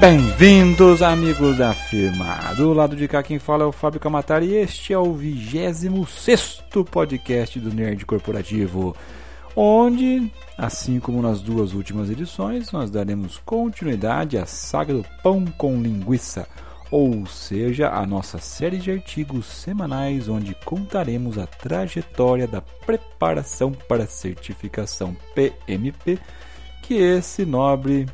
Bem-vindos, 0.00 1.02
amigos 1.02 1.58
da 1.58 1.74
firma. 1.74 2.54
Do 2.56 2.72
lado 2.72 2.96
de 2.96 3.06
cá 3.06 3.22
quem 3.22 3.38
fala 3.38 3.64
é 3.64 3.66
o 3.66 3.72
Fábio 3.72 4.00
Camatari 4.00 4.46
e 4.46 4.56
este 4.56 4.94
é 4.94 4.98
o 4.98 5.12
26 5.12 6.62
podcast 6.90 7.60
do 7.60 7.70
Nerd 7.70 8.06
Corporativo, 8.06 8.96
onde, 9.54 10.32
assim 10.56 10.98
como 10.98 11.20
nas 11.20 11.42
duas 11.42 11.74
últimas 11.74 12.08
edições, 12.08 12.72
nós 12.72 12.90
daremos 12.90 13.36
continuidade 13.44 14.38
à 14.38 14.46
saga 14.46 14.94
do 14.94 15.04
pão 15.22 15.44
com 15.44 15.82
linguiça, 15.82 16.48
ou 16.90 17.26
seja, 17.26 17.90
a 17.90 18.06
nossa 18.06 18.38
série 18.38 18.78
de 18.78 18.90
artigos 18.90 19.44
semanais 19.44 20.30
onde 20.30 20.56
contaremos 20.64 21.36
a 21.36 21.46
trajetória 21.46 22.46
da 22.46 22.62
preparação 22.62 23.70
para 23.70 24.04
a 24.04 24.08
certificação 24.08 25.14
PMP 25.34 26.18
que 26.82 26.94
esse 26.94 27.44
nobre 27.44 28.06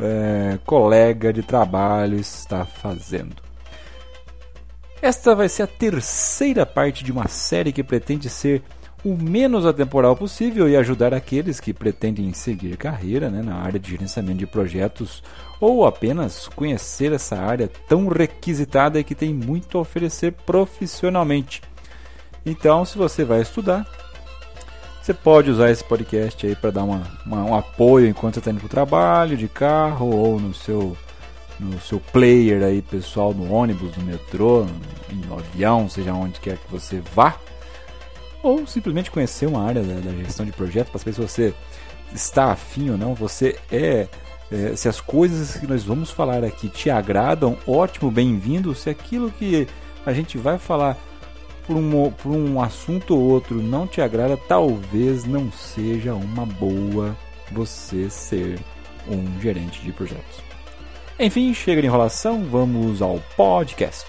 é, 0.00 0.58
colega 0.64 1.32
de 1.32 1.42
trabalho 1.42 2.18
está 2.18 2.64
fazendo. 2.64 3.36
Esta 5.00 5.34
vai 5.34 5.48
ser 5.48 5.64
a 5.64 5.66
terceira 5.66 6.64
parte 6.64 7.02
de 7.02 7.10
uma 7.10 7.26
série 7.26 7.72
que 7.72 7.82
pretende 7.82 8.28
ser 8.28 8.62
o 9.04 9.16
menos 9.16 9.66
atemporal 9.66 10.14
possível 10.14 10.68
e 10.68 10.76
ajudar 10.76 11.12
aqueles 11.12 11.58
que 11.58 11.74
pretendem 11.74 12.32
seguir 12.32 12.76
carreira 12.76 13.28
né, 13.28 13.42
na 13.42 13.56
área 13.56 13.80
de 13.80 13.90
gerenciamento 13.90 14.38
de 14.38 14.46
projetos 14.46 15.22
ou 15.60 15.84
apenas 15.84 16.46
conhecer 16.48 17.12
essa 17.12 17.36
área 17.36 17.68
tão 17.88 18.06
requisitada 18.06 19.00
e 19.00 19.04
que 19.04 19.14
tem 19.14 19.34
muito 19.34 19.76
a 19.76 19.80
oferecer 19.80 20.32
profissionalmente. 20.46 21.62
Então, 22.46 22.84
se 22.84 22.96
você 22.96 23.24
vai 23.24 23.40
estudar, 23.40 23.86
você 25.02 25.12
pode 25.12 25.50
usar 25.50 25.68
esse 25.68 25.82
podcast 25.82 26.46
aí 26.46 26.54
para 26.54 26.70
dar 26.70 26.84
uma, 26.84 27.02
uma, 27.26 27.42
um 27.42 27.54
apoio 27.56 28.06
enquanto 28.06 28.34
você 28.34 28.38
está 28.38 28.52
indo 28.52 28.60
para 28.60 28.66
o 28.66 28.70
trabalho, 28.70 29.36
de 29.36 29.48
carro 29.48 30.08
ou 30.14 30.38
no 30.38 30.54
seu, 30.54 30.96
no 31.58 31.80
seu 31.80 31.98
player 31.98 32.62
aí 32.62 32.80
pessoal, 32.80 33.34
no 33.34 33.52
ônibus, 33.52 33.96
no 33.96 34.04
metrô, 34.04 34.64
no 35.10 35.38
avião, 35.38 35.88
seja 35.88 36.14
onde 36.14 36.38
quer 36.38 36.56
que 36.56 36.70
você 36.70 37.02
vá. 37.14 37.36
Ou 38.44 38.64
simplesmente 38.64 39.10
conhecer 39.10 39.46
uma 39.46 39.64
área 39.64 39.82
da, 39.82 39.94
da 39.94 40.12
gestão 40.18 40.46
de 40.46 40.52
projetos 40.52 40.90
para 40.90 41.00
saber 41.00 41.12
se 41.14 41.20
você 41.20 41.54
está 42.14 42.52
afim 42.52 42.90
ou 42.90 42.96
não, 42.96 43.12
você 43.12 43.58
é, 43.72 44.06
é, 44.52 44.76
se 44.76 44.88
as 44.88 45.00
coisas 45.00 45.56
que 45.56 45.66
nós 45.66 45.82
vamos 45.82 46.12
falar 46.12 46.44
aqui 46.44 46.68
te 46.68 46.90
agradam, 46.90 47.58
ótimo, 47.66 48.08
bem-vindo. 48.08 48.72
Se 48.72 48.88
aquilo 48.88 49.32
que 49.32 49.66
a 50.06 50.12
gente 50.12 50.38
vai 50.38 50.58
falar 50.58 50.96
por 51.66 51.76
um, 51.76 52.10
por 52.10 52.30
um 52.32 52.60
assunto 52.60 53.14
ou 53.14 53.30
outro 53.30 53.62
não 53.62 53.86
te 53.86 54.00
agrada, 54.00 54.36
talvez 54.36 55.24
não 55.24 55.50
seja 55.52 56.14
uma 56.14 56.44
boa 56.44 57.16
você 57.50 58.08
ser 58.10 58.58
um 59.08 59.40
gerente 59.40 59.80
de 59.82 59.92
projetos. 59.92 60.42
Enfim, 61.18 61.52
chega 61.54 61.80
de 61.80 61.86
enrolação, 61.86 62.44
vamos 62.44 63.02
ao 63.02 63.20
podcast. 63.36 64.06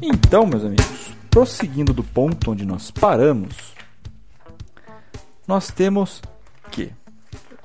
Então, 0.00 0.46
meus 0.46 0.64
amigos, 0.64 1.14
prosseguindo 1.30 1.92
do 1.92 2.02
ponto 2.02 2.50
onde 2.50 2.64
nós 2.64 2.90
paramos, 2.90 3.74
nós 5.46 5.70
temos 5.70 6.22
que 6.70 6.92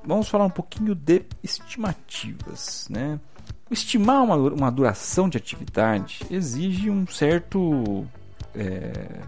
vamos 0.07 0.29
falar 0.29 0.45
um 0.45 0.49
pouquinho 0.49 0.95
de 0.95 1.23
estimativas, 1.43 2.87
né? 2.89 3.19
Estimar 3.69 4.23
uma, 4.23 4.35
uma 4.35 4.72
duração 4.72 5.28
de 5.28 5.38
atividade 5.38 6.22
exige 6.31 6.89
um 6.89 7.05
certo. 7.05 8.05
É, 8.55 9.22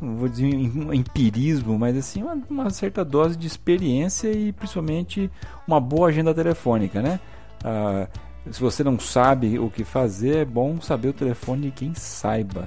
não 0.00 0.16
vou 0.16 0.28
dizer 0.28 0.46
empirismo, 0.48 1.78
mas 1.78 1.96
assim, 1.96 2.22
uma, 2.22 2.38
uma, 2.48 2.70
certa 2.70 3.04
dose 3.04 3.36
de 3.36 3.46
experiência 3.46 4.32
e 4.32 4.50
principalmente 4.52 5.30
uma 5.66 5.78
boa 5.78 6.08
agenda 6.08 6.32
telefônica, 6.32 7.02
né? 7.02 7.20
Ah, 7.62 8.08
se 8.50 8.60
você 8.60 8.82
não 8.82 8.98
sabe 8.98 9.58
o 9.58 9.68
que 9.70 9.84
fazer, 9.84 10.38
é 10.38 10.44
bom 10.44 10.80
saber 10.80 11.08
o 11.08 11.12
telefone 11.12 11.66
de 11.66 11.70
quem 11.70 11.94
saiba. 11.94 12.66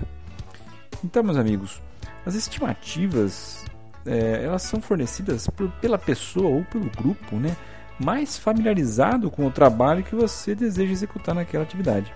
Então, 1.03 1.23
meus 1.23 1.37
amigos, 1.37 1.81
as 2.25 2.35
estimativas 2.35 3.65
é, 4.05 4.43
elas 4.43 4.61
são 4.61 4.81
fornecidas 4.81 5.47
por, 5.47 5.69
pela 5.81 5.97
pessoa 5.97 6.49
ou 6.49 6.63
pelo 6.65 6.89
grupo, 6.89 7.37
né? 7.37 7.55
Mais 8.03 8.37
familiarizado 8.37 9.31
com 9.31 9.45
o 9.45 9.51
trabalho 9.51 10.03
que 10.03 10.15
você 10.15 10.53
deseja 10.53 10.91
executar 10.91 11.33
naquela 11.33 11.63
atividade. 11.63 12.13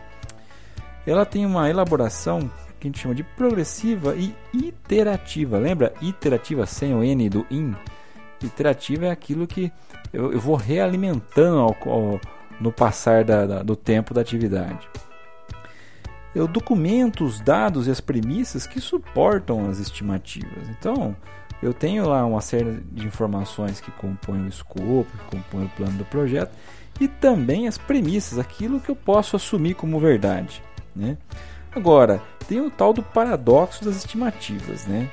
Ela 1.06 1.26
tem 1.26 1.46
uma 1.46 1.70
elaboração 1.70 2.52
que 2.80 2.88
a 2.88 2.90
gente 2.90 3.00
chama 3.00 3.16
de 3.16 3.24
progressiva 3.24 4.16
e 4.16 4.36
iterativa. 4.54 5.58
Lembra? 5.58 5.94
Iterativa 6.02 6.66
sem 6.66 6.94
o 6.94 7.04
N 7.04 7.30
do 7.30 7.46
in. 7.50 7.74
Iterativa 8.44 9.08
é 9.08 9.12
aquilo 9.12 9.48
que 9.48 9.72
eu, 10.14 10.32
eu 10.34 10.40
vou 10.40 10.56
realimentando 10.56 11.60
ao, 11.60 11.78
ao, 11.90 12.22
no 12.60 12.72
passar 12.72 13.24
da, 13.24 13.46
da, 13.46 13.64
do 13.64 13.76
tempo 13.76 14.14
da 14.14 14.22
atividade. 14.22 14.88
Eu 16.36 16.48
documento 16.48 17.26
os 17.26 17.40
dados 17.40 17.88
e 17.88 17.92
as 17.92 18.00
premissas 18.00 18.68
que 18.68 18.80
suportam 18.80 19.70
as 19.70 19.80
estimativas. 19.80 20.70
Então, 20.70 21.16
eu 21.62 21.74
tenho 21.74 22.08
lá 22.08 22.26
uma 22.26 22.42
série 22.42 22.80
de 22.92 23.06
informações 23.06 23.82
que 23.82 23.92
compõem 23.92 24.46
o 24.46 24.48
escopo, 24.48 25.06
que 25.06 25.38
compõem 25.38 25.66
o 25.66 25.70
plano 25.70 25.98
do 25.98 26.06
projeto 26.06 26.52
e 27.00 27.08
também 27.08 27.68
as 27.68 27.78
premissas, 27.78 28.38
aquilo 28.38 28.80
que 28.80 28.90
eu 28.90 28.96
posso 28.96 29.36
assumir 29.36 29.74
como 29.74 30.00
verdade. 30.00 30.62
Né? 30.96 31.18
Agora, 31.76 32.22
tem 32.48 32.62
o 32.62 32.70
tal 32.70 32.94
do 32.94 33.02
paradoxo 33.02 33.84
das 33.84 33.98
estimativas. 33.98 34.86
Né? 34.86 35.10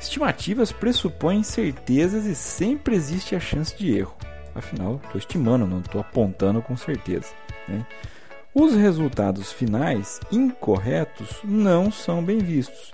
Estimativas 0.00 0.70
pressupõem 0.70 1.42
certezas 1.42 2.24
e 2.26 2.34
sempre 2.34 2.94
existe 2.94 3.34
a 3.34 3.40
chance 3.40 3.76
de 3.76 3.96
erro. 3.96 4.14
Afinal, 4.54 5.00
estou 5.04 5.18
estimando, 5.18 5.66
não 5.66 5.80
estou 5.80 6.00
apontando 6.00 6.62
com 6.62 6.76
certeza. 6.76 7.32
Né? 7.68 7.84
Os 8.54 8.76
resultados 8.76 9.52
finais 9.52 10.20
incorretos 10.30 11.40
não 11.42 11.90
são 11.90 12.22
bem 12.22 12.38
vistos 12.38 12.92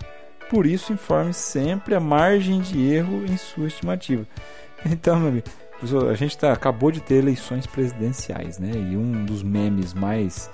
por 0.51 0.67
isso, 0.67 0.93
informe 0.93 1.33
sempre 1.33 1.95
a 1.95 2.01
margem 2.01 2.61
de 2.61 2.93
erro 2.93 3.25
em 3.25 3.37
sua 3.37 3.69
estimativa. 3.69 4.27
Então, 4.85 5.21
meu 5.21 5.29
amigo, 5.29 5.47
a 6.11 6.15
gente 6.15 6.37
tá, 6.37 6.53
acabou 6.53 6.91
de 6.91 7.01
ter 7.01 7.17
eleições 7.17 7.67
presidenciais, 7.67 8.59
né? 8.59 8.71
E 8.73 8.97
um 8.97 9.25
dos 9.25 9.43
memes 9.43 9.95
mais 9.95 10.51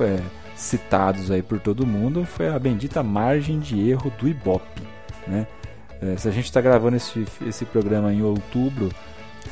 é, 0.00 0.18
citados 0.56 1.30
aí 1.30 1.42
por 1.42 1.60
todo 1.60 1.86
mundo 1.86 2.24
foi 2.24 2.48
a 2.48 2.58
bendita 2.58 3.02
margem 3.02 3.60
de 3.60 3.90
erro 3.90 4.10
do 4.18 4.26
Ibope, 4.26 4.82
né? 5.26 5.46
É, 6.00 6.16
se 6.16 6.26
a 6.26 6.30
gente 6.32 6.46
está 6.46 6.60
gravando 6.60 6.96
esse, 6.96 7.24
esse 7.46 7.64
programa 7.64 8.12
em 8.12 8.22
outubro, 8.22 8.90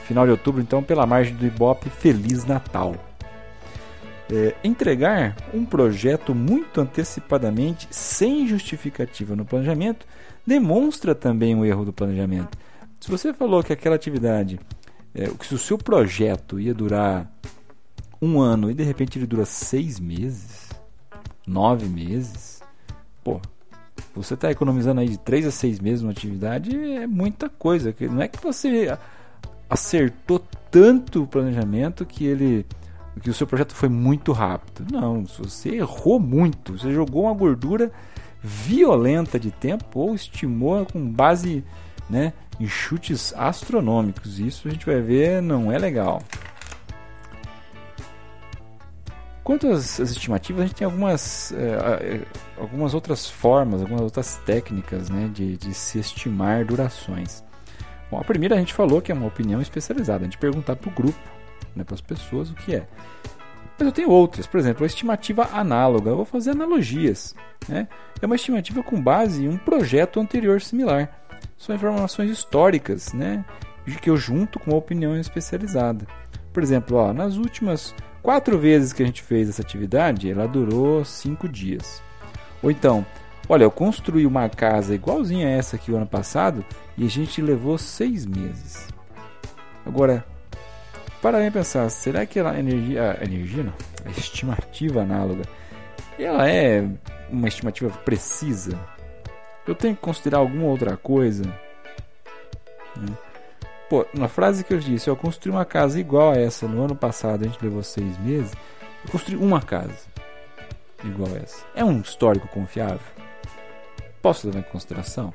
final 0.05 0.25
de 0.25 0.33
outubro, 0.33 0.61
então 0.61 0.83
pela 0.83 1.07
margem 1.07 1.35
do 1.35 1.47
Ibope, 1.47 1.89
Feliz 1.91 2.45
Natal. 2.45 2.97
É, 4.33 4.55
entregar 4.63 5.37
um 5.53 5.65
projeto 5.65 6.35
muito 6.35 6.81
antecipadamente, 6.81 7.89
sem 7.91 8.47
justificativa 8.47 9.35
no 9.35 9.45
planejamento, 9.45 10.07
demonstra 10.47 11.15
também 11.15 11.55
um 11.55 11.65
erro 11.65 11.85
do 11.85 11.93
planejamento. 11.93 12.57
Se 13.01 13.11
você 13.11 13.33
falou 13.35 13.63
que 13.63 13.73
aquela 13.73 13.97
atividade, 13.97 14.61
é, 15.15 15.27
se 15.43 15.55
o 15.55 15.59
seu 15.59 15.77
projeto 15.77 16.61
ia 16.61 16.73
durar 16.73 17.29
um 18.23 18.41
ano 18.41 18.71
e 18.71 18.75
de 18.75 18.85
repente 18.85 19.19
ele 19.19 19.27
dura 19.27 19.45
seis 19.45 19.99
meses, 19.99 20.69
nove 21.47 21.89
meses, 21.89 22.63
pô, 23.25 23.41
você 24.15 24.35
está 24.35 24.51
economizando 24.51 25.01
aí 25.01 25.09
de 25.09 25.19
três 25.19 25.47
a 25.47 25.51
seis 25.51 25.81
meses 25.81 26.03
uma 26.03 26.13
atividade, 26.13 26.77
é 26.77 27.07
muita 27.07 27.49
coisa. 27.49 27.95
Não 28.01 28.23
é 28.23 28.29
que 28.29 28.43
você 28.43 28.97
acertou 29.69 30.43
tanto 30.71 31.23
o 31.23 31.27
planejamento 31.27 32.05
que 32.05 32.27
ele 32.27 32.67
que 33.19 33.31
o 33.31 33.35
seu 33.35 33.47
projeto 33.47 33.75
foi 33.75 33.89
muito 33.89 34.33
rápido. 34.33 34.87
Não, 34.93 35.25
você 35.25 35.77
errou 35.77 36.21
muito, 36.21 36.79
você 36.79 36.93
jogou 36.93 37.25
uma 37.25 37.35
gordura 37.35 37.91
violenta 38.43 39.39
de 39.39 39.51
tempo 39.51 39.99
ou 39.99 40.15
estimou 40.15 40.87
com 40.87 41.11
base 41.11 41.65
né, 42.09 42.33
em 42.59 42.67
chutes 42.67 43.35
astronômicos. 43.37 44.39
Isso 44.39 44.69
a 44.69 44.71
gente 44.71 44.87
vai 44.87 45.01
ver 45.01 45.43
não 45.43 45.73
é 45.73 45.79
legal. 45.79 46.23
Quanto 49.43 49.69
às, 49.69 49.99
às 49.99 50.11
estimativas, 50.11 50.63
a 50.63 50.67
gente 50.67 50.77
tem 50.77 50.85
algumas, 50.85 51.53
é, 51.53 52.21
algumas 52.57 52.95
outras 52.95 53.29
formas, 53.29 53.81
algumas 53.81 54.03
outras 54.03 54.37
técnicas 54.47 55.11
né, 55.11 55.29
de, 55.33 55.57
de 55.57 55.75
se 55.75 55.99
estimar 55.99 56.65
durações. 56.65 57.43
Bom, 58.11 58.19
a 58.19 58.25
primeira 58.25 58.55
a 58.55 58.59
gente 58.59 58.75
falou 58.75 59.01
que 59.01 59.11
é 59.11 59.15
uma 59.15 59.27
opinião 59.27 59.61
especializada, 59.61 60.21
a 60.21 60.25
gente 60.25 60.39
perguntar 60.39 60.77
para 60.77 60.91
o 60.91 60.95
grupo, 60.95 61.19
né, 61.75 61.85
para 61.85 61.95
as 61.95 62.01
pessoas 62.01 62.51
o 62.51 62.55
que 62.55 62.75
é. 62.75 62.87
Mas 63.79 63.87
eu 63.87 63.93
tenho 63.93 64.11
outras, 64.11 64.47
por 64.47 64.59
exemplo, 64.61 64.85
a 64.85 64.87
estimativa 64.87 65.49
análoga, 65.53 66.11
eu 66.11 66.17
vou 66.17 66.25
fazer 66.27 66.51
analogias. 66.51 67.35
Né? 67.69 67.89
É 68.21 68.27
uma 68.27 68.37
estimativa 68.37 68.83
com 68.83 69.01
base 69.01 69.45
em 69.45 69.49
um 69.49 69.57
projeto 69.57 70.21
anterior 70.21 70.61
similar. 70.61 71.11
São 71.57 71.75
informações 71.75 72.31
históricas, 72.31 73.13
né? 73.13 73.45
que 74.01 74.11
eu 74.11 74.17
junto 74.17 74.59
com 74.59 74.71
uma 74.71 74.79
opinião 74.79 75.17
especializada. 75.17 76.07
Por 76.53 76.63
exemplo, 76.63 76.97
ó, 76.97 77.13
nas 77.13 77.37
últimas 77.37 77.95
quatro 78.23 78.59
vezes 78.59 78.93
que 78.93 79.03
a 79.03 79.07
gente 79.07 79.23
fez 79.23 79.49
essa 79.49 79.63
atividade, 79.63 80.31
ela 80.31 80.47
durou 80.47 81.05
cinco 81.05 81.49
dias. 81.49 82.03
Ou 82.63 82.71
então, 82.71 83.05
olha, 83.49 83.65
eu 83.65 83.71
construí 83.71 84.27
uma 84.27 84.49
casa 84.49 84.95
igualzinha 84.95 85.47
a 85.47 85.51
essa 85.51 85.77
aqui 85.77 85.91
o 85.91 85.97
ano 85.97 86.07
passado 86.07 86.65
e 86.97 87.07
a 87.07 87.09
gente 87.09 87.41
levou 87.41 87.79
seis 87.79 88.27
meses. 88.27 88.87
Agora, 89.87 90.25
para 91.21 91.39
mim 91.39 91.51
pensar, 91.51 91.89
será 91.91 92.25
que 92.25 92.41
a 92.41 92.59
energia, 92.59 93.19
a 93.21 93.25
energia 93.25 93.63
não, 93.63 93.75
a 94.05 94.11
estimativa 94.11 95.03
análoga, 95.03 95.43
ela 96.19 96.49
é 96.49 96.87
uma 97.31 97.49
estimativa 97.49 97.91
precisa? 97.91 98.79
Eu 99.67 99.75
tenho 99.75 99.95
que 99.95 100.01
considerar 100.01 100.39
alguma 100.39 100.67
outra 100.67 100.97
coisa? 100.97 101.45
Né? 102.97 103.17
Pô, 103.89 104.07
na 104.15 104.29
frase 104.29 104.65
que 104.65 104.73
eu 104.73 104.79
disse, 104.79 105.11
eu 105.11 105.17
construí 105.17 105.53
uma 105.53 105.65
casa 105.65 105.99
igual 105.99 106.33
a 106.33 106.37
essa 106.37 106.67
no 106.67 106.85
ano 106.85 106.95
passado, 106.95 107.45
a 107.45 107.49
gente 107.49 107.63
levou 107.63 107.83
seis 107.83 108.17
meses. 108.19 108.53
Eu 109.05 109.11
construí 109.11 109.37
uma 109.37 109.61
casa 109.61 110.09
igual 111.05 111.33
a 111.35 111.39
essa. 111.39 111.65
É 111.75 111.85
um 111.85 112.01
histórico 112.01 112.49
confiável? 112.49 113.01
Posso 114.23 114.47
levar 114.47 114.61
em 114.61 114.71
consideração? 114.71 115.33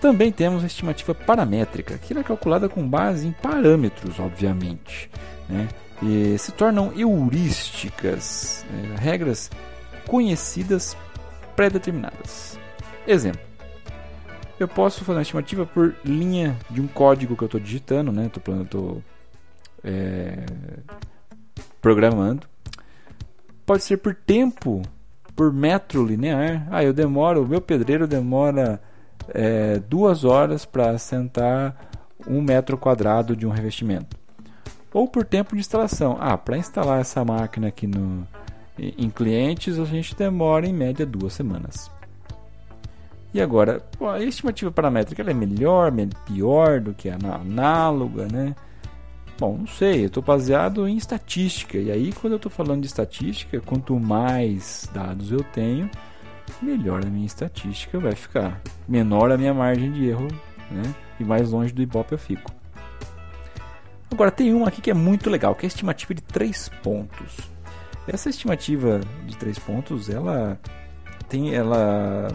Também 0.00 0.32
temos 0.32 0.62
a 0.64 0.66
estimativa 0.66 1.14
paramétrica, 1.14 1.98
que 1.98 2.16
é 2.16 2.22
calculada 2.22 2.68
com 2.68 2.88
base 2.88 3.26
em 3.26 3.32
parâmetros, 3.32 4.18
obviamente, 4.18 5.10
né? 5.48 5.68
e 6.02 6.38
se 6.38 6.52
tornam 6.52 6.92
heurísticas, 6.96 8.64
né? 8.70 8.96
regras 8.98 9.50
conhecidas 10.06 10.96
pré-determinadas. 11.54 12.58
Exemplo: 13.06 13.42
eu 14.58 14.66
posso 14.66 15.04
fazer 15.04 15.18
uma 15.18 15.22
estimativa 15.22 15.66
por 15.66 15.94
linha 16.04 16.56
de 16.70 16.80
um 16.80 16.86
código 16.86 17.36
que 17.36 17.42
eu 17.42 17.46
estou 17.46 17.60
digitando, 17.60 18.10
né? 18.10 18.30
Estou 18.34 19.02
é, 19.84 20.44
programando. 21.80 22.46
Pode 23.64 23.84
ser 23.84 23.98
por 23.98 24.14
tempo, 24.14 24.82
por 25.36 25.52
metro 25.52 26.04
linear. 26.04 26.66
Ah, 26.70 26.82
eu 26.82 26.92
demoro, 26.92 27.42
o 27.42 27.48
meu 27.48 27.60
pedreiro 27.60 28.06
demora 28.06 28.80
é, 29.28 29.78
duas 29.78 30.24
horas 30.24 30.64
para 30.64 30.90
assentar 30.90 31.76
um 32.26 32.40
metro 32.40 32.76
quadrado 32.76 33.36
de 33.36 33.46
um 33.46 33.50
revestimento. 33.50 34.16
Ou 34.92 35.06
por 35.06 35.24
tempo 35.24 35.54
de 35.54 35.60
instalação. 35.60 36.16
Ah, 36.20 36.36
para 36.36 36.58
instalar 36.58 37.00
essa 37.00 37.24
máquina 37.24 37.68
aqui 37.68 37.86
no, 37.86 38.26
em 38.78 39.08
clientes, 39.10 39.78
a 39.78 39.84
gente 39.84 40.14
demora 40.14 40.66
em 40.66 40.72
média 40.72 41.06
duas 41.06 41.32
semanas. 41.32 41.90
E 43.32 43.40
agora, 43.40 43.80
a 44.00 44.20
estimativa 44.20 44.72
paramétrica 44.72 45.22
é 45.22 45.34
melhor, 45.34 45.92
pior 46.26 46.80
do 46.80 46.92
que 46.92 47.08
a 47.08 47.14
análoga, 47.14 48.26
né? 48.26 48.56
Bom, 49.38 49.56
não 49.58 49.66
sei, 49.66 50.02
eu 50.02 50.06
estou 50.08 50.22
baseado 50.22 50.86
em 50.88 50.96
estatística. 50.96 51.78
E 51.78 51.90
aí, 51.90 52.12
quando 52.12 52.32
eu 52.32 52.36
estou 52.36 52.50
falando 52.50 52.80
de 52.80 52.88
estatística, 52.88 53.60
quanto 53.60 53.98
mais 53.98 54.88
dados 54.92 55.30
eu 55.30 55.44
tenho, 55.44 55.88
melhor 56.62 57.04
a 57.04 57.10
minha 57.10 57.26
estatística 57.26 57.98
vai 57.98 58.12
ficar. 58.12 58.60
Menor 58.88 59.30
a 59.30 59.36
minha 59.36 59.54
margem 59.54 59.92
de 59.92 60.06
erro, 60.06 60.28
né? 60.70 60.82
E 61.18 61.24
mais 61.24 61.50
longe 61.50 61.72
do 61.72 61.82
Ibope 61.82 62.12
eu 62.12 62.18
fico. 62.18 62.52
Agora, 64.10 64.30
tem 64.30 64.52
uma 64.52 64.68
aqui 64.68 64.80
que 64.80 64.90
é 64.90 64.94
muito 64.94 65.30
legal, 65.30 65.54
que 65.54 65.64
é 65.64 65.66
a 65.66 65.68
estimativa 65.68 66.14
de 66.14 66.22
3 66.22 66.68
pontos. 66.82 67.38
Essa 68.06 68.28
estimativa 68.28 69.00
de 69.26 69.36
3 69.36 69.58
pontos, 69.60 70.10
ela 70.10 70.58
tem, 71.28 71.54
ela 71.54 72.28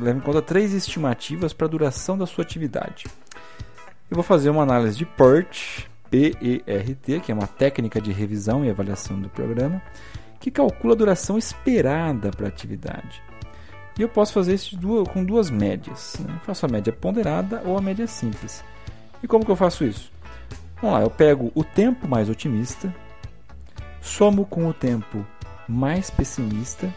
leva 0.00 0.18
em 0.18 0.22
conta 0.22 0.40
três 0.40 0.72
estimativas 0.72 1.52
para 1.52 1.66
a 1.66 1.70
duração 1.70 2.16
da 2.16 2.26
sua 2.26 2.42
atividade. 2.42 3.04
Eu 4.10 4.14
vou 4.14 4.22
fazer 4.22 4.48
uma 4.48 4.62
análise 4.62 4.96
de 4.96 5.04
PERT, 5.04 5.86
P-E-R-T, 6.10 7.20
que 7.20 7.30
é 7.30 7.34
uma 7.34 7.46
técnica 7.46 8.00
de 8.00 8.12
revisão 8.12 8.64
e 8.64 8.70
avaliação 8.70 9.20
do 9.20 9.28
programa, 9.28 9.82
que 10.40 10.50
calcula 10.50 10.94
a 10.94 10.96
duração 10.96 11.36
esperada 11.36 12.30
para 12.30 12.46
a 12.46 12.48
atividade. 12.48 13.22
E 13.98 14.02
eu 14.02 14.08
posso 14.08 14.32
fazer 14.32 14.54
isso 14.54 14.76
com 15.12 15.24
duas 15.24 15.50
médias. 15.50 16.16
Né? 16.20 16.40
faço 16.44 16.66
a 16.66 16.68
média 16.68 16.92
ponderada 16.92 17.62
ou 17.64 17.78
a 17.78 17.82
média 17.82 18.06
simples. 18.06 18.64
E 19.22 19.28
como 19.28 19.44
que 19.44 19.50
eu 19.50 19.56
faço 19.56 19.84
isso? 19.84 20.12
Vamos 20.80 20.98
lá, 20.98 21.02
eu 21.02 21.10
pego 21.10 21.50
o 21.54 21.64
tempo 21.64 22.06
mais 22.06 22.28
otimista, 22.28 22.94
somo 24.00 24.44
com 24.44 24.66
o 24.66 24.74
tempo 24.74 25.24
mais 25.68 26.10
pessimista 26.10 26.92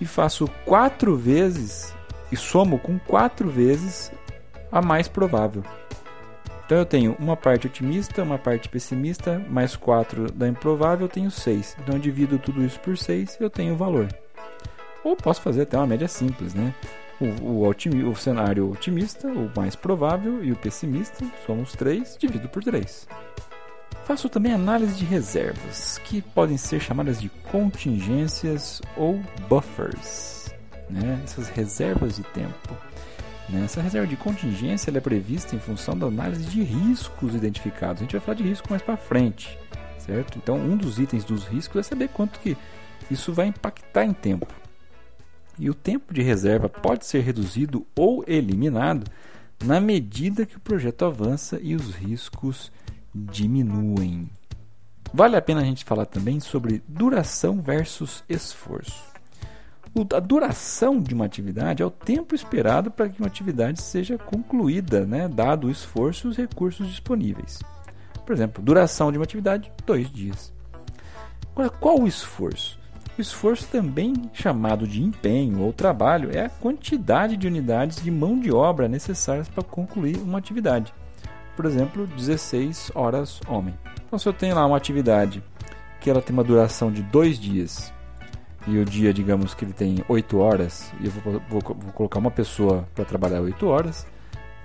e 0.00 0.04
faço 0.04 0.48
quatro 0.64 1.16
vezes 1.16 1.94
e 2.30 2.36
somo 2.36 2.78
com 2.78 2.98
quatro 2.98 3.48
vezes 3.48 4.12
a 4.70 4.82
mais 4.82 5.08
provável. 5.08 5.62
Então 6.66 6.78
eu 6.78 6.84
tenho 6.84 7.16
uma 7.18 7.36
parte 7.36 7.68
otimista, 7.68 8.24
uma 8.24 8.38
parte 8.38 8.68
pessimista, 8.68 9.38
mais 9.48 9.76
quatro 9.76 10.30
da 10.32 10.48
improvável, 10.48 11.06
eu 11.06 11.08
tenho 11.08 11.30
seis. 11.30 11.76
Então 11.80 11.94
eu 11.94 12.00
divido 12.00 12.38
tudo 12.38 12.64
isso 12.64 12.80
por 12.80 12.98
seis, 12.98 13.36
eu 13.40 13.48
tenho 13.48 13.74
o 13.74 13.76
valor. 13.76 14.08
Ou 15.06 15.14
posso 15.14 15.40
fazer 15.40 15.62
até 15.62 15.76
uma 15.76 15.86
média 15.86 16.08
simples, 16.08 16.52
né? 16.52 16.74
O, 17.20 17.64
o, 17.64 18.10
o 18.10 18.16
cenário 18.16 18.72
otimista, 18.72 19.28
o 19.28 19.48
mais 19.56 19.76
provável, 19.76 20.44
e 20.44 20.50
o 20.50 20.56
pessimista, 20.56 21.24
somos 21.46 21.72
três, 21.72 22.16
divido 22.18 22.48
por 22.48 22.64
três. 22.64 23.06
Faço 24.04 24.28
também 24.28 24.52
análise 24.52 24.96
de 24.96 25.04
reservas, 25.04 25.98
que 26.04 26.20
podem 26.20 26.56
ser 26.56 26.80
chamadas 26.80 27.20
de 27.20 27.28
contingências 27.28 28.82
ou 28.96 29.20
buffers 29.48 30.52
né, 30.90 31.20
essas 31.22 31.48
reservas 31.50 32.16
de 32.16 32.24
tempo. 32.24 32.76
Né? 33.48 33.64
Essa 33.64 33.80
reserva 33.80 34.08
de 34.08 34.16
contingência 34.16 34.90
é 34.90 35.00
prevista 35.00 35.54
em 35.54 35.60
função 35.60 35.96
da 35.96 36.06
análise 36.08 36.46
de 36.46 36.64
riscos 36.64 37.32
identificados. 37.32 38.02
A 38.02 38.04
gente 38.04 38.12
vai 38.16 38.20
falar 38.20 38.34
de 38.38 38.42
risco 38.42 38.66
mais 38.68 38.82
para 38.82 38.96
frente, 38.96 39.56
certo? 39.98 40.36
Então, 40.36 40.56
um 40.56 40.76
dos 40.76 40.98
itens 40.98 41.24
dos 41.24 41.46
riscos 41.46 41.78
é 41.78 41.82
saber 41.84 42.08
quanto 42.08 42.40
que 42.40 42.56
isso 43.08 43.32
vai 43.32 43.46
impactar 43.46 44.04
em 44.04 44.12
tempo. 44.12 44.65
E 45.58 45.70
o 45.70 45.74
tempo 45.74 46.12
de 46.12 46.22
reserva 46.22 46.68
pode 46.68 47.06
ser 47.06 47.20
reduzido 47.20 47.86
ou 47.94 48.24
eliminado 48.26 49.10
na 49.64 49.80
medida 49.80 50.44
que 50.44 50.56
o 50.56 50.60
projeto 50.60 51.04
avança 51.04 51.58
e 51.62 51.74
os 51.74 51.94
riscos 51.94 52.70
diminuem. 53.14 54.28
Vale 55.12 55.36
a 55.36 55.42
pena 55.42 55.62
a 55.62 55.64
gente 55.64 55.84
falar 55.84 56.06
também 56.06 56.40
sobre 56.40 56.82
duração 56.86 57.60
versus 57.60 58.22
esforço 58.28 59.16
a 60.14 60.20
duração 60.20 61.00
de 61.00 61.14
uma 61.14 61.24
atividade 61.24 61.82
é 61.82 61.86
o 61.86 61.90
tempo 61.90 62.34
esperado 62.34 62.90
para 62.90 63.08
que 63.08 63.18
uma 63.18 63.28
atividade 63.28 63.80
seja 63.80 64.18
concluída, 64.18 65.06
né, 65.06 65.28
dado 65.28 65.68
o 65.68 65.70
esforço 65.70 66.26
e 66.26 66.30
os 66.30 66.36
recursos 66.36 66.86
disponíveis. 66.88 67.60
Por 68.24 68.34
exemplo, 68.34 68.62
duração 68.62 69.10
de 69.10 69.18
uma 69.18 69.24
atividade, 69.24 69.72
dois 69.86 70.10
dias. 70.10 70.52
Agora, 71.52 71.70
qual 71.70 72.00
o 72.00 72.06
esforço? 72.06 72.78
O 73.16 73.20
esforço, 73.20 73.66
também 73.68 74.12
chamado 74.34 74.86
de 74.86 75.02
empenho 75.02 75.62
ou 75.62 75.72
trabalho, 75.72 76.30
é 76.30 76.44
a 76.44 76.50
quantidade 76.50 77.36
de 77.36 77.46
unidades 77.46 78.02
de 78.02 78.10
mão 78.10 78.38
de 78.38 78.52
obra 78.52 78.88
necessárias 78.88 79.48
para 79.48 79.62
concluir 79.62 80.18
uma 80.18 80.38
atividade. 80.38 80.92
Por 81.56 81.64
exemplo, 81.64 82.06
16 82.06 82.92
horas 82.94 83.40
homem. 83.48 83.74
Então, 84.06 84.18
se 84.18 84.28
eu 84.28 84.34
tenho 84.34 84.54
lá 84.54 84.66
uma 84.66 84.76
atividade 84.76 85.42
que 85.98 86.10
ela 86.10 86.20
tem 86.20 86.34
uma 86.34 86.44
duração 86.44 86.92
de 86.92 87.02
dois 87.02 87.38
dias 87.38 87.92
e 88.66 88.78
o 88.78 88.84
dia, 88.84 89.14
digamos 89.14 89.54
que 89.54 89.64
ele 89.64 89.72
tem 89.72 90.04
8 90.08 90.38
horas, 90.38 90.92
e 91.00 91.06
eu 91.06 91.10
vou, 91.12 91.40
vou, 91.48 91.60
vou 91.60 91.92
colocar 91.92 92.18
uma 92.18 92.30
pessoa 92.30 92.86
para 92.94 93.04
trabalhar 93.04 93.40
8 93.40 93.66
horas, 93.66 94.06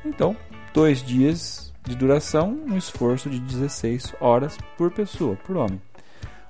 então, 0.03 0.35
dois 0.73 1.01
dias 1.01 1.71
de 1.83 1.95
duração, 1.95 2.59
um 2.67 2.77
esforço 2.77 3.29
de 3.29 3.39
16 3.39 4.15
horas 4.19 4.57
por 4.77 4.91
pessoa, 4.91 5.35
por 5.35 5.55
homem. 5.55 5.79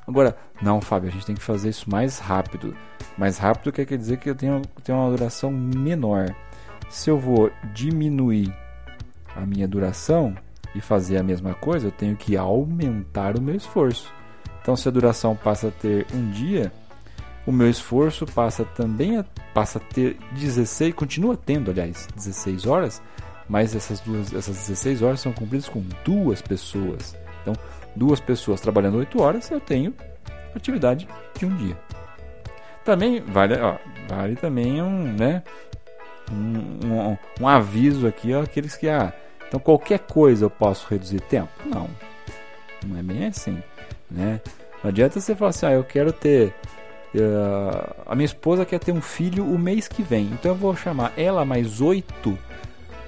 Agora, 0.07 0.35
não, 0.61 0.81
Fábio, 0.81 1.09
a 1.09 1.11
gente 1.11 1.25
tem 1.25 1.35
que 1.35 1.43
fazer 1.43 1.69
isso 1.69 1.89
mais 1.89 2.19
rápido. 2.19 2.75
Mais 3.17 3.37
rápido 3.37 3.71
quer 3.71 3.85
dizer 3.85 4.17
que 4.17 4.29
eu 4.29 4.35
tenho, 4.35 4.61
tenho 4.83 4.97
uma 4.97 5.09
duração 5.09 5.51
menor. 5.51 6.35
Se 6.89 7.09
eu 7.09 7.17
vou 7.17 7.51
diminuir 7.73 8.53
a 9.35 9.45
minha 9.45 9.67
duração 9.67 10.35
e 10.75 10.81
fazer 10.81 11.17
a 11.17 11.23
mesma 11.23 11.53
coisa, 11.53 11.87
eu 11.87 11.91
tenho 11.91 12.15
que 12.15 12.35
aumentar 12.35 13.37
o 13.37 13.41
meu 13.41 13.55
esforço. 13.55 14.11
Então, 14.61 14.75
se 14.75 14.87
a 14.87 14.91
duração 14.91 15.35
passa 15.35 15.69
a 15.69 15.71
ter 15.71 16.05
um 16.13 16.29
dia, 16.29 16.71
o 17.45 17.51
meu 17.51 17.69
esforço 17.69 18.25
passa 18.25 18.63
também 18.63 19.17
a, 19.17 19.25
passa 19.53 19.79
a 19.79 19.81
ter 19.81 20.17
16, 20.33 20.93
continua 20.93 21.35
tendo, 21.35 21.71
aliás, 21.71 22.07
16 22.15 22.65
horas, 22.65 23.01
mas 23.49 23.75
essas 23.75 23.99
duas 23.99 24.33
essas 24.33 24.55
16 24.55 25.01
horas 25.01 25.19
são 25.19 25.33
cumpridas 25.33 25.67
com 25.67 25.83
duas 26.05 26.41
pessoas. 26.41 27.15
Duas 27.95 28.19
pessoas 28.19 28.61
trabalhando 28.61 28.97
8 28.97 29.21
horas, 29.21 29.51
eu 29.51 29.59
tenho 29.59 29.93
atividade 30.55 31.07
de 31.37 31.45
um 31.45 31.55
dia. 31.55 31.77
Também 32.83 33.21
vale, 33.21 33.59
ó, 33.59 33.75
vale 34.07 34.35
também 34.35 34.81
um, 34.81 35.13
né, 35.13 35.43
um, 36.31 36.87
um, 36.87 37.17
um 37.41 37.47
aviso 37.47 38.07
aqui, 38.07 38.33
aqueles 38.33 38.75
que 38.75 38.89
ah, 38.89 39.13
então 39.47 39.59
qualquer 39.59 39.99
coisa 39.99 40.45
eu 40.45 40.49
posso 40.49 40.87
reduzir 40.89 41.21
tempo? 41.21 41.51
Não, 41.65 41.89
não 42.85 42.97
é 42.97 43.03
bem 43.03 43.27
assim, 43.27 43.61
né? 44.09 44.41
Não 44.83 44.89
adianta 44.89 45.19
você 45.19 45.35
falar 45.35 45.49
assim, 45.49 45.65
ah, 45.67 45.73
eu 45.73 45.83
quero 45.83 46.11
ter 46.11 46.53
uh, 47.13 47.95
a 48.05 48.15
minha 48.15 48.25
esposa 48.25 48.65
quer 48.65 48.79
ter 48.79 48.91
um 48.91 49.01
filho 49.01 49.45
o 49.45 49.59
mês 49.59 49.87
que 49.87 50.01
vem, 50.01 50.25
então 50.25 50.51
eu 50.51 50.55
vou 50.55 50.75
chamar 50.75 51.13
ela 51.15 51.45
mais 51.45 51.81
oito 51.81 52.37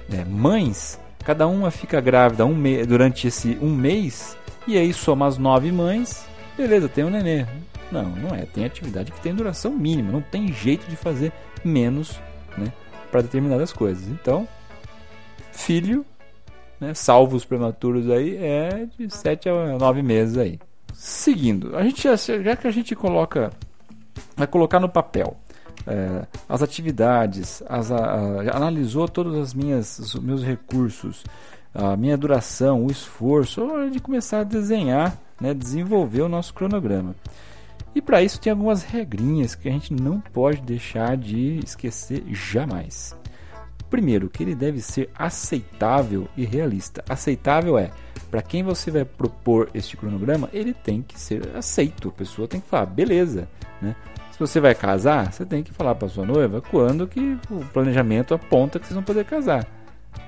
né, 0.08 0.24
mães, 0.28 1.00
cada 1.24 1.46
uma 1.46 1.70
fica 1.70 2.00
grávida 2.00 2.46
um 2.46 2.54
durante 2.86 3.26
esse 3.26 3.58
um 3.60 3.74
mês 3.74 4.36
e 4.66 4.76
aí 4.76 4.92
soma 4.92 5.26
as 5.26 5.38
nove 5.38 5.70
mães, 5.70 6.26
beleza, 6.56 6.88
tem 6.88 7.04
um 7.04 7.10
nenê. 7.10 7.46
Não, 7.90 8.04
não 8.04 8.34
é. 8.34 8.46
Tem 8.46 8.64
atividade 8.64 9.12
que 9.12 9.20
tem 9.20 9.34
duração 9.34 9.70
mínima, 9.72 10.10
não 10.10 10.22
tem 10.22 10.52
jeito 10.52 10.86
de 10.88 10.96
fazer 10.96 11.32
menos, 11.64 12.20
né, 12.56 12.72
para 13.10 13.22
determinadas 13.22 13.72
coisas. 13.72 14.08
Então, 14.08 14.48
filho, 15.52 16.04
né, 16.80 16.94
salvo 16.94 17.36
os 17.36 17.44
prematuros 17.44 18.10
aí, 18.10 18.36
é 18.36 18.86
de 18.98 19.14
7 19.14 19.48
a 19.48 19.78
9 19.78 20.02
meses 20.02 20.36
aí. 20.36 20.58
Seguindo, 20.92 21.76
a 21.76 21.82
gente 21.82 22.02
já, 22.02 22.16
já 22.16 22.56
que 22.56 22.66
a 22.66 22.70
gente 22.70 22.94
coloca 22.94 23.50
vai 24.36 24.46
colocar 24.46 24.78
no 24.78 24.88
papel 24.88 25.36
é, 25.86 26.26
as 26.48 26.62
atividades, 26.62 27.62
as, 27.68 27.90
a, 27.90 27.96
a, 27.96 28.56
analisou 28.56 29.08
todos 29.08 29.36
as 29.36 29.54
minhas, 29.54 29.98
os 29.98 30.14
meus 30.14 30.42
recursos, 30.42 31.24
a 31.74 31.96
minha 31.96 32.16
duração, 32.16 32.84
o 32.84 32.90
esforço, 32.90 33.64
hora 33.64 33.90
de 33.90 33.98
começar 33.98 34.40
a 34.40 34.44
desenhar, 34.44 35.18
né, 35.40 35.52
desenvolver 35.52 36.22
o 36.22 36.28
nosso 36.28 36.54
cronograma. 36.54 37.16
E 37.94 38.00
para 38.00 38.22
isso 38.22 38.40
tem 38.40 38.50
algumas 38.50 38.82
regrinhas 38.82 39.54
que 39.54 39.68
a 39.68 39.72
gente 39.72 39.92
não 39.92 40.20
pode 40.20 40.60
deixar 40.62 41.16
de 41.16 41.58
esquecer 41.64 42.24
jamais. 42.28 43.16
Primeiro, 43.90 44.28
que 44.28 44.42
ele 44.42 44.54
deve 44.54 44.80
ser 44.80 45.10
aceitável 45.14 46.28
e 46.36 46.44
realista. 46.44 47.04
Aceitável 47.08 47.78
é 47.78 47.90
para 48.30 48.42
quem 48.42 48.64
você 48.64 48.90
vai 48.90 49.04
propor 49.04 49.70
este 49.72 49.96
cronograma, 49.96 50.50
ele 50.52 50.74
tem 50.74 51.02
que 51.02 51.20
ser 51.20 51.56
aceito. 51.56 52.08
A 52.08 52.12
pessoa 52.12 52.48
tem 52.48 52.60
que 52.60 52.68
falar, 52.68 52.86
beleza, 52.86 53.48
né? 53.80 53.94
Se 54.32 54.40
você 54.40 54.58
vai 54.58 54.74
casar, 54.74 55.32
você 55.32 55.46
tem 55.46 55.62
que 55.62 55.72
falar 55.72 55.94
para 55.94 56.08
sua 56.08 56.26
noiva 56.26 56.60
quando 56.60 57.06
que 57.06 57.38
o 57.48 57.64
planejamento 57.72 58.34
aponta 58.34 58.80
que 58.80 58.86
vocês 58.86 58.94
vão 58.96 59.04
poder 59.04 59.24
casar. 59.24 59.64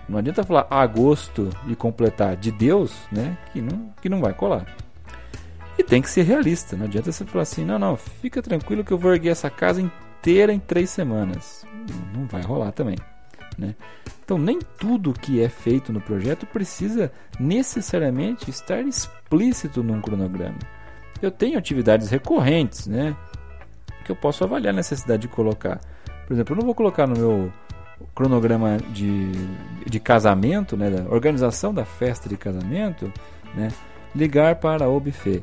Não 0.08 0.18
adianta 0.18 0.44
falar 0.44 0.66
agosto 0.70 1.50
e 1.66 1.74
completar 1.74 2.36
de 2.36 2.52
Deus, 2.52 2.96
né? 3.10 3.36
Que 3.52 3.60
não, 3.60 3.92
que 4.00 4.08
não 4.08 4.20
vai 4.20 4.32
colar. 4.32 4.66
E 5.78 5.82
tem 5.82 6.00
que 6.00 6.08
ser 6.08 6.22
realista. 6.22 6.76
Não 6.76 6.86
adianta 6.86 7.12
você 7.12 7.24
falar 7.24 7.42
assim, 7.42 7.64
não, 7.64 7.78
não, 7.78 7.96
fica 7.96 8.40
tranquilo 8.40 8.84
que 8.84 8.92
eu 8.92 8.98
vou 8.98 9.12
erguer 9.12 9.30
essa 9.30 9.50
casa 9.50 9.80
inteira 9.80 10.52
em 10.52 10.58
três 10.58 10.90
semanas. 10.90 11.66
Não 12.14 12.26
vai 12.26 12.42
rolar 12.42 12.72
também. 12.72 12.96
Né? 13.58 13.74
Então, 14.24 14.38
nem 14.38 14.58
tudo 14.78 15.12
que 15.12 15.40
é 15.40 15.48
feito 15.48 15.92
no 15.92 16.00
projeto 16.00 16.46
precisa 16.46 17.12
necessariamente 17.38 18.50
estar 18.50 18.80
explícito 18.80 19.82
num 19.82 20.00
cronograma. 20.00 20.58
Eu 21.22 21.30
tenho 21.30 21.58
atividades 21.58 22.10
recorrentes, 22.10 22.86
né? 22.86 23.16
Que 24.04 24.12
eu 24.12 24.16
posso 24.16 24.44
avaliar 24.44 24.74
a 24.74 24.76
necessidade 24.76 25.22
de 25.22 25.28
colocar. 25.28 25.80
Por 26.26 26.34
exemplo, 26.34 26.54
eu 26.54 26.58
não 26.58 26.66
vou 26.66 26.74
colocar 26.74 27.06
no 27.06 27.16
meu 27.16 27.52
cronograma 28.14 28.78
de, 28.92 29.32
de 29.86 30.00
casamento, 30.00 30.76
né, 30.76 30.90
da 30.90 31.02
organização 31.12 31.72
da 31.72 31.84
festa 31.84 32.28
de 32.28 32.36
casamento, 32.36 33.12
né, 33.54 33.68
ligar 34.14 34.56
para 34.56 34.88
o 34.88 35.00
buffet, 35.00 35.42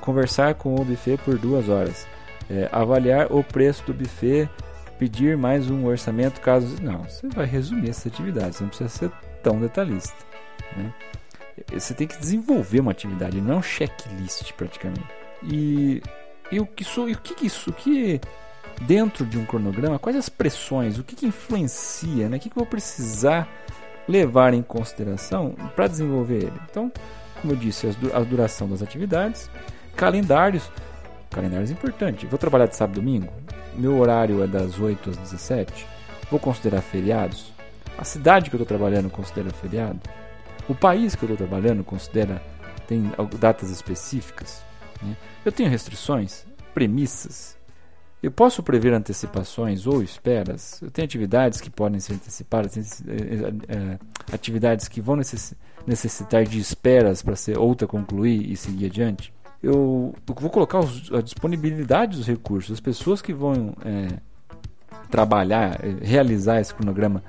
conversar 0.00 0.54
com 0.54 0.74
o 0.74 0.84
buffet 0.84 1.18
por 1.18 1.38
duas 1.38 1.68
horas, 1.68 2.06
é, 2.50 2.68
avaliar 2.72 3.32
o 3.32 3.42
preço 3.42 3.84
do 3.84 3.94
buffet, 3.94 4.48
pedir 4.98 5.36
mais 5.36 5.70
um 5.70 5.86
orçamento 5.86 6.40
caso 6.40 6.80
não, 6.82 7.04
você 7.04 7.28
vai 7.28 7.46
resumir 7.46 7.90
essa 7.90 8.08
atividade, 8.08 8.56
você 8.56 8.62
não 8.62 8.68
precisa 8.68 8.88
ser 8.88 9.10
tão 9.42 9.60
detalhista, 9.60 10.16
né? 10.76 10.92
Você 11.72 11.94
tem 11.94 12.06
que 12.06 12.18
desenvolver 12.18 12.80
uma 12.80 12.90
atividade, 12.90 13.40
não 13.40 13.54
é 13.54 13.56
um 13.56 13.62
checklist 13.62 14.52
praticamente. 14.52 15.06
E, 15.42 16.02
e 16.52 16.60
o 16.60 16.66
que 16.66 16.82
isso, 16.82 17.06
o 17.06 17.18
que 17.18 17.46
isso, 17.46 17.70
o 17.70 17.72
que 17.72 18.20
dentro 18.82 19.24
de 19.24 19.38
um 19.38 19.44
cronograma, 19.44 19.98
quais 19.98 20.16
as 20.16 20.28
pressões, 20.28 20.98
o 20.98 21.04
que, 21.04 21.16
que 21.16 21.26
influencia, 21.26 22.28
né? 22.28 22.36
o 22.36 22.40
que, 22.40 22.50
que 22.50 22.56
eu 22.56 22.60
vou 22.60 22.66
precisar 22.66 23.48
levar 24.08 24.54
em 24.54 24.62
consideração 24.62 25.54
para 25.74 25.88
desenvolver 25.88 26.44
ele. 26.44 26.60
Então, 26.70 26.92
como 27.40 27.52
eu 27.52 27.56
disse, 27.56 27.88
a 28.14 28.20
duração 28.20 28.68
das 28.68 28.82
atividades, 28.82 29.50
calendários, 29.96 30.70
calendários 31.30 31.70
é 31.70 31.72
importante. 31.72 32.26
Vou 32.26 32.38
trabalhar 32.38 32.66
de 32.66 32.76
sábado 32.76 32.98
e 32.98 33.00
domingo, 33.00 33.32
meu 33.74 33.98
horário 33.98 34.42
é 34.42 34.46
das 34.46 34.78
8 34.78 35.10
às 35.10 35.16
17, 35.16 35.86
vou 36.30 36.38
considerar 36.40 36.80
feriados. 36.80 37.52
A 37.98 38.04
cidade 38.04 38.50
que 38.50 38.56
eu 38.56 38.62
estou 38.62 38.76
trabalhando 38.76 39.10
considera 39.10 39.50
feriado. 39.50 39.98
O 40.68 40.74
país 40.74 41.14
que 41.14 41.24
eu 41.24 41.32
estou 41.32 41.46
trabalhando 41.46 41.82
considera 41.82 42.42
tem 42.86 43.10
datas 43.38 43.70
específicas. 43.70 44.62
Né? 45.02 45.16
Eu 45.44 45.52
tenho 45.52 45.68
restrições, 45.68 46.44
premissas, 46.74 47.55
eu 48.22 48.30
posso 48.30 48.62
prever 48.62 48.92
antecipações 48.94 49.86
ou 49.86 50.02
esperas? 50.02 50.80
Eu 50.82 50.90
tenho 50.90 51.04
atividades 51.04 51.60
que 51.60 51.70
podem 51.70 52.00
ser 52.00 52.14
antecipadas, 52.14 53.02
é, 53.06 53.98
atividades 54.32 54.88
que 54.88 55.00
vão 55.00 55.16
necessitar 55.86 56.44
de 56.44 56.58
esperas 56.58 57.22
para 57.22 57.36
ser 57.36 57.58
outra 57.58 57.86
concluir 57.86 58.50
e 58.50 58.56
seguir 58.56 58.86
adiante. 58.86 59.32
Eu, 59.62 60.14
eu 60.28 60.34
vou 60.34 60.50
colocar 60.50 60.80
os, 60.80 61.12
a 61.12 61.20
disponibilidade 61.20 62.16
dos 62.16 62.26
recursos, 62.26 62.72
as 62.72 62.80
pessoas 62.80 63.20
que 63.20 63.34
vão 63.34 63.74
é, 63.84 64.18
trabalhar, 65.10 65.80
realizar 66.02 66.60
esse 66.60 66.74
cronograma, 66.74 67.22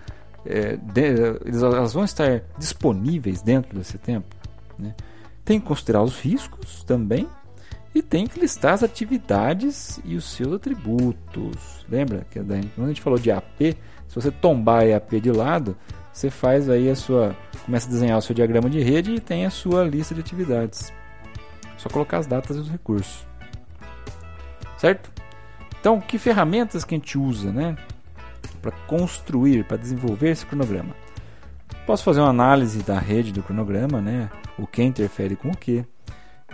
é, 0.45 0.77
de, 0.77 1.03
elas 1.51 1.93
vão 1.93 2.05
estar 2.05 2.43
disponíveis 2.57 3.41
dentro 3.41 3.77
desse 3.77 3.97
tempo. 3.97 4.35
Né? 4.79 4.95
Tem 5.43 5.59
que 5.59 5.65
considerar 5.65 6.01
os 6.01 6.19
riscos 6.19 6.83
também 6.83 7.27
e 7.97 8.01
tem 8.03 8.27
que 8.27 8.39
listar 8.39 8.73
as 8.73 8.83
atividades 8.83 9.99
e 10.05 10.15
os 10.15 10.25
seus 10.25 10.53
atributos. 10.53 11.83
Lembra 11.89 12.27
que 12.29 12.39
quando 12.39 12.85
a 12.85 12.87
gente 12.87 13.01
falou 13.01 13.17
de 13.17 13.31
AP, 13.31 13.59
se 14.07 14.15
você 14.15 14.29
tombar 14.29 14.83
a 14.85 14.97
AP 14.97 15.19
de 15.19 15.31
lado, 15.31 15.75
você 16.13 16.29
faz 16.29 16.69
aí 16.69 16.89
a 16.91 16.95
sua, 16.95 17.35
começa 17.65 17.87
a 17.87 17.91
desenhar 17.91 18.17
o 18.19 18.21
seu 18.21 18.35
diagrama 18.35 18.69
de 18.69 18.81
rede 18.81 19.15
e 19.15 19.19
tem 19.19 19.47
a 19.47 19.49
sua 19.49 19.83
lista 19.83 20.13
de 20.13 20.21
atividades. 20.21 20.93
Só 21.77 21.89
colocar 21.89 22.19
as 22.19 22.27
datas 22.27 22.57
e 22.57 22.59
os 22.59 22.69
recursos. 22.69 23.25
Certo? 24.77 25.11
Então, 25.79 25.99
que 25.99 26.19
ferramentas 26.19 26.83
que 26.83 26.93
a 26.93 26.97
gente 26.99 27.17
usa, 27.17 27.51
né, 27.51 27.75
para 28.61 28.71
construir, 28.85 29.63
para 29.63 29.77
desenvolver 29.77 30.29
esse 30.29 30.45
cronograma? 30.45 30.95
Posso 31.87 32.03
fazer 32.03 32.19
uma 32.19 32.29
análise 32.29 32.83
da 32.83 32.99
rede 32.99 33.31
do 33.31 33.41
cronograma, 33.41 34.01
né? 34.01 34.29
O 34.59 34.67
que 34.67 34.83
interfere 34.83 35.35
com 35.35 35.49
o 35.49 35.57
que 35.57 35.85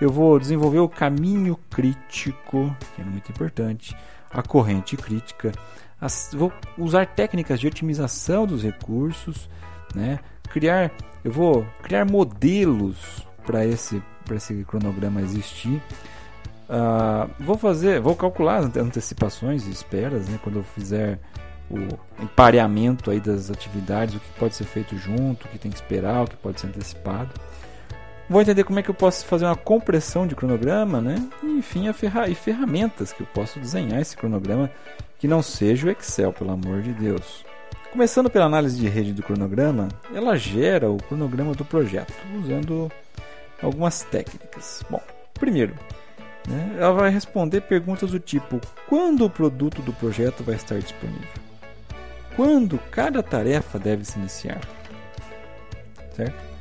eu 0.03 0.09
vou 0.09 0.37
desenvolver 0.37 0.79
o 0.79 0.89
caminho 0.89 1.57
crítico, 1.69 2.75
que 2.95 3.01
é 3.01 3.05
muito 3.05 3.31
importante, 3.31 3.95
a 4.29 4.41
corrente 4.41 4.97
crítica, 4.97 5.51
as, 5.99 6.29
vou 6.33 6.51
usar 6.77 7.05
técnicas 7.05 7.59
de 7.59 7.67
otimização 7.67 8.45
dos 8.45 8.63
recursos, 8.63 9.49
né? 9.95 10.19
criar, 10.49 10.91
eu 11.23 11.31
vou 11.31 11.65
criar 11.81 12.03
modelos 12.05 13.25
para 13.45 13.65
esse, 13.65 14.03
esse 14.31 14.65
cronograma 14.65 15.21
existir. 15.21 15.81
Uh, 16.69 17.29
vou 17.39 17.57
fazer, 17.57 18.01
vou 18.01 18.15
calcular 18.15 18.57
as 18.57 18.75
antecipações 18.75 19.65
e 19.65 19.71
esperas, 19.71 20.27
né? 20.27 20.37
quando 20.43 20.59
eu 20.59 20.63
fizer 20.63 21.17
o 21.71 21.77
empareamento 22.21 23.09
aí 23.09 23.21
das 23.21 23.49
atividades, 23.49 24.15
o 24.15 24.19
que 24.19 24.31
pode 24.37 24.55
ser 24.55 24.65
feito 24.65 24.97
junto, 24.97 25.45
o 25.45 25.49
que 25.49 25.57
tem 25.57 25.71
que 25.71 25.77
esperar, 25.77 26.23
o 26.23 26.27
que 26.27 26.35
pode 26.35 26.59
ser 26.59 26.67
antecipado. 26.67 27.31
Vou 28.33 28.41
entender 28.41 28.63
como 28.63 28.79
é 28.79 28.81
que 28.81 28.89
eu 28.89 28.95
posso 28.95 29.27
fazer 29.27 29.45
uma 29.45 29.55
compressão 29.55 30.25
de 30.25 30.35
cronograma, 30.35 30.99
né? 30.99 31.17
E, 31.43 31.45
enfim, 31.45 31.87
a 31.87 31.93
ferra 31.93 32.27
e 32.27 32.33
ferramentas 32.33 33.13
que 33.13 33.21
eu 33.21 33.27
posso 33.27 33.59
desenhar 33.59 34.01
esse 34.01 34.17
cronograma 34.17 34.71
que 35.19 35.27
não 35.27 35.43
seja 35.43 35.85
o 35.85 35.91
Excel, 35.91 36.33
pelo 36.33 36.49
amor 36.49 36.81
de 36.81 36.93
Deus. 36.93 37.45
Começando 37.91 38.31
pela 38.31 38.45
análise 38.45 38.75
de 38.75 38.89
rede 38.89 39.13
do 39.13 39.21
cronograma, 39.21 39.87
ela 40.15 40.35
gera 40.35 40.89
o 40.89 40.97
cronograma 40.97 41.53
do 41.53 41.63
projeto, 41.63 42.11
usando 42.43 42.91
algumas 43.61 44.01
técnicas. 44.01 44.83
Bom, 44.89 44.99
primeiro, 45.35 45.75
né, 46.49 46.77
ela 46.79 46.91
vai 46.91 47.11
responder 47.11 47.61
perguntas 47.61 48.09
do 48.09 48.19
tipo: 48.19 48.59
quando 48.89 49.25
o 49.25 49.29
produto 49.29 49.79
do 49.83 49.93
projeto 49.93 50.43
vai 50.43 50.55
estar 50.55 50.79
disponível? 50.79 51.29
Quando 52.35 52.79
cada 52.89 53.21
tarefa 53.21 53.77
deve 53.77 54.03
se 54.03 54.17
iniciar? 54.17 54.61
Certo? 56.15 56.52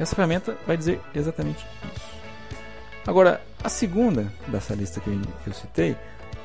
Essa 0.00 0.16
ferramenta 0.16 0.56
vai 0.66 0.78
dizer 0.78 0.98
exatamente 1.14 1.64
isso. 1.94 2.10
Agora, 3.06 3.40
a 3.62 3.68
segunda 3.68 4.32
dessa 4.48 4.74
lista 4.74 4.98
que 4.98 5.10
eu 5.10 5.52
citei 5.52 5.94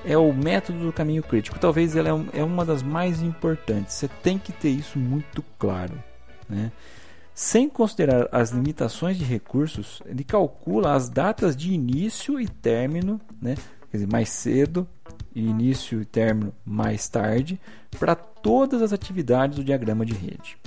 é 0.04 0.18
o 0.18 0.34
método 0.34 0.80
do 0.80 0.92
caminho 0.92 1.24
crítico. 1.24 1.58
Talvez 1.58 1.96
ela 1.96 2.10
é, 2.10 2.40
é 2.40 2.44
uma 2.44 2.66
das 2.66 2.84
mais 2.84 3.22
importantes. 3.22 3.96
Você 3.96 4.10
tem 4.22 4.38
que 4.38 4.52
ter 4.52 4.70
isso 4.70 5.00
muito 5.00 5.42
claro. 5.58 5.94
Né? 6.50 6.70
Sem 7.34 7.70
considerar 7.70 8.28
as 8.30 8.52
limitações 8.52 9.18
de 9.18 9.24
recursos, 9.24 10.02
ele 10.06 10.26
calcula 10.26 10.94
as 10.94 11.10
datas 11.10 11.56
de 11.56 11.74
início 11.74 12.40
e 12.40 12.48
término, 12.50 13.22
né? 13.42 13.56
quer 13.90 13.98
dizer, 13.98 14.12
mais 14.12 14.30
cedo, 14.30 14.86
e 15.34 15.42
início 15.42 16.02
e 16.02 16.06
término 16.06 16.54
mais 16.66 17.08
tarde, 17.08 17.60
para 17.98 18.16
todas 18.16 18.82
as 18.82 18.92
atividades 18.92 19.58
do 19.58 19.64
diagrama 19.64 20.06
de 20.06 20.14
rede. 20.14 20.58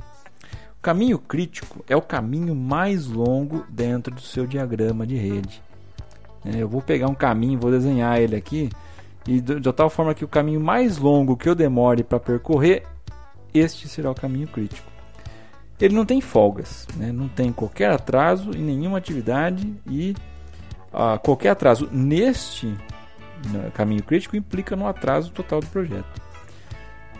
Caminho 0.88 1.18
crítico 1.18 1.84
é 1.86 1.94
o 1.94 2.00
caminho 2.00 2.54
mais 2.54 3.06
longo 3.08 3.62
dentro 3.68 4.14
do 4.14 4.22
seu 4.22 4.46
diagrama 4.46 5.06
de 5.06 5.16
rede. 5.16 5.62
É, 6.42 6.62
eu 6.62 6.66
vou 6.66 6.80
pegar 6.80 7.08
um 7.08 7.14
caminho, 7.14 7.60
vou 7.60 7.70
desenhar 7.70 8.18
ele 8.18 8.34
aqui, 8.34 8.70
e 9.26 9.38
de 9.38 9.70
tal 9.74 9.90
forma 9.90 10.14
que 10.14 10.24
o 10.24 10.28
caminho 10.28 10.58
mais 10.58 10.96
longo 10.96 11.36
que 11.36 11.46
eu 11.46 11.54
demore 11.54 12.02
para 12.02 12.18
percorrer, 12.18 12.86
este 13.52 13.86
será 13.86 14.10
o 14.10 14.14
caminho 14.14 14.48
crítico. 14.48 14.90
Ele 15.78 15.94
não 15.94 16.06
tem 16.06 16.22
folgas, 16.22 16.88
né? 16.96 17.12
não 17.12 17.28
tem 17.28 17.52
qualquer 17.52 17.90
atraso 17.90 18.52
em 18.56 18.62
nenhuma 18.62 18.96
atividade 18.96 19.70
e 19.86 20.16
uh, 20.90 21.18
qualquer 21.22 21.50
atraso 21.50 21.86
neste 21.92 22.66
né, 23.52 23.70
caminho 23.74 24.02
crítico 24.02 24.38
implica 24.38 24.74
no 24.74 24.86
atraso 24.86 25.30
total 25.32 25.60
do 25.60 25.66
projeto. 25.66 26.22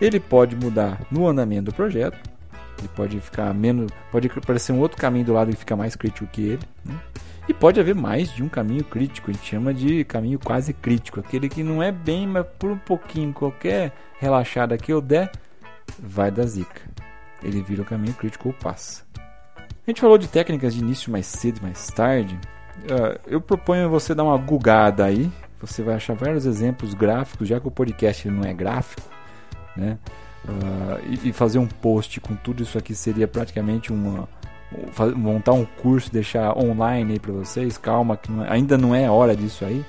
Ele 0.01 0.19
pode 0.19 0.55
mudar 0.55 1.05
no 1.11 1.27
andamento 1.27 1.65
do 1.65 1.75
projeto, 1.75 2.38
ele 2.81 2.89
pode 2.95 3.19
ficar 3.19 3.53
menos, 3.53 3.91
pode 4.11 4.27
aparecer 4.27 4.71
um 4.71 4.79
outro 4.79 4.97
caminho 4.97 5.25
do 5.25 5.33
lado 5.33 5.51
que 5.51 5.57
fica 5.57 5.75
mais 5.75 5.95
crítico 5.95 6.27
que 6.27 6.41
ele, 6.41 6.63
né? 6.85 6.99
e 7.47 7.53
pode 7.53 7.79
haver 7.79 7.95
mais 7.95 8.31
de 8.31 8.43
um 8.43 8.47
caminho 8.47 8.83
crítico, 8.83 9.31
a 9.31 9.33
gente 9.33 9.45
chama 9.45 9.73
de 9.73 10.03
caminho 10.03 10.37
quase 10.37 10.71
crítico, 10.71 11.19
aquele 11.19 11.49
que 11.49 11.63
não 11.63 11.81
é 11.81 11.91
bem, 11.91 12.27
mas 12.27 12.45
por 12.59 12.69
um 12.69 12.77
pouquinho, 12.77 13.33
qualquer 13.33 13.91
relaxada 14.19 14.77
que 14.77 14.93
eu 14.93 15.01
der, 15.01 15.31
vai 15.97 16.29
dar 16.29 16.45
zica. 16.45 16.81
Ele 17.41 17.61
vira 17.63 17.81
o 17.81 17.85
caminho 17.85 18.13
crítico 18.13 18.49
ou 18.49 18.53
passa. 18.53 19.03
A 19.17 19.89
gente 19.89 20.01
falou 20.01 20.19
de 20.19 20.27
técnicas 20.27 20.75
de 20.75 20.81
início 20.81 21.11
mais 21.11 21.25
cedo 21.25 21.57
e 21.59 21.63
mais 21.63 21.87
tarde. 21.87 22.39
Uh, 22.83 23.19
eu 23.25 23.41
proponho 23.41 23.89
você 23.89 24.13
dar 24.13 24.23
uma 24.23 24.37
gugada 24.37 25.05
aí. 25.05 25.31
Você 25.59 25.81
vai 25.81 25.95
achar 25.95 26.15
vários 26.15 26.45
exemplos 26.45 26.93
gráficos, 26.93 27.47
já 27.47 27.59
que 27.59 27.67
o 27.67 27.71
podcast 27.71 28.29
não 28.29 28.47
é 28.47 28.53
gráfico, 28.53 29.09
né? 29.75 29.97
Uh, 30.45 31.17
e, 31.25 31.33
fazer 31.33 31.59
um 31.59 31.67
post 31.67 32.19
com 32.21 32.35
tudo 32.35 32.63
isso 32.63 32.77
aqui 32.77 32.95
seria 32.95 33.27
praticamente 33.27 33.91
uma 33.91 34.27
montar 35.15 35.53
um 35.53 35.65
curso, 35.65 36.11
deixar 36.11 36.57
online 36.57 37.13
aí 37.13 37.19
para 37.19 37.33
vocês. 37.33 37.77
Calma, 37.77 38.15
que 38.17 38.31
não 38.31 38.45
é, 38.45 38.51
ainda 38.51 38.77
não 38.77 38.95
é 38.95 39.09
hora 39.09 39.35
disso 39.35 39.65
aí. 39.65 39.83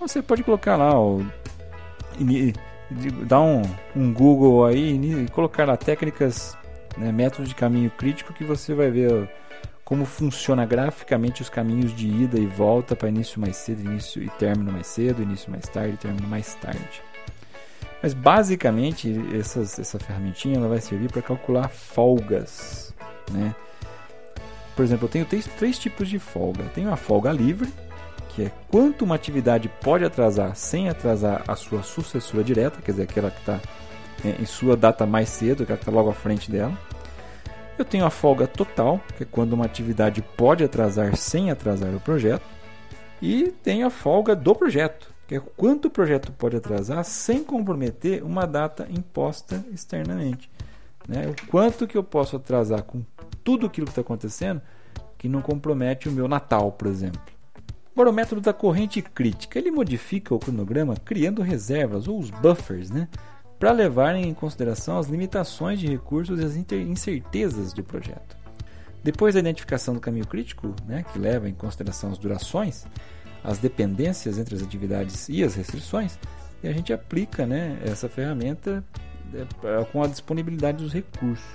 Você 0.00 0.22
pode 0.22 0.42
colocar 0.42 0.76
lá, 0.76 0.98
ó, 0.98 1.20
dar 3.26 3.40
um, 3.40 3.62
um 3.94 4.12
Google 4.12 4.64
aí 4.64 4.96
e 4.96 5.28
colocar 5.28 5.66
lá 5.66 5.76
técnicas, 5.76 6.56
né, 6.96 7.12
métodos 7.12 7.48
de 7.48 7.54
caminho 7.54 7.90
crítico 7.90 8.32
que 8.32 8.44
você 8.44 8.74
vai 8.74 8.90
ver 8.90 9.28
como 9.84 10.04
funciona 10.04 10.66
graficamente 10.66 11.40
os 11.40 11.48
caminhos 11.48 11.94
de 11.94 12.08
ida 12.08 12.38
e 12.38 12.46
volta 12.46 12.94
para 12.94 13.08
início 13.08 13.40
mais 13.40 13.56
cedo, 13.56 13.80
início 13.80 14.22
e 14.22 14.28
término 14.30 14.70
mais 14.70 14.86
cedo, 14.86 15.22
início 15.22 15.50
mais 15.50 15.66
tarde, 15.66 15.96
término 15.96 16.28
mais 16.28 16.54
tarde. 16.56 17.07
Mas 18.02 18.14
basicamente 18.14 19.12
essas, 19.36 19.78
essa 19.78 19.98
ferramentinha 19.98 20.56
ela 20.56 20.68
vai 20.68 20.80
servir 20.80 21.10
para 21.10 21.22
calcular 21.22 21.68
folgas, 21.68 22.94
né? 23.32 23.54
Por 24.76 24.84
exemplo, 24.84 25.06
eu 25.06 25.10
tenho 25.10 25.24
três, 25.24 25.46
três 25.58 25.78
tipos 25.78 26.08
de 26.08 26.20
folga. 26.20 26.62
Eu 26.62 26.68
tenho 26.68 26.92
a 26.92 26.96
folga 26.96 27.32
livre, 27.32 27.68
que 28.28 28.44
é 28.44 28.52
quanto 28.70 29.04
uma 29.04 29.16
atividade 29.16 29.68
pode 29.82 30.04
atrasar 30.04 30.54
sem 30.54 30.88
atrasar 30.88 31.42
a 31.48 31.56
sua 31.56 31.82
sucessora 31.82 32.44
direta, 32.44 32.80
quer 32.80 32.92
dizer, 32.92 33.02
aquela 33.02 33.30
que 33.32 33.40
está 33.40 33.60
é, 34.24 34.40
em 34.40 34.46
sua 34.46 34.76
data 34.76 35.04
mais 35.04 35.28
cedo, 35.28 35.64
aquela 35.64 35.76
que 35.76 35.82
está 35.82 35.90
logo 35.90 36.10
à 36.10 36.14
frente 36.14 36.48
dela. 36.48 36.78
Eu 37.76 37.84
tenho 37.84 38.04
a 38.04 38.10
folga 38.10 38.46
total, 38.46 39.00
que 39.16 39.24
é 39.24 39.26
quando 39.28 39.52
uma 39.52 39.64
atividade 39.64 40.22
pode 40.36 40.62
atrasar 40.62 41.16
sem 41.16 41.50
atrasar 41.50 41.92
o 41.92 42.00
projeto. 42.00 42.46
E 43.20 43.52
tenho 43.64 43.86
a 43.86 43.90
folga 43.90 44.36
do 44.36 44.54
projeto, 44.54 45.12
que 45.28 45.34
é 45.34 45.40
quanto 45.40 45.88
o 45.88 45.90
projeto 45.90 46.32
pode 46.32 46.56
atrasar 46.56 47.04
sem 47.04 47.44
comprometer 47.44 48.24
uma 48.24 48.46
data 48.46 48.88
imposta 48.90 49.62
externamente. 49.70 50.50
Né? 51.06 51.28
O 51.28 51.46
quanto 51.48 51.86
que 51.86 51.98
eu 51.98 52.02
posso 52.02 52.36
atrasar 52.36 52.82
com 52.82 53.04
tudo 53.44 53.66
aquilo 53.66 53.86
que 53.86 53.90
está 53.90 54.00
acontecendo 54.00 54.62
que 55.18 55.28
não 55.28 55.42
compromete 55.42 56.08
o 56.08 56.12
meu 56.12 56.26
Natal, 56.26 56.72
por 56.72 56.88
exemplo. 56.88 57.20
Agora, 57.92 58.10
o 58.10 58.12
método 58.12 58.40
da 58.40 58.52
corrente 58.54 59.02
crítica, 59.02 59.58
ele 59.58 59.70
modifica 59.70 60.34
o 60.34 60.38
cronograma 60.38 60.96
criando 60.96 61.42
reservas 61.42 62.08
ou 62.08 62.18
os 62.18 62.30
buffers, 62.30 62.90
né, 62.90 63.08
para 63.58 63.72
levarem 63.72 64.28
em 64.28 64.34
consideração 64.34 64.98
as 64.98 65.08
limitações 65.08 65.80
de 65.80 65.88
recursos 65.88 66.40
e 66.40 66.44
as 66.44 66.56
incertezas 66.56 67.72
do 67.72 67.82
projeto. 67.82 68.36
Depois 69.02 69.34
da 69.34 69.40
identificação 69.40 69.94
do 69.94 70.00
caminho 70.00 70.26
crítico, 70.26 70.74
né, 70.86 71.04
que 71.12 71.18
leva 71.18 71.48
em 71.48 71.54
consideração 71.54 72.12
as 72.12 72.18
durações, 72.18 72.86
as 73.42 73.58
dependências 73.58 74.38
entre 74.38 74.54
as 74.54 74.62
atividades 74.62 75.28
e 75.28 75.42
as 75.42 75.54
restrições, 75.54 76.18
e 76.62 76.68
a 76.68 76.72
gente 76.72 76.92
aplica 76.92 77.46
né, 77.46 77.78
essa 77.84 78.08
ferramenta 78.08 78.84
é, 79.34 79.84
com 79.92 80.02
a 80.02 80.06
disponibilidade 80.06 80.82
dos 80.82 80.92
recursos. 80.92 81.46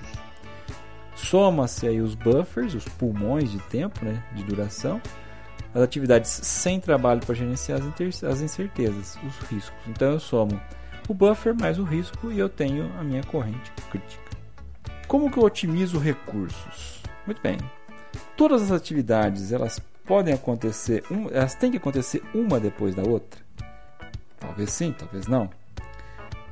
Soma-se 1.16 1.88
aí 1.88 2.02
os 2.02 2.16
buffers, 2.16 2.74
os 2.74 2.86
pulmões 2.86 3.52
de 3.52 3.60
tempo, 3.64 4.04
né, 4.04 4.24
de 4.34 4.44
duração, 4.44 5.02
as 5.74 5.82
atividades 5.82 6.30
sem 6.30 6.80
trabalho 6.80 7.20
para 7.22 7.36
gerenciar 7.36 7.80
as 8.30 8.42
incertezas, 8.42 9.18
os 9.26 9.38
riscos. 9.48 9.78
Então 9.88 10.12
eu 10.12 10.20
somo 10.20 10.60
o 11.08 11.14
buffer 11.14 11.54
mais 11.54 11.80
o 11.80 11.84
risco 11.84 12.32
e 12.32 12.40
eu 12.40 12.48
tenho 12.48 12.92
a 12.98 13.04
minha 13.04 13.24
corrente 13.24 13.72
crítica. 13.90 14.24
Como 15.08 15.30
que 15.30 15.38
eu 15.38 15.44
otimizo 15.44 16.00
recursos? 16.00 17.02
Muito 17.26 17.42
bem. 17.42 17.58
Todas 18.38 18.62
as 18.64 18.72
atividades 18.72 19.52
elas 19.52 19.80
podem 20.06 20.34
acontecer, 20.34 21.04
um, 21.10 21.30
elas 21.30 21.56
têm 21.56 21.72
que 21.72 21.78
acontecer 21.78 22.22
uma 22.34 22.60
depois 22.60 22.96
da 22.96 23.04
outra. 23.04 23.42
Talvez 24.40 24.72
sim, 24.72 24.94
talvez 24.98 25.28
não. 25.28 25.50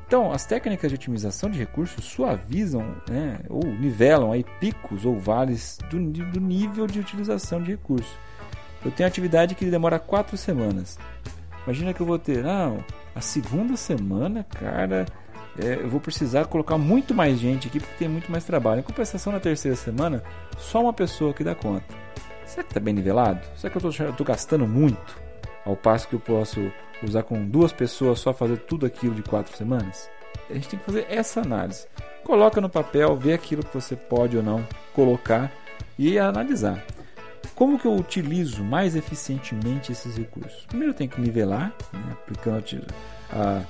Então, 0.08 0.32
as 0.32 0.46
técnicas 0.46 0.92
de 0.92 0.96
otimização 0.96 1.50
de 1.50 1.58
recursos 1.58 2.04
suavizam 2.04 2.98
né, 3.10 3.40
ou 3.50 3.64
nivelam 3.64 4.34
aí 4.34 4.44
picos 4.60 5.06
ou 5.06 5.18
vales 5.18 5.78
do, 5.90 6.00
do 6.00 6.40
nível 6.42 6.86
de 6.86 7.00
utilização 7.00 7.62
de 7.62 7.72
recursos. 7.72 8.14
Eu 8.84 8.92
tenho 8.92 9.08
atividade 9.08 9.56
que 9.56 9.64
demora 9.66 10.00
quatro 10.00 10.36
semanas. 10.36 10.98
Imagina 11.64 11.94
que 11.94 12.02
eu 12.02 12.06
vou 12.06 12.20
ter, 12.20 12.44
não, 12.44 12.84
a 13.16 13.22
segunda 13.22 13.78
semana, 13.78 14.44
cara, 14.44 15.06
é, 15.60 15.76
eu 15.76 15.90
vou 15.90 16.00
precisar 16.00 16.46
colocar 16.46 16.78
muito 16.78 17.14
mais 17.14 17.40
gente 17.40 17.68
aqui 17.68 17.80
porque 17.80 17.96
tem 17.98 18.10
muito 18.10 18.32
mais 18.32 18.44
trabalho. 18.44 18.80
Em 18.80 18.84
compensação, 18.84 19.32
na 19.32 19.40
terceira 19.40 19.78
semana, 19.78 20.24
só 20.58 20.82
uma 20.82 20.94
pessoa 20.94 21.34
que 21.34 21.44
dá 21.44 21.54
conta. 21.54 22.11
Será 22.52 22.64
que 22.64 22.72
está 22.72 22.82
bem 22.82 22.94
nivelado? 22.94 23.40
Será 23.56 23.72
que 23.72 23.86
eu 23.86 23.90
estou 23.90 24.26
gastando 24.26 24.68
muito? 24.68 25.18
Ao 25.66 25.74
passo 25.74 26.06
que 26.06 26.16
eu 26.16 26.20
posso 26.20 26.70
usar 27.02 27.24
com 27.24 27.46
duas 27.48 27.72
pessoas 27.72 28.20
só 28.20 28.34
fazer 28.34 28.58
tudo 28.58 28.86
aquilo 28.86 29.16
de 29.16 29.24
quatro 29.24 29.56
semanas? 29.56 30.10
A 30.50 30.54
gente 30.56 30.68
tem 30.68 30.78
que 30.78 30.84
fazer 30.84 31.08
essa 31.10 31.40
análise. 31.40 31.88
Coloca 32.26 32.60
no 32.60 32.68
papel, 32.68 33.16
vê 33.16 33.32
aquilo 33.32 33.64
que 33.64 33.74
você 33.74 33.96
pode 33.96 34.36
ou 34.36 34.44
não 34.44 34.68
colocar 34.94 35.50
e 35.98 36.20
analisar. 36.20 36.84
Como 37.56 37.80
que 37.80 37.86
eu 37.86 37.96
utilizo 37.96 38.66
mais 38.66 38.98
eficientemente 38.98 39.94
esses 39.94 40.18
recursos? 40.18 40.66
Primeiro 40.66 40.92
eu 40.92 40.98
tenho 40.98 41.10
que 41.10 41.22
nivelar, 41.22 41.74
né, 41.94 42.12
aplicando 42.12 42.66
a, 43.32 43.62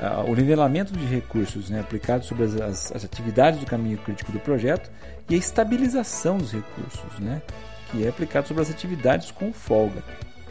a, 0.00 0.20
o 0.20 0.36
nivelamento 0.36 0.92
de 0.92 1.04
recursos 1.04 1.70
né, 1.70 1.80
aplicado 1.80 2.24
sobre 2.24 2.44
as, 2.44 2.54
as, 2.54 2.92
as, 2.92 3.04
atividades 3.04 3.58
do 3.58 3.66
caminho 3.66 3.98
crítico 3.98 4.30
do 4.30 4.38
projeto 4.38 4.88
e 5.28 5.34
a 5.34 5.38
estabilização 5.38 6.38
dos 6.38 6.52
recursos, 6.52 7.18
né, 7.18 7.42
que 7.90 8.04
é 8.04 8.08
aplicado 8.08 8.48
sobre 8.48 8.62
as 8.62 8.70
atividades 8.70 9.30
com 9.30 9.52
folga. 9.52 10.02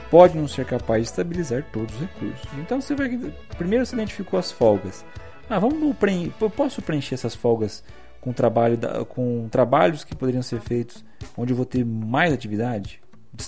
Pode 0.10 0.38
não 0.38 0.48
ser 0.48 0.66
capaz 0.66 1.04
de 1.04 1.10
estabilizar 1.10 1.66
todos 1.72 1.94
os 1.96 2.02
recursos. 2.02 2.48
Então 2.60 2.80
você 2.80 2.96
vai. 2.96 3.10
Primeiro 3.58 3.86
você 3.86 3.96
identificou 3.96 4.40
as 4.40 4.52
folgas. 4.52 5.06
Ah, 5.50 5.60
vamos 5.60 5.96
preencher, 5.98 6.34
posso 6.56 6.82
preencher 6.82 7.16
essas 7.16 7.36
folgas 7.36 7.84
com, 8.20 8.34
trabalho 8.34 8.78
com 9.06 9.48
trabalhos 9.50 10.04
que 10.04 10.16
poderiam 10.16 10.42
ser 10.42 10.60
feitos 10.60 11.04
onde 11.38 11.54
eu 11.54 11.58
vou 11.58 11.66
ter 11.66 11.86
mais 11.86 12.34
atividade, 12.34 13.02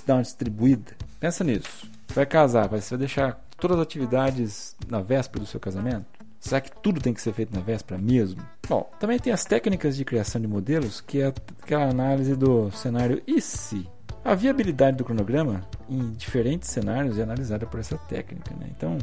dar 0.06 0.15
uma 0.15 0.21
distribuída. 0.21 0.93
Pensa 1.19 1.43
nisso. 1.43 1.89
Vai 2.10 2.25
casar, 2.25 2.67
vai, 2.67 2.82
você 2.82 2.91
vai 2.91 2.99
deixar 2.99 3.45
todas 3.58 3.78
as 3.78 3.84
atividades 3.84 4.75
na 4.88 5.02
véspera 5.02 5.43
do 5.43 5.47
seu 5.47 5.60
casamento? 5.60 6.19
Será 6.39 6.62
que 6.62 6.71
tudo 6.82 7.02
tem 7.02 7.13
que 7.13 7.21
ser 7.21 7.34
feito 7.34 7.54
na 7.54 7.62
véspera 7.62 7.99
mesmo? 7.99 8.41
Bom, 8.67 8.89
também 8.99 9.19
tem 9.19 9.34
as 9.34 9.43
técnicas 9.43 9.97
de 9.97 10.06
criação 10.06 10.39
de 10.39 10.47
modelos, 10.47 11.02
que 11.02 11.21
é 11.21 11.28
aquela 11.28 11.89
análise 11.89 12.36
do 12.36 12.71
cenário 12.71 13.21
e 13.28 13.41
se. 13.41 13.86
A 14.23 14.36
viabilidade 14.36 14.97
do 14.97 15.04
cronograma 15.04 15.62
em 15.89 16.12
diferentes 16.13 16.69
cenários 16.69 17.17
é 17.17 17.23
analisada 17.23 17.65
por 17.65 17.80
essa 17.80 17.97
técnica. 17.97 18.54
Né? 18.56 18.67
Então, 18.75 18.97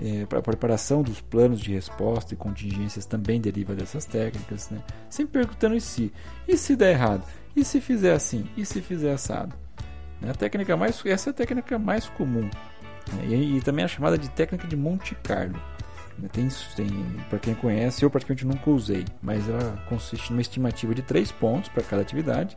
é, 0.00 0.22
a 0.22 0.42
preparação 0.42 1.02
dos 1.02 1.20
planos 1.20 1.60
de 1.60 1.72
resposta 1.72 2.34
e 2.34 2.36
contingências 2.36 3.04
também 3.06 3.40
deriva 3.40 3.74
dessas 3.74 4.04
técnicas, 4.04 4.70
né? 4.70 4.82
sempre 5.08 5.40
perguntando 5.40 5.76
e 5.76 5.80
se. 5.80 6.12
E 6.48 6.56
se 6.56 6.74
der 6.74 6.92
errado? 6.92 7.24
E 7.54 7.64
se 7.64 7.80
fizer 7.80 8.12
assim? 8.12 8.48
E 8.56 8.64
se 8.64 8.80
fizer 8.80 9.12
assado? 9.12 9.54
Né? 10.20 10.30
A 10.30 10.34
técnica 10.34 10.76
mais, 10.76 11.04
essa 11.04 11.30
é 11.30 11.32
a 11.32 11.34
técnica 11.34 11.78
mais 11.78 12.08
comum. 12.08 12.48
Né? 13.12 13.26
E, 13.28 13.56
e, 13.58 13.60
também 13.60 13.84
é 13.84 13.88
chamada 13.88 14.16
de 14.16 14.30
técnica 14.30 14.66
de 14.66 14.76
Monte 14.76 15.14
Carlo. 15.16 15.60
Né? 16.18 16.28
Tem, 16.32 16.48
tem 16.76 16.88
para 17.28 17.38
quem 17.38 17.54
conhece, 17.54 18.04
eu 18.04 18.10
praticamente 18.10 18.46
nunca 18.46 18.70
usei, 18.70 19.04
mas 19.22 19.48
ela 19.48 19.82
consiste 19.88 20.30
numa 20.30 20.42
estimativa 20.42 20.94
de 20.94 21.02
três 21.02 21.30
pontos 21.32 21.68
para 21.68 21.82
cada 21.82 22.02
atividade, 22.02 22.56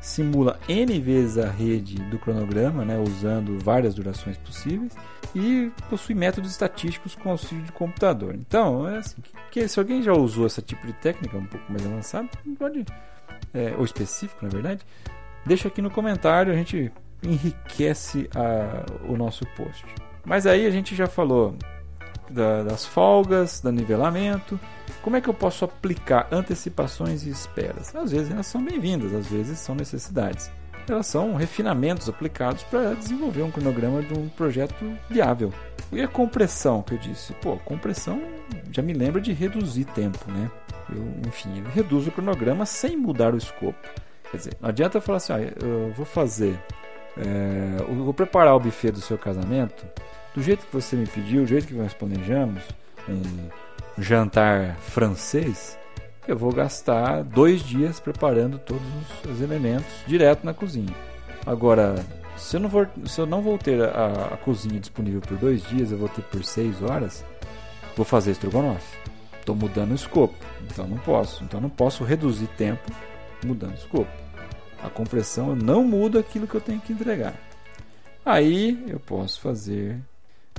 simula 0.00 0.58
n 0.68 1.00
vezes 1.00 1.38
a 1.38 1.48
rede 1.48 1.94
do 2.10 2.18
cronograma, 2.18 2.84
né, 2.84 2.98
usando 2.98 3.58
várias 3.60 3.94
durações 3.94 4.36
possíveis, 4.36 4.92
e 5.34 5.70
possui 5.88 6.14
métodos 6.14 6.50
estatísticos 6.50 7.14
com 7.14 7.30
auxílio 7.30 7.62
de 7.62 7.72
computador. 7.72 8.34
Então, 8.34 8.86
é 8.88 8.98
assim, 8.98 9.22
que, 9.50 9.66
se 9.68 9.78
alguém 9.78 10.02
já 10.02 10.12
usou 10.12 10.46
esse 10.46 10.60
tipo 10.60 10.84
de 10.86 10.92
técnica 10.94 11.36
um 11.36 11.46
pouco 11.46 11.70
mais 11.70 11.86
avançada, 11.86 12.28
pode, 12.58 12.84
é, 13.54 13.74
ou 13.78 13.84
específico, 13.84 14.44
na 14.44 14.50
verdade, 14.50 14.84
deixa 15.46 15.68
aqui 15.68 15.80
no 15.80 15.90
comentário, 15.90 16.52
a 16.52 16.56
gente 16.56 16.92
enriquece 17.22 18.28
a, 18.34 18.84
o 19.08 19.16
nosso 19.16 19.46
post. 19.56 19.86
Mas 20.24 20.46
aí 20.46 20.66
a 20.66 20.70
gente 20.70 20.94
já 20.94 21.06
falou 21.06 21.56
da, 22.32 22.62
das 22.62 22.84
folgas, 22.84 23.60
do 23.60 23.70
nivelamento. 23.70 24.58
Como 25.02 25.16
é 25.16 25.20
que 25.20 25.28
eu 25.28 25.34
posso 25.34 25.64
aplicar 25.64 26.28
antecipações 26.32 27.24
e 27.24 27.30
esperas? 27.30 27.94
Às 27.94 28.12
vezes 28.12 28.30
elas 28.30 28.46
são 28.46 28.64
bem-vindas, 28.64 29.12
às 29.14 29.26
vezes 29.26 29.58
são 29.58 29.74
necessidades 29.74 30.50
elas 30.88 31.06
são 31.06 31.34
refinamentos 31.34 32.08
aplicados 32.08 32.62
para 32.64 32.94
desenvolver 32.94 33.42
um 33.42 33.50
cronograma 33.50 34.02
de 34.02 34.14
um 34.14 34.28
projeto 34.28 34.96
viável. 35.08 35.52
E 35.92 36.00
a 36.00 36.08
compressão 36.08 36.82
que 36.82 36.94
eu 36.94 36.98
disse? 36.98 37.32
Pô, 37.34 37.56
compressão 37.58 38.22
já 38.70 38.82
me 38.82 38.92
lembra 38.92 39.20
de 39.20 39.32
reduzir 39.32 39.84
tempo, 39.84 40.18
né? 40.30 40.50
Eu, 40.90 41.28
enfim, 41.28 41.62
reduz 41.74 42.06
o 42.06 42.10
cronograma 42.10 42.66
sem 42.66 42.96
mudar 42.96 43.34
o 43.34 43.36
escopo. 43.38 43.88
Quer 44.30 44.36
dizer, 44.36 44.56
não 44.60 44.70
adianta 44.70 45.00
falar 45.00 45.18
assim, 45.18 45.32
ah, 45.34 45.40
eu 45.40 45.92
vou 45.92 46.06
fazer, 46.06 46.58
é, 47.16 47.80
eu 47.80 48.04
vou 48.04 48.14
preparar 48.14 48.56
o 48.56 48.60
buffet 48.60 48.90
do 48.90 49.00
seu 49.00 49.18
casamento 49.18 49.84
do 50.34 50.42
jeito 50.42 50.66
que 50.66 50.72
você 50.72 50.96
me 50.96 51.06
pediu, 51.06 51.42
do 51.42 51.48
jeito 51.48 51.66
que 51.66 51.74
nós 51.74 51.92
planejamos, 51.94 52.62
um 53.08 53.22
jantar 53.98 54.76
francês 54.76 55.78
eu 56.26 56.36
vou 56.36 56.52
gastar 56.52 57.24
dois 57.24 57.62
dias 57.62 57.98
preparando 57.98 58.56
todos 58.58 58.82
os 59.28 59.40
elementos 59.40 59.92
direto 60.06 60.44
na 60.44 60.54
cozinha. 60.54 60.94
Agora, 61.44 61.96
se 62.36 62.56
eu 62.56 62.60
não, 62.60 62.70
for, 62.70 62.88
se 63.06 63.20
eu 63.20 63.26
não 63.26 63.42
vou 63.42 63.58
ter 63.58 63.82
a, 63.82 64.28
a 64.32 64.36
cozinha 64.36 64.78
disponível 64.78 65.20
por 65.20 65.36
dois 65.36 65.64
dias, 65.64 65.90
eu 65.90 65.98
vou 65.98 66.08
ter 66.08 66.22
por 66.22 66.44
seis 66.44 66.80
horas, 66.80 67.24
vou 67.96 68.04
fazer 68.04 68.30
estrogonofe. 68.30 68.96
Estou 69.40 69.56
mudando 69.56 69.90
o 69.90 69.96
escopo, 69.96 70.36
então 70.70 70.86
não 70.86 70.98
posso. 70.98 71.42
Então 71.42 71.60
não 71.60 71.70
posso 71.70 72.04
reduzir 72.04 72.46
tempo 72.56 72.92
mudando 73.44 73.72
o 73.72 73.78
escopo. 73.78 74.10
A 74.80 74.88
compressão 74.88 75.56
não 75.56 75.82
muda 75.82 76.20
aquilo 76.20 76.46
que 76.46 76.54
eu 76.54 76.60
tenho 76.60 76.80
que 76.80 76.92
entregar. 76.92 77.34
Aí 78.24 78.80
eu 78.86 79.00
posso 79.00 79.40
fazer 79.40 80.00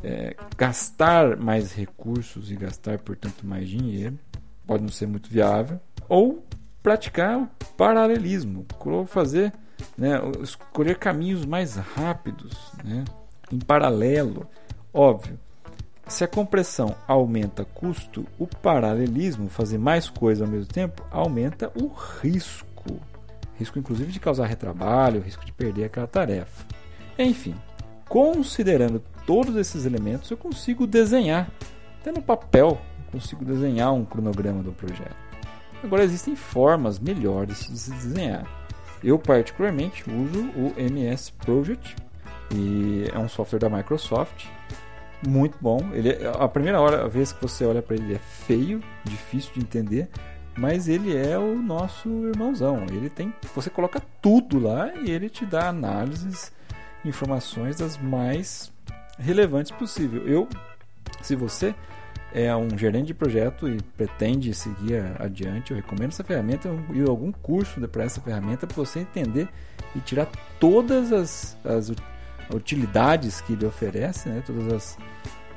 é, 0.04 0.36
gastar 0.58 1.38
mais 1.38 1.74
recursos 1.74 2.52
e 2.52 2.56
gastar, 2.56 3.00
portanto, 3.00 3.46
mais 3.46 3.70
dinheiro 3.70 4.20
pode 4.66 4.84
não 4.84 4.90
ser 4.90 5.08
muito 5.08 5.30
viável, 5.30 5.80
ou 6.08 6.46
praticar 6.82 7.40
o 7.40 7.48
paralelismo, 7.78 8.66
fazer, 9.08 9.54
né, 9.98 10.20
escolher 10.42 10.98
caminhos 10.98 11.46
mais 11.46 11.76
rápidos, 11.76 12.58
né, 12.84 13.04
em 13.52 13.60
paralelo. 13.60 14.48
Óbvio, 14.94 15.40
se 16.08 16.24
a 16.24 16.28
compressão 16.28 16.96
aumenta 17.08 17.64
custo, 17.64 18.26
o 18.38 18.46
paralelismo, 18.46 19.50
fazer 19.50 19.78
mais 19.78 20.10
coisas 20.10 20.42
ao 20.42 20.54
mesmo 20.54 20.72
tempo, 20.72 21.04
aumenta 21.10 21.72
o 21.76 21.88
risco. 22.22 23.00
Risco, 23.58 23.80
inclusive, 23.80 24.12
de 24.12 24.20
causar 24.20 24.48
retrabalho, 24.48 25.22
risco 25.22 25.46
de 25.46 25.54
perder 25.54 25.86
aquela 25.86 26.08
tarefa. 26.08 26.66
Enfim, 27.18 27.56
considerando 28.10 29.02
todos 29.26 29.56
esses 29.56 29.86
elementos, 29.86 30.30
eu 30.30 30.38
consigo 30.38 30.86
desenhar, 30.88 31.50
até 32.02 32.12
no 32.12 32.22
papel, 32.22 32.80
consigo 33.12 33.46
desenhar 33.46 33.94
um 33.94 34.06
cronograma 34.06 34.64
do 34.64 34.72
projeto. 34.72 35.16
Agora 35.84 36.04
existem 36.04 36.36
formas 36.36 37.00
melhores 37.00 37.68
de 37.68 37.78
se 37.78 37.92
desenhar. 37.92 38.46
Eu 39.04 39.20
particularmente 39.20 40.04
uso 40.10 40.50
o 40.56 40.74
MS 40.78 41.34
Project 41.34 41.96
e 42.54 43.10
é 43.14 43.20
um 43.20 43.28
software 43.28 43.60
da 43.60 43.70
Microsoft 43.70 44.48
muito 45.28 45.58
bom. 45.60 45.80
Ele 45.94 46.10
é, 46.10 46.32
a 46.40 46.48
primeira 46.48 46.80
hora, 46.80 47.06
a 47.06 47.08
vez 47.08 47.32
que 47.32 47.42
você 47.42 47.66
olha 47.66 47.82
para 47.82 47.96
ele 47.96 48.16
é 48.16 48.20
feio, 48.20 48.82
difícil 49.04 49.54
de 49.54 49.60
entender, 49.60 50.10
mas 50.58 50.88
ele 50.88 51.16
é 51.16 51.38
o 51.38 51.56
nosso 51.56 52.10
irmãozão. 52.28 52.86
Ele 52.90 53.10
tem, 53.10 53.34
você 53.56 53.70
coloca 53.70 54.02
tudo 54.22 54.60
lá 54.60 54.94
e 54.96 55.12
ele 55.12 55.30
te 55.30 55.46
dá 55.46 55.70
análises, 55.70 56.52
informações 57.04 57.78
das 57.78 57.98
mais 57.98 58.73
relevantes 59.24 59.72
possível. 59.72 60.28
Eu, 60.28 60.48
se 61.22 61.36
você 61.36 61.74
é 62.34 62.54
um 62.56 62.78
gerente 62.78 63.08
de 63.08 63.14
projeto 63.14 63.70
e 63.70 63.82
pretende 63.96 64.54
seguir 64.54 65.04
adiante, 65.20 65.72
eu 65.72 65.78
recomendo 65.78 66.10
essa 66.10 66.24
ferramenta 66.24 66.70
e 66.94 67.02
algum 67.02 67.32
curso 67.32 67.80
para 67.88 68.04
essa 68.04 68.20
ferramenta 68.20 68.66
para 68.66 68.76
você 68.76 69.00
entender 69.00 69.48
e 69.96 70.00
tirar 70.00 70.28
todas 70.60 71.14
as, 71.14 71.58
as 71.64 71.92
utilidades 72.54 73.40
que 73.42 73.54
ele 73.54 73.66
oferece, 73.66 74.30
né? 74.30 74.42
todas 74.46 74.74
as, 74.74 74.98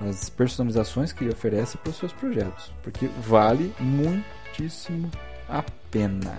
as 0.06 0.28
personalizações 0.28 1.12
que 1.12 1.24
ele 1.24 1.32
oferece 1.32 1.78
para 1.78 1.90
os 1.90 1.96
seus 1.96 2.12
projetos, 2.12 2.72
porque 2.82 3.08
vale 3.22 3.74
muitíssimo 3.80 5.10
a 5.48 5.64
pena. 5.90 6.38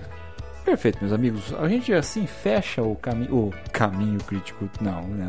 Perfeito, 0.68 0.98
meus 1.00 1.14
amigos. 1.14 1.54
A 1.54 1.66
gente 1.66 1.94
assim 1.94 2.26
fecha 2.26 2.82
o, 2.82 2.94
cami 2.94 3.26
o 3.30 3.50
caminho 3.72 4.18
crítico, 4.18 4.68
não, 4.82 5.00
né? 5.04 5.26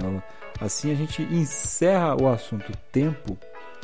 Assim 0.59 0.91
a 0.91 0.95
gente 0.95 1.23
encerra 1.23 2.21
o 2.21 2.27
assunto 2.27 2.73
tempo 2.91 3.37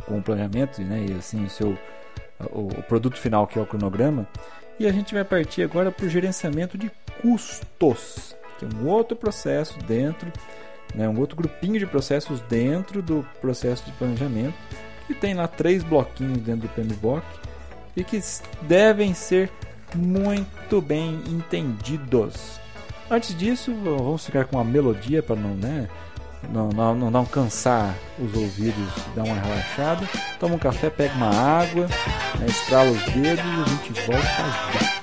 com 0.06 0.18
o 0.18 0.22
planejamento 0.22 0.82
né, 0.82 1.06
e 1.10 1.14
assim 1.14 1.46
o 1.46 1.50
seu 1.50 1.78
o, 2.52 2.68
o 2.68 2.84
produto 2.84 3.18
final 3.18 3.48
que 3.48 3.58
é 3.58 3.62
o 3.62 3.66
cronograma. 3.66 4.28
E 4.78 4.86
a 4.86 4.92
gente 4.92 5.14
vai 5.14 5.24
partir 5.24 5.64
agora 5.64 5.94
para 5.94 6.06
o 6.06 6.10
gerenciamento 6.10 6.78
de 6.78 6.92
custos, 7.22 8.36
que 8.60 8.66
é 8.66 8.68
um 8.76 8.90
outro 8.90 9.16
processo 9.16 9.80
dentro, 9.80 10.30
né, 10.94 11.08
um 11.08 11.18
outro 11.18 11.38
grupinho 11.38 11.80
de 11.80 11.86
processos 11.86 12.42
dentro 12.42 13.02
do 13.02 13.26
processo 13.40 13.86
de 13.86 13.94
planejamento, 13.94 14.56
que 15.08 15.14
tem 15.14 15.34
lá 15.34 15.48
três 15.48 15.84
bloquinhos 15.84 16.40
dentro 16.40 16.68
do 16.68 16.74
PMBOK 16.74 17.26
e 17.96 18.04
que 18.04 18.20
devem 18.68 19.14
ser 19.14 19.50
muito 19.96 20.82
bem 20.82 21.22
entendidos. 21.28 22.60
Antes 23.10 23.38
disso, 23.38 23.74
vamos 23.84 24.26
ficar 24.26 24.46
com 24.46 24.58
uma 24.58 24.64
melodia 24.64 25.22
para 25.22 25.36
não, 25.36 25.56
né, 25.56 25.88
não, 26.52 26.70
não, 26.70 26.96
não, 26.96 27.12
não 27.12 27.26
cansar 27.26 27.96
os 28.20 28.34
ouvidos, 28.34 28.90
dar 29.16 29.24
uma 29.24 29.36
relaxada. 29.36 30.08
Toma 30.40 30.56
um 30.56 30.60
café, 30.60 30.90
pega 30.90 31.14
uma 31.16 31.30
água, 31.30 31.88
né, 32.40 32.48
estrala 32.48 32.90
os 32.92 33.04
dedos 33.04 33.46
e 33.46 33.62
a 33.62 33.70
gente 33.70 34.02
volta 34.02 34.24
já. 34.74 34.95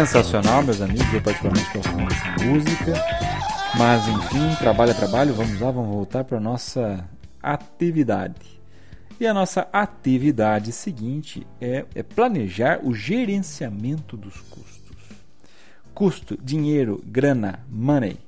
Sensacional, 0.00 0.62
meus 0.62 0.80
amigos. 0.80 1.12
Eu 1.12 1.20
particularmente 1.20 1.70
gosto 1.74 1.92
muito 1.92 2.08
dessa 2.08 2.46
música. 2.46 2.94
Mas 3.76 4.08
enfim, 4.08 4.54
trabalho 4.58 4.92
é 4.92 4.94
trabalho. 4.94 5.34
Vamos 5.34 5.60
lá, 5.60 5.70
vamos 5.70 5.90
voltar 5.90 6.24
para 6.24 6.40
nossa 6.40 7.06
atividade. 7.42 8.62
E 9.20 9.26
a 9.26 9.34
nossa 9.34 9.68
atividade 9.70 10.72
seguinte 10.72 11.46
é, 11.60 11.84
é 11.94 12.02
planejar 12.02 12.80
o 12.82 12.94
gerenciamento 12.94 14.16
dos 14.16 14.40
custos. 14.40 14.96
Custo, 15.92 16.38
dinheiro, 16.42 17.04
grana, 17.04 17.60
money, 17.68 18.18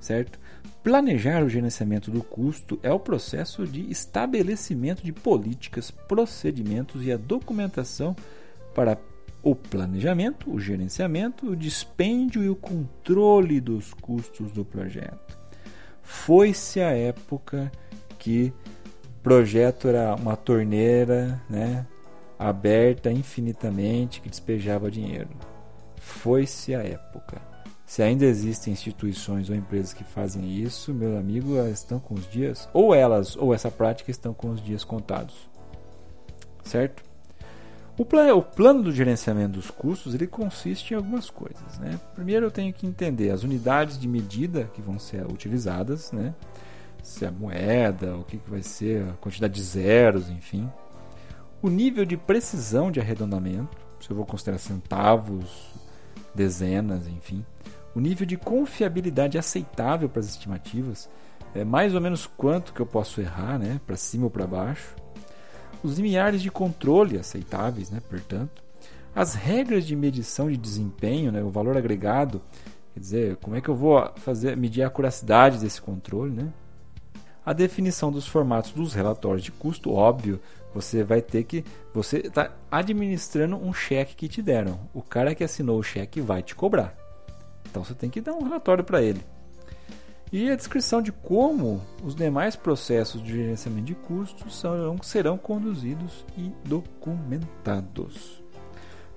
certo? 0.00 0.40
Planejar 0.82 1.44
o 1.44 1.48
gerenciamento 1.48 2.10
do 2.10 2.20
custo 2.20 2.80
é 2.82 2.90
o 2.90 2.98
processo 2.98 3.64
de 3.64 3.88
estabelecimento 3.88 5.04
de 5.04 5.12
políticas, 5.12 5.88
procedimentos 5.88 7.06
e 7.06 7.12
a 7.12 7.16
documentação 7.16 8.16
para 8.74 8.98
o 9.46 9.54
planejamento, 9.54 10.52
o 10.52 10.58
gerenciamento, 10.58 11.50
o 11.50 11.54
dispêndio 11.54 12.42
e 12.42 12.48
o 12.48 12.56
controle 12.56 13.60
dos 13.60 13.94
custos 13.94 14.50
do 14.50 14.64
projeto. 14.64 15.38
Foi-se 16.02 16.80
a 16.80 16.90
época 16.90 17.70
que 18.18 18.52
projeto 19.22 19.86
era 19.86 20.16
uma 20.16 20.34
torneira 20.36 21.40
né, 21.48 21.86
aberta 22.36 23.12
infinitamente 23.12 24.20
que 24.20 24.28
despejava 24.28 24.90
dinheiro. 24.90 25.30
Foi-se 25.94 26.74
a 26.74 26.82
época. 26.82 27.40
Se 27.86 28.02
ainda 28.02 28.24
existem 28.24 28.72
instituições 28.72 29.48
ou 29.48 29.54
empresas 29.54 29.92
que 29.92 30.02
fazem 30.02 30.56
isso, 30.56 30.92
meu 30.92 31.16
amigo, 31.16 31.56
elas 31.56 31.78
estão 31.78 32.00
com 32.00 32.14
os 32.14 32.28
dias, 32.28 32.68
ou 32.72 32.92
elas, 32.92 33.36
ou 33.36 33.54
essa 33.54 33.70
prática 33.70 34.10
estão 34.10 34.34
com 34.34 34.50
os 34.50 34.60
dias 34.60 34.82
contados. 34.82 35.48
Certo? 36.64 37.04
O, 37.98 38.02
o 38.02 38.42
plano 38.42 38.82
do 38.82 38.92
gerenciamento 38.92 39.52
dos 39.52 39.70
custos 39.70 40.14
ele 40.14 40.26
consiste 40.26 40.92
em 40.92 40.96
algumas 40.96 41.30
coisas. 41.30 41.78
Né? 41.78 41.98
Primeiro 42.14 42.46
eu 42.46 42.50
tenho 42.50 42.72
que 42.72 42.86
entender 42.86 43.30
as 43.30 43.42
unidades 43.42 43.98
de 43.98 44.06
medida 44.06 44.70
que 44.74 44.82
vão 44.82 44.98
ser 44.98 45.24
utilizadas, 45.26 46.12
né? 46.12 46.34
se 47.02 47.24
é 47.24 47.28
a 47.28 47.32
moeda, 47.32 48.16
o 48.16 48.24
que, 48.24 48.36
que 48.36 48.50
vai 48.50 48.62
ser, 48.62 49.02
a 49.08 49.12
quantidade 49.14 49.54
de 49.54 49.62
zeros, 49.62 50.28
enfim. 50.28 50.70
O 51.62 51.70
nível 51.70 52.04
de 52.04 52.16
precisão 52.16 52.90
de 52.90 53.00
arredondamento, 53.00 53.78
se 54.00 54.10
eu 54.10 54.16
vou 54.16 54.26
considerar 54.26 54.58
centavos, 54.58 55.70
dezenas, 56.34 57.08
enfim. 57.08 57.46
O 57.94 58.00
nível 58.00 58.26
de 58.26 58.36
confiabilidade 58.36 59.38
aceitável 59.38 60.08
para 60.08 60.20
as 60.20 60.26
estimativas, 60.26 61.08
é 61.54 61.64
mais 61.64 61.94
ou 61.94 62.00
menos 62.00 62.26
quanto 62.26 62.74
que 62.74 62.80
eu 62.80 62.86
posso 62.86 63.22
errar, 63.22 63.58
né? 63.58 63.80
para 63.86 63.96
cima 63.96 64.24
ou 64.24 64.30
para 64.30 64.46
baixo 64.46 64.94
os 65.86 65.96
limiares 65.96 66.42
de 66.42 66.50
controle 66.50 67.18
aceitáveis, 67.18 67.90
né, 67.90 68.00
portanto, 68.08 68.62
as 69.14 69.34
regras 69.34 69.86
de 69.86 69.96
medição 69.96 70.50
de 70.50 70.56
desempenho, 70.56 71.32
né, 71.32 71.42
o 71.42 71.48
valor 71.48 71.76
agregado, 71.76 72.42
quer 72.92 73.00
dizer, 73.00 73.36
como 73.36 73.56
é 73.56 73.60
que 73.60 73.68
eu 73.68 73.74
vou 73.74 74.10
fazer 74.16 74.56
medir 74.56 74.82
a 74.82 74.90
curacidade 74.90 75.58
desse 75.58 75.80
controle, 75.80 76.32
né? 76.32 76.52
A 77.44 77.52
definição 77.52 78.10
dos 78.10 78.26
formatos 78.26 78.72
dos 78.72 78.92
relatórios 78.92 79.44
de 79.44 79.52
custo, 79.52 79.92
óbvio, 79.92 80.40
você 80.74 81.04
vai 81.04 81.22
ter 81.22 81.44
que 81.44 81.64
você 81.94 82.18
está 82.18 82.50
administrando 82.70 83.56
um 83.56 83.72
cheque 83.72 84.16
que 84.16 84.28
te 84.28 84.42
deram. 84.42 84.80
O 84.92 85.00
cara 85.00 85.34
que 85.34 85.44
assinou 85.44 85.78
o 85.78 85.82
cheque 85.82 86.20
vai 86.20 86.42
te 86.42 86.56
cobrar. 86.56 86.94
Então 87.70 87.84
você 87.84 87.94
tem 87.94 88.10
que 88.10 88.20
dar 88.20 88.32
um 88.32 88.42
relatório 88.42 88.82
para 88.82 89.00
ele 89.00 89.22
e 90.32 90.50
a 90.50 90.56
descrição 90.56 91.00
de 91.00 91.12
como 91.12 91.80
os 92.02 92.14
demais 92.14 92.56
processos 92.56 93.22
de 93.22 93.32
gerenciamento 93.32 93.86
de 93.86 93.94
custos 93.94 94.58
serão, 94.58 94.98
serão 95.02 95.38
conduzidos 95.38 96.24
e 96.36 96.50
documentados. 96.64 98.42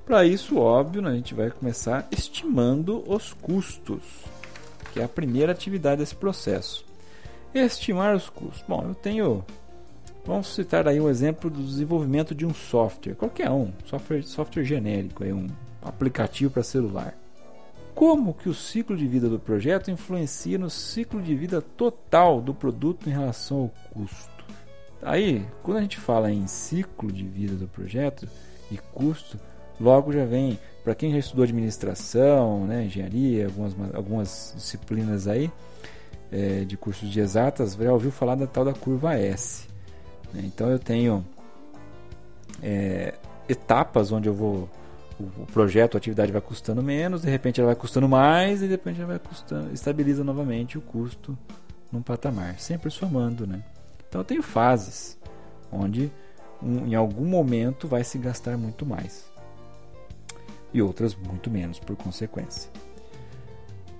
Para 0.05 0.25
isso, 0.25 0.57
óbvio, 0.57 1.01
né, 1.01 1.09
a 1.09 1.15
gente 1.15 1.33
vai 1.33 1.49
começar 1.49 2.07
estimando 2.11 3.03
os 3.11 3.33
custos, 3.33 4.03
que 4.93 4.99
é 4.99 5.03
a 5.03 5.09
primeira 5.09 5.51
atividade 5.51 5.99
desse 5.99 6.15
processo. 6.15 6.85
Estimar 7.53 8.15
os 8.15 8.29
custos. 8.29 8.63
Bom, 8.67 8.83
eu 8.87 8.95
tenho. 8.95 9.43
Vamos 10.25 10.53
citar 10.53 10.87
aí 10.87 10.99
um 10.99 11.09
exemplo 11.09 11.49
do 11.49 11.63
desenvolvimento 11.63 12.35
de 12.35 12.45
um 12.45 12.53
software, 12.53 13.15
qualquer 13.15 13.49
um, 13.49 13.71
software, 13.85 14.21
software 14.23 14.63
genérico, 14.63 15.23
aí 15.23 15.33
um 15.33 15.47
aplicativo 15.81 16.51
para 16.51 16.61
celular 16.61 17.18
como 17.99 18.33
que 18.33 18.47
o 18.47 18.53
ciclo 18.53 18.95
de 18.95 19.05
vida 19.05 19.27
do 19.27 19.37
projeto 19.37 19.91
influencia 19.91 20.57
no 20.57 20.69
ciclo 20.69 21.21
de 21.21 21.35
vida 21.35 21.61
total 21.61 22.39
do 22.39 22.53
produto 22.53 23.09
em 23.09 23.11
relação 23.11 23.63
ao 23.63 23.69
custo. 23.91 24.45
Aí, 25.01 25.45
quando 25.61 25.79
a 25.79 25.81
gente 25.81 25.97
fala 25.97 26.31
em 26.31 26.47
ciclo 26.47 27.11
de 27.11 27.25
vida 27.25 27.55
do 27.55 27.67
projeto 27.67 28.25
e 28.71 28.77
custo, 28.77 29.37
logo 29.77 30.13
já 30.13 30.23
vem, 30.23 30.57
para 30.81 30.95
quem 30.95 31.11
já 31.11 31.17
estudou 31.17 31.43
administração, 31.43 32.65
né, 32.65 32.85
engenharia, 32.85 33.47
algumas, 33.47 33.75
algumas 33.93 34.53
disciplinas 34.55 35.27
aí 35.27 35.51
é, 36.31 36.63
de 36.63 36.77
cursos 36.77 37.09
de 37.09 37.19
exatas, 37.19 37.73
já 37.73 37.91
ouviu 37.91 38.11
falar 38.11 38.35
da 38.35 38.47
tal 38.47 38.63
da 38.63 38.71
curva 38.71 39.15
S. 39.15 39.67
Né? 40.33 40.43
Então 40.45 40.69
eu 40.69 40.79
tenho 40.79 41.25
é, 42.63 43.13
etapas 43.49 44.09
onde 44.13 44.29
eu 44.29 44.33
vou 44.33 44.69
o 45.19 45.45
projeto, 45.47 45.95
a 45.95 45.97
atividade 45.97 46.31
vai 46.31 46.41
custando 46.41 46.81
menos, 46.81 47.21
de 47.21 47.29
repente 47.29 47.59
ela 47.59 47.67
vai 47.67 47.75
custando 47.75 48.07
mais 48.07 48.61
e 48.61 48.65
de 48.65 48.71
repente 48.71 48.99
ela 48.99 49.07
vai 49.07 49.19
custando, 49.19 49.73
estabiliza 49.73 50.23
novamente 50.23 50.77
o 50.77 50.81
custo 50.81 51.37
num 51.91 52.01
patamar, 52.01 52.59
sempre 52.59 52.89
somando, 52.89 53.45
né? 53.45 53.63
Então 54.07 54.21
eu 54.21 54.25
tenho 54.25 54.41
fases 54.41 55.17
onde 55.71 56.11
um, 56.61 56.87
em 56.87 56.95
algum 56.95 57.25
momento 57.25 57.87
vai 57.87 58.03
se 58.03 58.17
gastar 58.17 58.57
muito 58.57 58.85
mais 58.85 59.29
e 60.73 60.81
outras 60.81 61.15
muito 61.15 61.49
menos 61.49 61.79
por 61.79 61.95
consequência. 61.95 62.69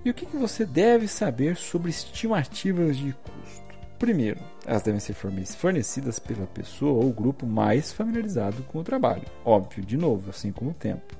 E 0.04 0.10
o 0.10 0.14
que, 0.14 0.24
que 0.24 0.36
você 0.36 0.64
deve 0.64 1.06
saber 1.06 1.56
sobre 1.56 1.90
estimativas 1.90 2.96
de 2.96 3.12
custo? 3.12 3.69
Primeiro, 4.00 4.40
elas 4.64 4.80
devem 4.80 4.98
ser 4.98 5.12
fornecidas 5.12 6.18
pela 6.18 6.46
pessoa 6.46 7.04
ou 7.04 7.12
grupo 7.12 7.46
mais 7.46 7.92
familiarizado 7.92 8.62
com 8.62 8.78
o 8.78 8.82
trabalho. 8.82 9.24
Óbvio, 9.44 9.84
de 9.84 9.94
novo, 9.94 10.30
assim 10.30 10.50
como 10.50 10.70
o 10.70 10.74
tempo. 10.74 11.14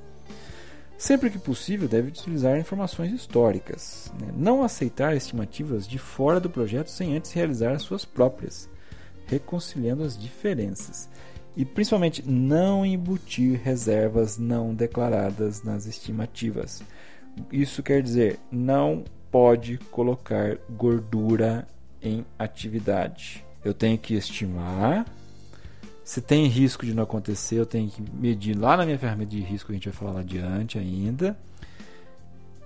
Sempre 0.96 1.28
que 1.28 1.38
possível, 1.38 1.86
deve 1.86 2.08
utilizar 2.08 2.58
informações 2.58 3.12
históricas. 3.12 4.10
Né? 4.18 4.32
Não 4.34 4.62
aceitar 4.62 5.14
estimativas 5.14 5.86
de 5.86 5.98
fora 5.98 6.40
do 6.40 6.48
projeto 6.48 6.88
sem 6.88 7.14
antes 7.14 7.32
realizar 7.32 7.72
as 7.72 7.82
suas 7.82 8.06
próprias, 8.06 8.66
reconciliando 9.26 10.02
as 10.02 10.18
diferenças. 10.18 11.06
E 11.54 11.66
principalmente, 11.66 12.26
não 12.26 12.84
embutir 12.86 13.60
reservas 13.62 14.38
não 14.38 14.74
declaradas 14.74 15.62
nas 15.62 15.84
estimativas. 15.84 16.82
Isso 17.52 17.82
quer 17.82 18.02
dizer, 18.02 18.38
não 18.50 19.04
pode 19.30 19.76
colocar 19.90 20.56
gordura 20.70 21.68
em 22.02 22.24
atividade. 22.38 23.44
Eu 23.64 23.74
tenho 23.74 23.98
que 23.98 24.14
estimar. 24.14 25.06
Se 26.04 26.20
tem 26.20 26.46
risco 26.46 26.84
de 26.84 26.94
não 26.94 27.04
acontecer, 27.04 27.56
eu 27.56 27.66
tenho 27.66 27.88
que 27.88 28.02
medir 28.12 28.56
lá 28.56 28.76
na 28.76 28.84
minha 28.84 28.98
ferramenta 28.98 29.30
de 29.30 29.40
risco, 29.40 29.70
a 29.70 29.74
gente 29.74 29.88
vai 29.88 29.96
falar 29.96 30.12
lá 30.12 30.20
adiante 30.20 30.78
ainda. 30.78 31.36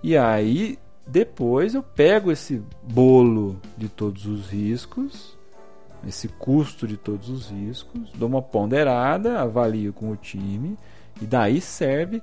E 0.03 0.17
aí, 0.17 0.79
depois 1.07 1.75
eu 1.75 1.83
pego 1.83 2.31
esse 2.31 2.63
bolo 2.83 3.61
de 3.77 3.89
todos 3.89 4.27
os 4.27 4.49
riscos, 4.49 5.37
esse 6.07 6.29
custo 6.29 6.87
de 6.87 6.97
todos 6.97 7.29
os 7.29 7.51
riscos, 7.51 8.11
dou 8.15 8.29
uma 8.29 8.43
ponderada, 8.43 9.41
avalio 9.41 9.93
com 9.93 10.11
o 10.11 10.17
time, 10.17 10.79
e 11.21 11.27
daí 11.27 11.61
serve 11.61 12.23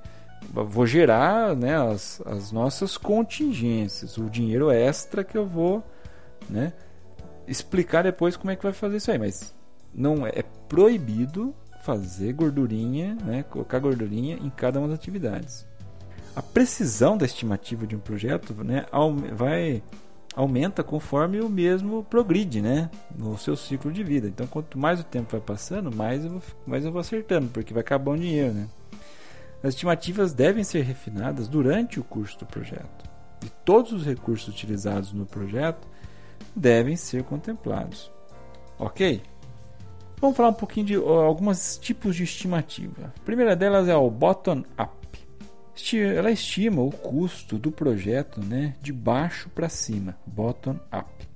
vou 0.50 0.86
gerar 0.86 1.54
né, 1.54 1.76
as, 1.76 2.20
as 2.26 2.50
nossas 2.50 2.96
contingências, 2.96 4.18
o 4.18 4.28
dinheiro 4.28 4.70
extra 4.70 5.22
que 5.22 5.36
eu 5.36 5.46
vou 5.46 5.82
né, 6.48 6.72
explicar 7.46 8.02
depois 8.02 8.36
como 8.36 8.50
é 8.50 8.56
que 8.56 8.62
vai 8.62 8.72
fazer 8.72 8.96
isso 8.96 9.10
aí, 9.10 9.18
mas 9.18 9.54
não 9.94 10.26
é, 10.26 10.30
é 10.36 10.42
proibido 10.68 11.54
fazer 11.82 12.32
gordurinha, 12.32 13.16
né, 13.24 13.42
colocar 13.42 13.78
gordurinha 13.78 14.36
em 14.36 14.50
cada 14.50 14.78
uma 14.78 14.88
das 14.88 14.98
atividades. 14.98 15.66
A 16.34 16.40
precisão 16.40 17.18
da 17.18 17.26
estimativa 17.26 17.86
de 17.86 17.96
um 17.96 17.98
projeto 17.98 18.54
né, 18.64 18.86
vai 19.34 19.82
aumenta 20.34 20.82
conforme 20.82 21.40
o 21.40 21.48
mesmo 21.48 22.04
progride, 22.04 22.62
né, 22.62 22.90
no 23.14 23.36
seu 23.36 23.54
ciclo 23.54 23.92
de 23.92 24.02
vida. 24.02 24.28
Então, 24.28 24.46
quanto 24.46 24.78
mais 24.78 25.00
o 25.00 25.04
tempo 25.04 25.32
vai 25.32 25.40
passando, 25.40 25.94
mais 25.94 26.24
eu 26.24 26.30
vou, 26.30 26.42
mais 26.66 26.84
eu 26.84 26.92
vou 26.92 27.00
acertando, 27.00 27.48
porque 27.48 27.74
vai 27.74 27.82
acabar 27.82 28.12
o 28.12 28.16
dinheiro, 28.16 28.54
né. 28.54 28.68
As 29.62 29.74
estimativas 29.74 30.32
devem 30.32 30.64
ser 30.64 30.82
refinadas 30.82 31.48
durante 31.48 32.00
o 32.00 32.04
curso 32.04 32.38
do 32.38 32.46
projeto. 32.46 33.10
E 33.44 33.50
todos 33.64 33.92
os 33.92 34.06
recursos 34.06 34.48
utilizados 34.48 35.12
no 35.12 35.26
projeto 35.26 35.86
devem 36.54 36.96
ser 36.96 37.24
contemplados. 37.24 38.10
Ok? 38.78 39.22
Vamos 40.22 40.36
falar 40.36 40.50
um 40.50 40.54
pouquinho 40.54 40.86
de 40.86 40.94
alguns 40.94 41.76
tipos 41.78 42.14
de 42.14 42.22
estimativa. 42.22 43.12
A 43.16 43.24
primeira 43.24 43.56
delas 43.56 43.88
é 43.88 43.96
o 43.96 44.08
bottom-up. 44.08 45.18
ela 46.16 46.30
estima 46.30 46.80
o 46.80 46.92
custo 46.92 47.58
do 47.58 47.72
projeto 47.72 48.40
né, 48.40 48.76
de 48.80 48.92
baixo 48.92 49.48
para 49.48 49.68
cima, 49.68 50.16
bottom 50.24 50.78
up, 50.96 51.28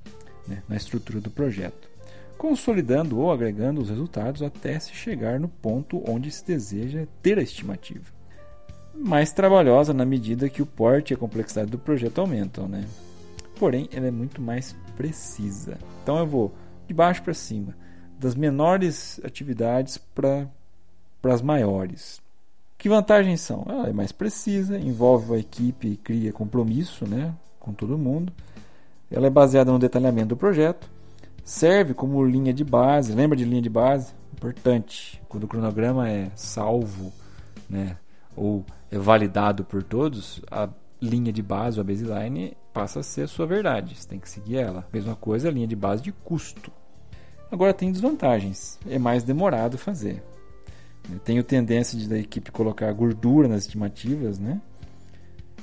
né, 0.46 0.62
na 0.68 0.76
estrutura 0.76 1.20
do 1.20 1.30
projeto, 1.30 1.90
consolidando 2.38 3.18
ou 3.18 3.32
agregando 3.32 3.80
os 3.80 3.90
resultados 3.90 4.40
até 4.40 4.78
se 4.78 4.92
chegar 4.92 5.40
no 5.40 5.48
ponto 5.48 6.00
onde 6.08 6.30
se 6.30 6.46
deseja 6.46 7.08
ter 7.20 7.38
a 7.40 7.42
estimativa. 7.42 8.14
Mais 8.94 9.32
trabalhosa 9.32 9.92
na 9.92 10.06
medida 10.06 10.48
que 10.48 10.62
o 10.62 10.66
porte 10.66 11.12
e 11.12 11.14
a 11.14 11.18
complexidade 11.18 11.72
do 11.72 11.78
projeto 11.78 12.20
aumentam, 12.20 12.68
né? 12.68 12.84
Porém, 13.58 13.88
ela 13.92 14.06
é 14.06 14.10
muito 14.12 14.40
mais 14.40 14.76
precisa. 14.96 15.78
Então 16.02 16.18
eu 16.18 16.26
vou 16.26 16.54
de 16.86 16.94
baixo 16.94 17.22
para 17.22 17.34
cima, 17.34 17.76
das 18.18 18.34
menores 18.34 19.20
atividades 19.24 19.98
para 19.98 20.48
as 21.24 21.42
maiores. 21.42 22.20
Que 22.78 22.88
vantagens 22.88 23.40
são? 23.40 23.64
Ela 23.68 23.88
é 23.88 23.92
mais 23.92 24.12
precisa, 24.12 24.78
envolve 24.78 25.34
a 25.34 25.38
equipe 25.38 25.88
e 25.88 25.96
cria 25.96 26.32
compromisso 26.32 27.06
né, 27.06 27.34
com 27.58 27.72
todo 27.72 27.96
mundo. 27.98 28.32
Ela 29.10 29.26
é 29.26 29.30
baseada 29.30 29.72
no 29.72 29.78
detalhamento 29.78 30.28
do 30.28 30.36
projeto. 30.36 30.88
Serve 31.44 31.94
como 31.94 32.24
linha 32.24 32.52
de 32.52 32.64
base. 32.64 33.14
Lembra 33.14 33.36
de 33.36 33.44
linha 33.44 33.62
de 33.62 33.70
base? 33.70 34.12
Importante. 34.32 35.22
Quando 35.28 35.44
o 35.44 35.48
cronograma 35.48 36.08
é 36.08 36.30
salvo 36.34 37.12
né, 37.68 37.96
ou 38.36 38.64
é 38.90 38.98
validado 38.98 39.64
por 39.64 39.82
todos, 39.82 40.42
a 40.50 40.68
linha 41.00 41.32
de 41.32 41.42
base, 41.42 41.80
a 41.80 41.84
baseline, 41.84 42.56
passa 42.76 43.00
a 43.00 43.02
ser 43.02 43.22
a 43.22 43.26
sua 43.26 43.46
verdade. 43.46 43.96
Você 43.96 44.06
tem 44.06 44.20
que 44.20 44.28
seguir 44.28 44.58
ela. 44.58 44.86
Mesma 44.92 45.16
coisa, 45.16 45.48
a 45.48 45.50
linha 45.50 45.66
de 45.66 45.74
base 45.74 46.02
de 46.02 46.12
custo. 46.12 46.70
Agora 47.50 47.72
tem 47.72 47.90
desvantagens. 47.90 48.78
É 48.86 48.98
mais 48.98 49.24
demorado 49.24 49.78
fazer. 49.78 50.22
Tenho 51.24 51.42
tendência 51.42 51.98
de 51.98 52.06
da 52.06 52.18
equipe 52.18 52.50
colocar 52.50 52.92
gordura 52.92 53.48
nas 53.48 53.62
estimativas, 53.62 54.38
né? 54.38 54.60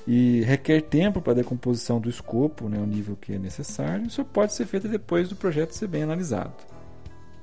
E 0.07 0.41
requer 0.41 0.81
tempo 0.81 1.21
para 1.21 1.33
a 1.33 1.35
decomposição 1.35 1.99
do 1.99 2.09
escopo, 2.09 2.67
né, 2.67 2.79
o 2.79 2.85
nível 2.85 3.15
que 3.15 3.33
é 3.33 3.37
necessário. 3.37 4.07
Isso 4.07 4.25
pode 4.25 4.53
ser 4.53 4.65
feito 4.65 4.87
depois 4.87 5.29
do 5.29 5.35
projeto 5.35 5.71
ser 5.71 5.87
bem 5.87 6.03
analisado. 6.03 6.53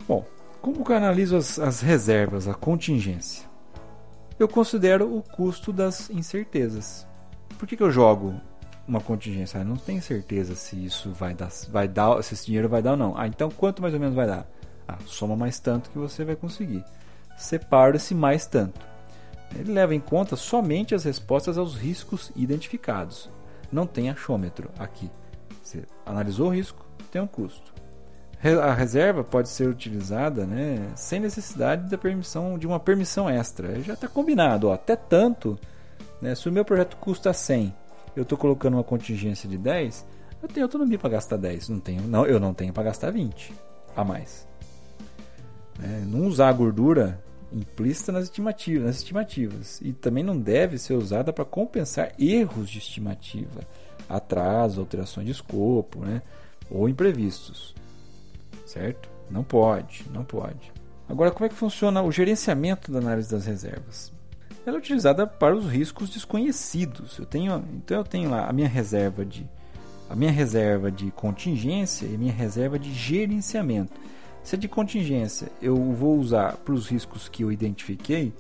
Bom, 0.07 0.27
como 0.61 0.85
que 0.85 0.91
eu 0.91 0.97
analiso 0.97 1.37
as, 1.37 1.59
as 1.61 1.81
reservas, 1.81 2.49
a 2.49 2.55
contingência? 2.55 3.49
Eu 4.39 4.49
considero 4.49 5.17
o 5.17 5.23
custo 5.23 5.73
das 5.73 6.11
incertezas. 6.11 7.07
Por 7.57 7.69
que, 7.69 7.77
que 7.77 7.83
eu 7.83 7.91
jogo 7.91 8.41
uma 8.91 9.01
contingência? 9.01 9.59
Eu 9.59 9.65
não 9.65 9.77
tenho 9.77 10.03
certeza 10.03 10.55
se 10.55 10.77
isso 10.85 11.11
vai 11.13 11.35
dar, 11.35 11.51
vai 11.71 11.89
dar, 11.89 12.23
se 12.23 12.35
esse 12.35 12.47
dinheiro 12.47 12.69
vai 12.69 12.83
dar 12.83 12.93
ou 12.93 12.97
não. 12.97 13.17
Ah, 13.17 13.27
então 13.27 13.51
quanto 13.51 13.81
mais 13.81 13.95
ou 13.95 14.01
menos 14.01 14.15
vai 14.15 14.27
dar? 14.27 14.47
Ah, 14.87 14.99
soma 15.07 15.37
mais 15.37 15.59
tanto 15.59 15.91
que 15.91 15.99
você 15.99 16.25
vai 16.25 16.37
conseguir 16.37 16.85
separa-se 17.41 18.15
mais 18.15 18.47
tanto. 18.47 18.87
Ele 19.59 19.73
leva 19.73 19.95
em 19.95 20.01
conta 20.01 20.37
somente 20.37 20.95
as 20.95 21.05
respostas 21.05 21.59
aos 21.59 21.75
riscos 21.75 22.31
identificados. 22.37 23.29
Não 23.73 23.87
tem 23.87 24.11
achômetro 24.11 24.71
aqui. 24.79 25.11
Você 25.63 25.85
analisou 26.07 26.49
o 26.49 26.55
risco, 26.55 26.87
tem 27.11 27.21
um 27.21 27.27
custo. 27.27 27.73
A 28.63 28.73
reserva 28.73 29.23
pode 29.25 29.49
ser 29.49 29.69
utilizada 29.69 30.47
né, 30.47 30.93
sem 30.95 31.21
necessidade 31.21 31.91
da 31.91 31.99
permissão 31.99 32.59
de 32.59 32.67
uma 32.67 32.81
permissão 32.81 33.29
extra. 33.29 33.81
Já 33.83 33.95
está 33.95 34.09
combinado, 34.09 34.69
ó, 34.69 34.75
até 34.75 34.97
tanto. 34.97 35.59
Né, 36.23 36.35
se 36.35 36.49
o 36.49 36.53
meu 36.53 36.65
projeto 36.65 36.97
custa 36.97 37.33
100, 37.33 37.75
eu 38.17 38.23
estou 38.23 38.37
colocando 38.37 38.75
uma 38.75 38.85
contingência 38.85 39.49
de 39.49 39.59
10, 39.59 40.07
eu 40.43 40.49
tenho 40.49 40.67
autonomia 40.67 40.99
para 40.99 41.11
gastar 41.11 41.37
10. 41.37 41.69
Não 41.69 41.81
tenho, 41.81 42.03
não, 42.03 42.27
eu 42.27 42.41
não 42.41 42.55
tenho 42.55 42.73
para 42.73 42.85
gastar 42.85 43.11
20 43.11 43.53
a 43.95 44.05
mais. 44.05 44.47
É, 45.83 46.05
não 46.07 46.27
usar 46.27 46.49
a 46.49 46.53
gordura 46.53 47.23
implícita 47.53 48.13
nas 48.13 48.25
estimativas, 48.25 48.87
nas 48.87 48.97
estimativas 48.97 49.81
e 49.81 49.93
também 49.93 50.23
não 50.23 50.39
deve 50.39 50.79
ser 50.79 50.95
usada 50.95 51.33
para 51.33 51.45
compensar 51.45 52.13
erros 52.19 52.69
de 52.71 52.79
estimativa, 52.79 53.61
atraso, 54.09 54.81
alterações 54.81 55.27
de 55.27 55.33
escopo, 55.33 56.01
né, 56.01 56.23
ou 56.71 56.89
imprevistos. 56.89 57.75
Certo? 58.65 59.09
Não 59.29 59.43
pode, 59.43 60.05
não 60.13 60.25
pode. 60.25 60.73
Agora, 61.09 61.33
como 61.33 61.45
é 61.45 61.49
que 61.49 61.55
funciona 61.55 62.03
o 62.03 62.13
gerenciamento 62.13 62.93
da 62.93 62.99
análise 62.99 63.31
das 63.31 63.45
reservas? 63.47 64.13
Ela 64.67 64.77
é 64.77 64.79
utilizada 64.79 65.27
para 65.27 65.57
os 65.57 65.67
riscos 65.67 66.11
desconhecidos. 66.11 67.19
Eu 67.19 67.27
tenho, 67.27 67.65
então 67.75 67.99
eu 67.99 68.05
tenho 68.05 68.31
lá 68.31 68.47
a 68.47 68.53
minha 68.53 68.69
reserva 68.69 69.25
de 69.25 69.49
a 70.09 70.17
minha 70.17 70.33
reserva 70.33 70.91
de 70.91 71.13
contingência 71.13 72.05
e 72.05 72.17
a 72.17 72.19
minha 72.19 72.33
reserva 72.33 72.77
de 72.77 72.93
gerenciamento. 72.93 73.93
Se 74.43 74.57
a 74.57 74.59
de 74.59 74.67
contingência 74.67 75.49
eu 75.63 75.77
vou 75.93 76.19
usar 76.19 76.57
para 76.57 76.75
os 76.75 76.89
riscos 76.89 77.29
que 77.29 77.45
eu 77.45 77.53
identifiquei, 77.53 78.33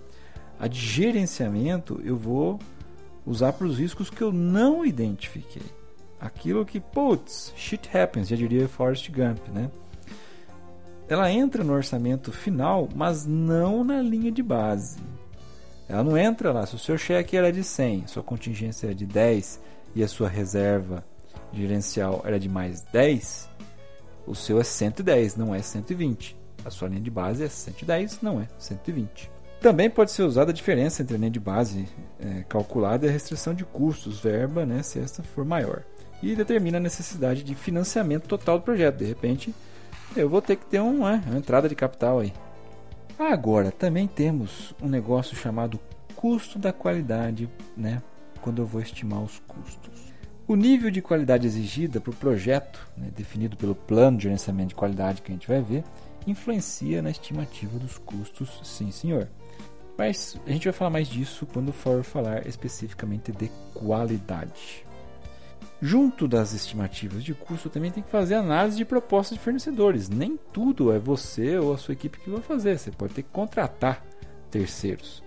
a 0.59 0.67
de 0.67 0.81
gerenciamento 0.81 2.01
eu 2.05 2.17
vou 2.17 2.59
usar 3.25 3.53
para 3.53 3.69
os 3.69 3.79
riscos 3.79 4.11
que 4.11 4.21
eu 4.21 4.33
não 4.33 4.85
identifiquei. 4.85 5.63
Aquilo 6.21 6.67
que, 6.67 6.81
putz, 6.81 7.53
shit 7.57 7.89
happens, 7.97 8.29
já 8.29 8.37
diria 8.37 8.69
Forrest 8.69 9.09
Gump, 9.09 9.39
né? 9.55 9.71
Ela 11.09 11.31
entra 11.31 11.63
no 11.63 11.73
orçamento 11.73 12.33
final, 12.33 12.89
mas 12.95 13.27
não 13.27 13.85
na 13.85 14.03
linha 14.03 14.31
de 14.31 14.43
base. 14.43 14.99
Ela 15.91 16.05
não 16.05 16.17
entra 16.17 16.53
lá. 16.53 16.65
Se 16.65 16.77
o 16.77 16.79
seu 16.79 16.97
cheque 16.97 17.37
era 17.37 17.53
de 17.53 17.65
100, 17.65 18.07
sua 18.07 18.23
contingência 18.23 18.87
era 18.87 18.95
de 18.95 19.05
10 19.05 19.61
e 19.97 20.05
a 20.05 20.09
sua 20.09 20.29
reserva 20.29 21.05
gerencial 21.53 22.23
era 22.25 22.39
de 22.39 22.49
mais 22.49 22.83
10, 22.93 23.51
o 24.25 24.33
seu 24.33 24.61
é 24.61 24.63
110, 24.63 25.35
não 25.35 25.53
é 25.53 25.61
120. 25.61 26.37
A 26.65 26.71
sua 26.71 26.89
linha 26.89 27.01
de 27.01 27.11
base 27.11 27.43
é 27.43 27.49
110, 27.49 28.21
não 28.23 28.41
é 28.41 28.47
120. 28.57 29.29
Também 29.61 29.91
pode 29.91 30.13
ser 30.13 30.23
usada 30.23 30.53
a 30.53 30.55
diferença 30.55 31.03
entre 31.03 31.17
a 31.17 31.19
linha 31.19 31.31
de 31.31 31.41
base 31.41 31.89
é, 32.21 32.45
calculada 32.49 33.05
e 33.05 33.09
a 33.09 33.13
restrição 33.13 33.53
de 33.53 33.65
custos, 33.65 34.21
verba, 34.21 34.65
né, 34.65 34.85
se 34.85 35.01
esta 35.01 35.25
for 35.25 35.45
maior. 35.45 35.83
E 36.23 36.37
determina 36.37 36.77
a 36.77 36.81
necessidade 36.81 37.43
de 37.43 37.55
financiamento 37.57 38.29
total 38.29 38.61
do 38.61 38.65
projeto. 38.65 38.99
De 38.99 39.07
repente, 39.07 39.53
eu 40.15 40.29
vou 40.29 40.41
ter 40.41 40.55
que 40.55 40.67
ter 40.67 40.81
um, 40.81 41.07
é, 41.09 41.21
uma 41.27 41.39
entrada 41.39 41.69
de 41.69 41.75
capital 41.75 42.21
aí. 42.21 42.33
Agora, 43.21 43.71
também 43.71 44.07
temos 44.07 44.75
um 44.83 44.89
negócio 44.89 45.37
chamado 45.37 45.79
custo 46.17 46.59
da 46.59 46.73
qualidade, 46.73 47.51
né, 47.77 48.03
quando 48.41 48.63
eu 48.63 48.67
vou 48.67 48.81
estimar 48.81 49.23
os 49.23 49.39
custos. 49.41 50.11
O 50.49 50.57
nível 50.57 50.91
de 50.91 51.03
qualidade 51.03 51.47
exigida 51.47 52.01
para 52.01 52.13
o 52.13 52.17
projeto, 52.17 52.89
né, 52.97 53.11
definido 53.15 53.59
pelo 53.59 53.75
plano 53.75 54.17
de 54.17 54.23
gerenciamento 54.23 54.71
de 54.71 54.75
qualidade 54.75 55.21
que 55.21 55.31
a 55.31 55.35
gente 55.35 55.47
vai 55.47 55.61
ver, 55.61 55.85
influencia 56.27 57.03
na 57.03 57.11
estimativa 57.11 57.79
dos 57.79 57.99
custos, 57.99 58.59
sim 58.65 58.91
senhor. 58.91 59.29
Mas 59.99 60.41
a 60.47 60.51
gente 60.51 60.65
vai 60.65 60.73
falar 60.73 60.91
mais 60.91 61.07
disso 61.07 61.47
quando 61.53 61.75
for 61.75 62.03
falar 62.03 62.47
especificamente 62.47 63.33
de 63.33 63.51
qualidade. 63.75 64.87
Junto 65.83 66.29
das 66.29 66.53
estimativas 66.53 67.25
de 67.25 67.33
custo, 67.33 67.71
também 67.71 67.91
tem 67.91 68.03
que 68.03 68.11
fazer 68.11 68.35
análise 68.35 68.77
de 68.77 68.85
propostas 68.85 69.39
de 69.39 69.43
fornecedores. 69.43 70.09
Nem 70.09 70.39
tudo 70.53 70.93
é 70.93 70.99
você 70.99 71.57
ou 71.57 71.73
a 71.73 71.79
sua 71.79 71.93
equipe 71.93 72.19
que 72.19 72.29
vai 72.29 72.43
fazer. 72.43 72.79
Você 72.79 72.91
pode 72.91 73.15
ter 73.15 73.23
que 73.23 73.31
contratar 73.31 74.05
terceiros. 74.51 75.23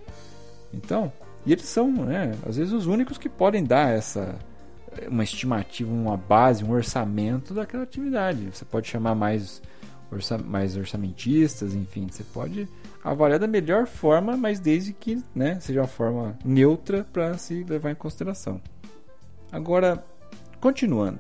Então, 0.71 1.11
e 1.45 1.51
eles 1.51 1.65
são, 1.65 1.91
né, 1.91 2.33
às 2.47 2.57
vezes, 2.57 2.71
os 2.71 2.85
únicos 2.85 3.17
que 3.17 3.29
podem 3.29 3.63
dar 3.63 3.89
essa 3.89 4.37
uma 5.07 5.23
estimativa, 5.23 5.91
uma 5.91 6.17
base, 6.17 6.63
um 6.63 6.71
orçamento 6.71 7.53
daquela 7.53 7.83
atividade. 7.83 8.49
Você 8.53 8.63
pode 8.65 8.87
chamar 8.87 9.15
mais, 9.15 9.61
orça, 10.11 10.37
mais 10.37 10.77
orçamentistas, 10.77 11.73
enfim, 11.73 12.07
você 12.09 12.23
pode 12.23 12.67
avaliar 13.03 13.39
da 13.39 13.47
melhor 13.47 13.87
forma, 13.87 14.37
mas 14.37 14.59
desde 14.59 14.93
que 14.93 15.21
né, 15.33 15.59
seja 15.59 15.81
uma 15.81 15.87
forma 15.87 16.37
neutra 16.45 17.05
para 17.11 17.37
se 17.37 17.63
levar 17.63 17.91
em 17.91 17.95
consideração. 17.95 18.61
Agora, 19.51 20.03
continuando. 20.63 21.19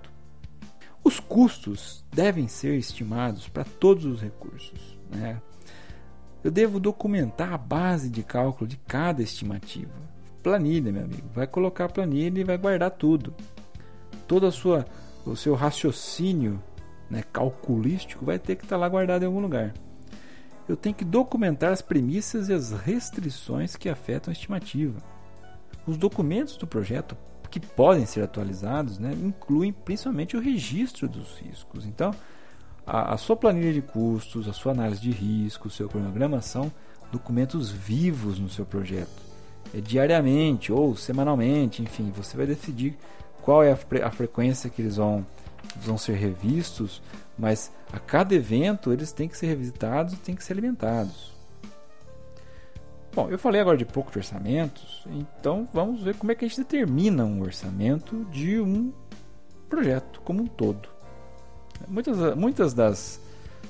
Os 1.03 1.19
custos 1.19 2.05
devem 2.09 2.47
ser 2.47 2.77
estimados 2.77 3.49
para 3.49 3.65
todos 3.65 4.05
os 4.05 4.21
recursos. 4.21 4.97
Né? 5.11 5.41
Eu 6.41 6.49
devo 6.49 6.79
documentar 6.79 7.51
a 7.51 7.57
base 7.57 8.09
de 8.09 8.23
cálculo 8.23 8.69
de 8.69 8.77
cada 8.77 9.21
estimativa. 9.21 9.91
Planilha, 10.41 10.93
meu 10.93 11.03
amigo. 11.03 11.27
Vai 11.35 11.45
colocar 11.45 11.85
a 11.85 11.89
planilha 11.89 12.39
e 12.39 12.45
vai 12.45 12.57
guardar 12.57 12.91
tudo 12.91 13.35
toda 14.25 14.47
a 14.47 14.51
sua 14.51 14.85
o 15.25 15.35
seu 15.35 15.55
raciocínio 15.55 16.63
né, 17.09 17.21
calculístico 17.33 18.25
vai 18.25 18.39
ter 18.39 18.55
que 18.55 18.63
estar 18.63 18.77
tá 18.77 18.79
lá 18.79 18.87
guardado 18.87 19.23
em 19.23 19.25
algum 19.25 19.41
lugar. 19.41 19.73
Eu 20.69 20.77
tenho 20.77 20.95
que 20.95 21.03
documentar 21.03 21.73
as 21.73 21.81
premissas 21.81 22.47
e 22.47 22.53
as 22.53 22.71
restrições 22.71 23.75
que 23.75 23.89
afetam 23.89 24.31
a 24.31 24.33
estimativa. 24.33 24.99
Os 25.85 25.97
documentos 25.97 26.55
do 26.55 26.65
projeto 26.65 27.17
que 27.53 27.59
podem 27.59 28.03
ser 28.03 28.23
atualizados 28.23 28.97
né, 28.97 29.13
incluem 29.13 29.71
principalmente 29.71 30.35
o 30.35 30.39
registro 30.39 31.07
dos 31.07 31.37
riscos. 31.37 31.85
Então, 31.85 32.09
a, 32.83 33.13
a 33.13 33.17
sua 33.17 33.35
planilha 33.35 33.71
de 33.71 33.79
custos, 33.79 34.47
a 34.47 34.53
sua 34.53 34.71
análise 34.71 34.99
de 34.99 35.11
risco, 35.11 35.67
o 35.67 35.71
seu 35.71 35.87
cronograma 35.87 36.41
são 36.41 36.71
documentos 37.11 37.69
vivos 37.69 38.39
no 38.39 38.49
seu 38.49 38.65
projeto. 38.65 39.21
É 39.71 39.79
diariamente 39.79 40.73
ou 40.73 40.95
semanalmente, 40.95 41.83
enfim, 41.83 42.11
você 42.11 42.35
vai 42.35 42.47
decidir 42.47 42.97
qual 43.43 43.63
é 43.63 43.71
a, 43.71 43.75
fre 43.75 44.01
a 44.01 44.09
frequência 44.09 44.67
que 44.67 44.81
eles 44.81 44.95
vão, 44.95 45.23
vão 45.75 45.95
ser 45.95 46.13
revistos, 46.13 47.03
mas 47.37 47.71
a 47.91 47.99
cada 47.99 48.33
evento 48.33 48.91
eles 48.91 49.11
têm 49.11 49.29
que 49.29 49.37
ser 49.37 49.45
revisitados 49.45 50.13
e 50.13 50.17
têm 50.17 50.33
que 50.33 50.43
ser 50.43 50.53
alimentados. 50.53 51.32
Bom, 53.15 53.29
eu 53.29 53.37
falei 53.37 53.61
agora 53.61 53.77
de 53.77 53.85
pouco 53.85 54.11
de 54.11 54.17
orçamentos, 54.17 55.05
então 55.05 55.69
vamos 55.71 56.01
ver 56.01 56.15
como 56.15 56.31
é 56.31 56.35
que 56.35 56.45
a 56.45 56.47
gente 56.47 56.57
determina 56.57 57.23
um 57.23 57.43
orçamento 57.43 58.25
de 58.31 58.59
um 58.59 58.91
projeto 59.69 60.19
como 60.21 60.41
um 60.41 60.47
todo. 60.47 60.89
Muitas, 61.87 62.35
muitas 62.35 62.73
das 62.73 63.21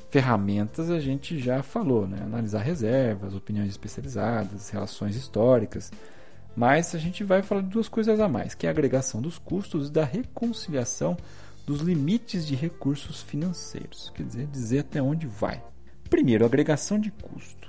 ferramentas 0.09 0.89
a 0.89 0.97
gente 0.97 1.37
já 1.39 1.61
falou, 1.61 2.07
né? 2.07 2.19
Analisar 2.21 2.61
reservas, 2.61 3.35
opiniões 3.35 3.69
especializadas, 3.71 4.69
relações 4.69 5.17
históricas. 5.17 5.91
Mas 6.55 6.95
a 6.95 6.97
gente 6.97 7.21
vai 7.25 7.41
falar 7.41 7.63
de 7.63 7.69
duas 7.69 7.89
coisas 7.89 8.21
a 8.21 8.29
mais, 8.29 8.55
que 8.55 8.65
é 8.65 8.69
a 8.69 8.71
agregação 8.71 9.21
dos 9.21 9.37
custos 9.37 9.89
e 9.89 9.91
da 9.91 10.05
reconciliação 10.05 11.17
dos 11.67 11.81
limites 11.81 12.47
de 12.47 12.55
recursos 12.55 13.21
financeiros, 13.21 14.09
quer 14.15 14.23
dizer, 14.23 14.47
dizer 14.47 14.79
até 14.79 15.01
onde 15.01 15.27
vai. 15.27 15.61
Primeiro, 16.09 16.45
agregação 16.45 16.97
de 16.97 17.11
custo 17.11 17.62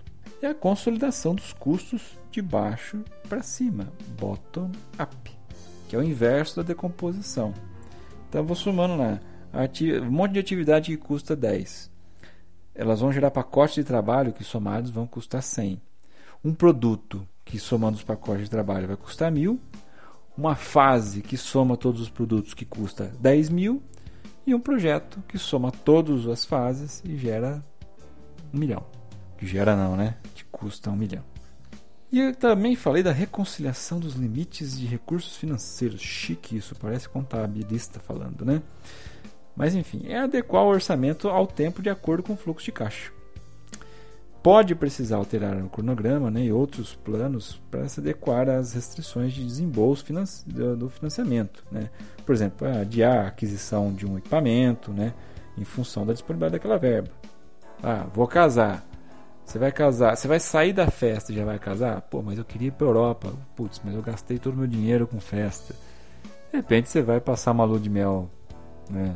é 0.44 0.50
a 0.50 0.54
consolidação 0.54 1.34
dos 1.34 1.52
custos 1.52 2.18
de 2.30 2.42
baixo 2.42 3.02
para 3.28 3.42
cima, 3.42 3.92
bottom 4.18 4.70
up, 5.00 5.32
que 5.88 5.96
é 5.96 5.98
o 5.98 6.02
inverso 6.02 6.56
da 6.56 6.62
decomposição. 6.62 7.54
Então, 8.28 8.44
vou 8.44 8.56
somando 8.56 8.96
lá, 8.96 9.20
um 10.02 10.10
monte 10.10 10.32
de 10.32 10.40
atividade 10.40 10.90
que 10.90 10.96
custa 10.96 11.36
10. 11.36 11.90
Elas 12.74 13.00
vão 13.00 13.12
gerar 13.12 13.30
pacotes 13.30 13.76
de 13.76 13.84
trabalho 13.84 14.32
que 14.32 14.42
somados 14.42 14.90
vão 14.90 15.06
custar 15.06 15.42
100. 15.42 15.80
Um 16.44 16.52
produto 16.52 17.26
que 17.44 17.58
somando 17.58 17.96
os 17.96 18.02
pacotes 18.02 18.44
de 18.44 18.50
trabalho 18.50 18.88
vai 18.88 18.96
custar 18.96 19.30
mil, 19.30 19.60
uma 20.36 20.56
fase 20.56 21.22
que 21.22 21.36
soma 21.36 21.76
todos 21.76 22.00
os 22.00 22.10
produtos 22.10 22.54
que 22.54 22.64
custa 22.64 23.12
10 23.20 23.50
mil 23.50 23.82
e 24.46 24.54
um 24.54 24.60
projeto 24.60 25.22
que 25.28 25.38
soma 25.38 25.70
todas 25.70 26.26
as 26.26 26.44
fases 26.44 27.00
e 27.04 27.16
gera 27.16 27.64
um 28.52 28.58
milhão. 28.58 28.84
Que 29.38 29.46
gera 29.46 29.76
não, 29.76 29.96
né? 29.96 30.16
Custa 30.58 30.90
um 30.90 30.96
milhão. 30.96 31.24
E 32.10 32.20
eu 32.20 32.34
também 32.34 32.76
falei 32.76 33.02
da 33.02 33.12
reconciliação 33.12 33.98
dos 33.98 34.14
limites 34.14 34.78
de 34.78 34.86
recursos 34.86 35.36
financeiros. 35.36 36.00
Chique 36.00 36.56
isso, 36.56 36.74
parece 36.76 37.08
contabilista 37.08 37.98
falando, 37.98 38.44
né? 38.44 38.62
Mas 39.56 39.74
enfim, 39.74 40.02
é 40.06 40.18
adequar 40.18 40.64
o 40.64 40.68
orçamento 40.68 41.28
ao 41.28 41.46
tempo 41.46 41.82
de 41.82 41.90
acordo 41.90 42.22
com 42.22 42.34
o 42.34 42.36
fluxo 42.36 42.64
de 42.64 42.72
caixa 42.72 43.12
pode 44.44 44.74
precisar 44.74 45.16
alterar 45.16 45.56
o 45.56 45.70
cronograma 45.70 46.30
né, 46.30 46.42
e 46.42 46.52
outros 46.52 46.94
planos 46.94 47.58
para 47.70 47.88
se 47.88 47.98
adequar 47.98 48.46
às 48.50 48.74
restrições 48.74 49.32
de 49.32 49.42
desembolso 49.42 50.04
do 50.76 50.90
financiamento. 50.90 51.64
Né? 51.72 51.88
Por 52.26 52.34
exemplo, 52.34 52.68
adiar 52.68 53.24
a 53.24 53.28
aquisição 53.28 53.90
de 53.90 54.06
um 54.06 54.18
equipamento 54.18 54.92
né, 54.92 55.14
em 55.56 55.64
função 55.64 56.04
da 56.04 56.12
disponibilidade 56.12 56.52
daquela 56.52 56.76
verba. 56.76 57.08
Ah, 57.82 58.06
vou 58.12 58.26
casar. 58.28 58.84
Você 59.44 59.58
vai 59.58 59.70
casar, 59.70 60.16
você 60.16 60.26
vai 60.26 60.40
sair 60.40 60.72
da 60.72 60.90
festa 60.90 61.32
e 61.32 61.36
já 61.36 61.44
vai 61.44 61.58
casar? 61.58 62.00
Pô, 62.02 62.22
mas 62.22 62.38
eu 62.38 62.44
queria 62.44 62.68
ir 62.68 62.72
para 62.72 62.86
Europa. 62.86 63.32
Putz, 63.54 63.80
mas 63.84 63.94
eu 63.94 64.02
gastei 64.02 64.38
todo 64.38 64.54
o 64.54 64.58
meu 64.58 64.66
dinheiro 64.66 65.06
com 65.06 65.20
festa. 65.20 65.74
De 66.50 66.56
repente 66.56 66.88
você 66.88 67.02
vai 67.02 67.20
passar 67.20 67.52
uma 67.52 67.64
lua 67.64 67.78
de 67.78 67.90
mel, 67.90 68.30
né? 68.90 69.14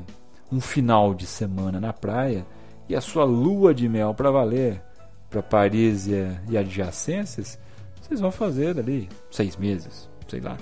um 0.50 0.60
final 0.60 1.14
de 1.14 1.26
semana 1.26 1.80
na 1.80 1.92
praia 1.92 2.46
e 2.88 2.96
a 2.96 3.00
sua 3.00 3.24
lua 3.24 3.74
de 3.74 3.88
mel 3.88 4.14
para 4.14 4.30
valer 4.30 4.82
para 5.28 5.42
Paris 5.42 6.06
e 6.06 6.56
adjacências, 6.56 7.58
vocês 8.00 8.20
vão 8.20 8.30
fazer 8.30 8.74
dali 8.74 9.08
seis 9.30 9.56
meses, 9.56 10.08
sei 10.26 10.40
lá. 10.40 10.56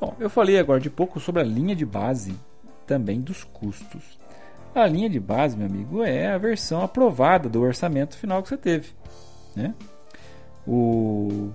Bom, 0.00 0.16
eu 0.18 0.30
falei 0.30 0.58
agora 0.58 0.80
de 0.80 0.88
pouco 0.88 1.20
sobre 1.20 1.42
a 1.42 1.44
linha 1.44 1.76
de 1.76 1.84
base 1.84 2.34
também 2.86 3.20
dos 3.20 3.44
custos. 3.44 4.18
A 4.74 4.86
linha 4.86 5.08
de 5.08 5.18
base, 5.18 5.56
meu 5.56 5.66
amigo, 5.66 6.02
é 6.02 6.28
a 6.28 6.38
versão 6.38 6.82
aprovada 6.82 7.48
do 7.48 7.60
orçamento 7.60 8.16
final 8.16 8.42
que 8.42 8.48
você 8.48 8.56
teve, 8.56 8.90
né? 9.54 9.74
O 10.66 11.50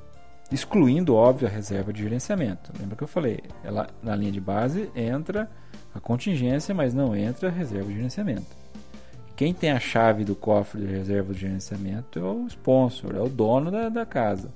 excluindo, 0.51 1.15
óbvio, 1.15 1.47
a 1.47 1.51
reserva 1.51 1.91
de 1.91 2.03
gerenciamento. 2.03 2.71
Lembra 2.79 2.95
que 2.95 3.03
eu 3.03 3.07
falei? 3.07 3.39
Ela, 3.63 3.87
na 4.03 4.15
linha 4.15 4.31
de 4.31 4.39
base 4.39 4.89
entra 4.95 5.49
a 5.93 5.99
contingência, 5.99 6.73
mas 6.75 6.93
não 6.93 7.15
entra 7.15 7.49
a 7.49 7.51
reserva 7.51 7.87
de 7.87 7.95
gerenciamento. 7.95 8.55
Quem 9.35 9.53
tem 9.53 9.71
a 9.71 9.79
chave 9.79 10.23
do 10.23 10.35
cofre 10.35 10.81
de 10.81 10.87
reserva 10.87 11.33
de 11.33 11.41
gerenciamento 11.41 12.19
é 12.19 12.23
o 12.23 12.45
sponsor, 12.47 13.15
é 13.15 13.21
o 13.21 13.27
dono 13.29 13.71
da, 13.71 13.89
da 13.89 14.05
casa. 14.05 14.51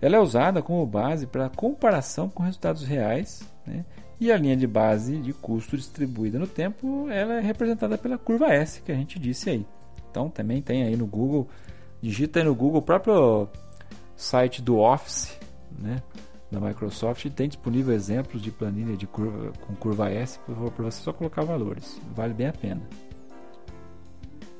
Ela 0.00 0.16
é 0.16 0.20
usada 0.20 0.62
como 0.62 0.86
base 0.86 1.26
para 1.26 1.48
comparação 1.48 2.28
com 2.28 2.42
resultados 2.42 2.84
reais 2.84 3.42
né? 3.66 3.84
E 4.22 4.30
a 4.30 4.36
linha 4.36 4.56
de 4.56 4.68
base 4.68 5.16
de 5.16 5.32
custo 5.32 5.76
distribuída 5.76 6.38
no 6.38 6.46
tempo 6.46 7.08
ela 7.10 7.34
é 7.34 7.40
representada 7.40 7.98
pela 7.98 8.16
curva 8.16 8.46
S 8.54 8.80
que 8.80 8.92
a 8.92 8.94
gente 8.94 9.18
disse 9.18 9.50
aí. 9.50 9.66
Então 10.08 10.30
também 10.30 10.62
tem 10.62 10.84
aí 10.84 10.96
no 10.96 11.06
Google, 11.06 11.48
digita 12.00 12.38
aí 12.38 12.44
no 12.44 12.54
Google 12.54 12.78
o 12.78 12.82
próprio 12.82 13.48
site 14.14 14.62
do 14.62 14.78
Office 14.78 15.36
né? 15.76 16.00
da 16.52 16.60
Microsoft 16.60 17.28
tem 17.30 17.48
disponível 17.48 17.94
exemplos 17.94 18.40
de 18.42 18.52
planilha 18.52 18.96
de 18.96 19.08
curva, 19.08 19.52
com 19.66 19.74
curva 19.74 20.10
S 20.10 20.38
para 20.38 20.54
você 20.84 21.02
só 21.02 21.12
colocar 21.12 21.42
valores. 21.42 22.00
Vale 22.14 22.34
bem 22.34 22.46
a 22.46 22.52
pena. 22.52 22.82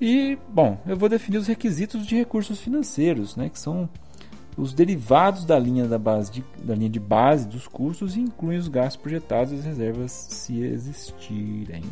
E, 0.00 0.36
bom, 0.48 0.80
eu 0.86 0.96
vou 0.96 1.08
definir 1.08 1.38
os 1.38 1.46
requisitos 1.46 2.04
de 2.04 2.16
recursos 2.16 2.60
financeiros, 2.60 3.36
né, 3.36 3.48
que 3.48 3.58
são 3.58 3.88
os 4.56 4.72
derivados 4.72 5.44
da 5.44 5.58
linha, 5.58 5.86
da, 5.86 5.98
base 5.98 6.30
de, 6.30 6.44
da 6.62 6.74
linha 6.74 6.90
de 6.90 7.00
base 7.00 7.46
dos 7.46 7.66
custos 7.66 8.16
incluem 8.16 8.58
os 8.58 8.68
gastos 8.68 9.00
projetados 9.00 9.52
e 9.52 9.56
as 9.56 9.64
reservas 9.64 10.12
se 10.12 10.60
existirem. 10.60 11.82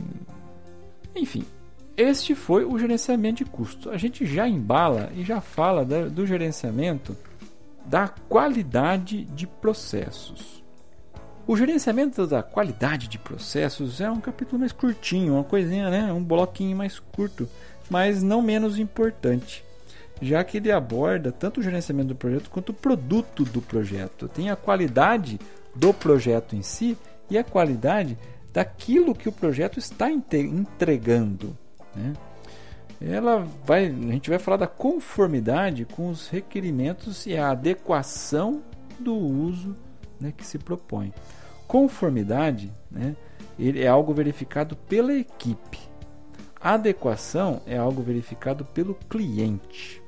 Enfim, 1.17 1.45
este 1.97 2.35
foi 2.35 2.65
o 2.65 2.79
gerenciamento 2.79 3.45
de 3.45 3.51
custo. 3.51 3.91
A 3.91 3.97
gente 3.97 4.27
já 4.27 4.49
embala 4.49 5.11
e 5.15 5.25
já 5.25 5.41
fala 5.41 5.85
da, 5.85 6.07
do 6.07 6.27
gerenciamento 6.27 7.17
da 7.87 8.09
qualidade 8.09 9.25
de 9.25 9.47
processos. 9.47 10.63
O 11.47 11.57
gerenciamento 11.57 12.27
da 12.27 12.43
qualidade 12.43 13.09
de 13.09 13.19
processos 13.19 14.01
é 14.01 14.11
um 14.11 14.21
capítulo 14.21 14.61
mais 14.61 14.71
curtinho, 14.71 15.35
uma 15.35 15.45
coisinha, 15.45 15.91
né, 15.91 16.13
um 16.13 16.23
bloquinho 16.23 16.77
mais 16.77 16.99
curto 16.99 17.49
mas 17.91 18.23
não 18.23 18.41
menos 18.41 18.79
importante, 18.79 19.65
já 20.21 20.45
que 20.45 20.59
ele 20.59 20.71
aborda 20.71 21.33
tanto 21.33 21.61
o 21.61 21.63
gerenciamento 21.63 22.09
do 22.09 22.15
projeto 22.15 22.51
quanto 22.51 22.71
o 22.71 22.75
produto 22.75 23.45
do 23.45 23.61
projeto. 23.61 24.29
Tem 24.29 24.51
a 24.51 24.57
qualidade 24.57 25.39
do 25.75 25.95
projeto 25.95 26.55
em 26.55 26.63
si 26.63 26.97
e 27.31 27.39
a 27.39 27.45
qualidade 27.45 28.19
daquilo 28.53 29.15
que 29.15 29.29
o 29.29 29.33
projeto 29.33 29.79
está 29.79 30.11
entregando. 30.11 31.57
Né? 31.95 32.13
Ela 33.01 33.47
vai, 33.65 33.87
a 33.87 34.13
gente 34.13 34.29
vai 34.29 34.39
falar 34.39 34.59
da 34.59 34.67
conformidade 34.67 35.87
com 35.87 36.11
os 36.11 36.29
requerimentos 36.29 37.25
e 37.27 37.37
a 37.37 37.51
adequação 37.51 38.63
do 38.99 39.15
uso 39.15 39.75
né, 40.21 40.33
que 40.37 40.45
se 40.45 40.59
propõe. 40.59 41.15
Conformidade 41.67 42.71
né, 42.91 43.17
ele 43.59 43.83
é 43.83 43.89
algo 43.89 44.13
verificado 44.13 44.77
pela 44.77 45.15
equipe 45.15 45.91
adequação 46.61 47.63
é 47.67 47.79
algo 47.79 48.03
verificado 48.03 48.65
pelo 48.67 48.95
cliente. 48.95 50.00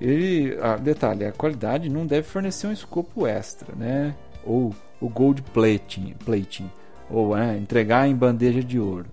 Ele, 0.00 0.56
ah, 0.62 0.76
detalhe, 0.76 1.24
a 1.24 1.32
qualidade 1.32 1.90
não 1.90 2.06
deve 2.06 2.26
fornecer 2.26 2.66
um 2.66 2.72
escopo 2.72 3.26
extra, 3.26 3.74
né? 3.76 4.14
Ou 4.44 4.74
o 5.00 5.08
gold 5.08 5.42
plating, 5.42 6.14
plating 6.24 6.70
ou 7.10 7.36
é, 7.36 7.56
entregar 7.56 8.08
em 8.08 8.14
bandeja 8.14 8.62
de 8.62 8.78
ouro. 8.78 9.06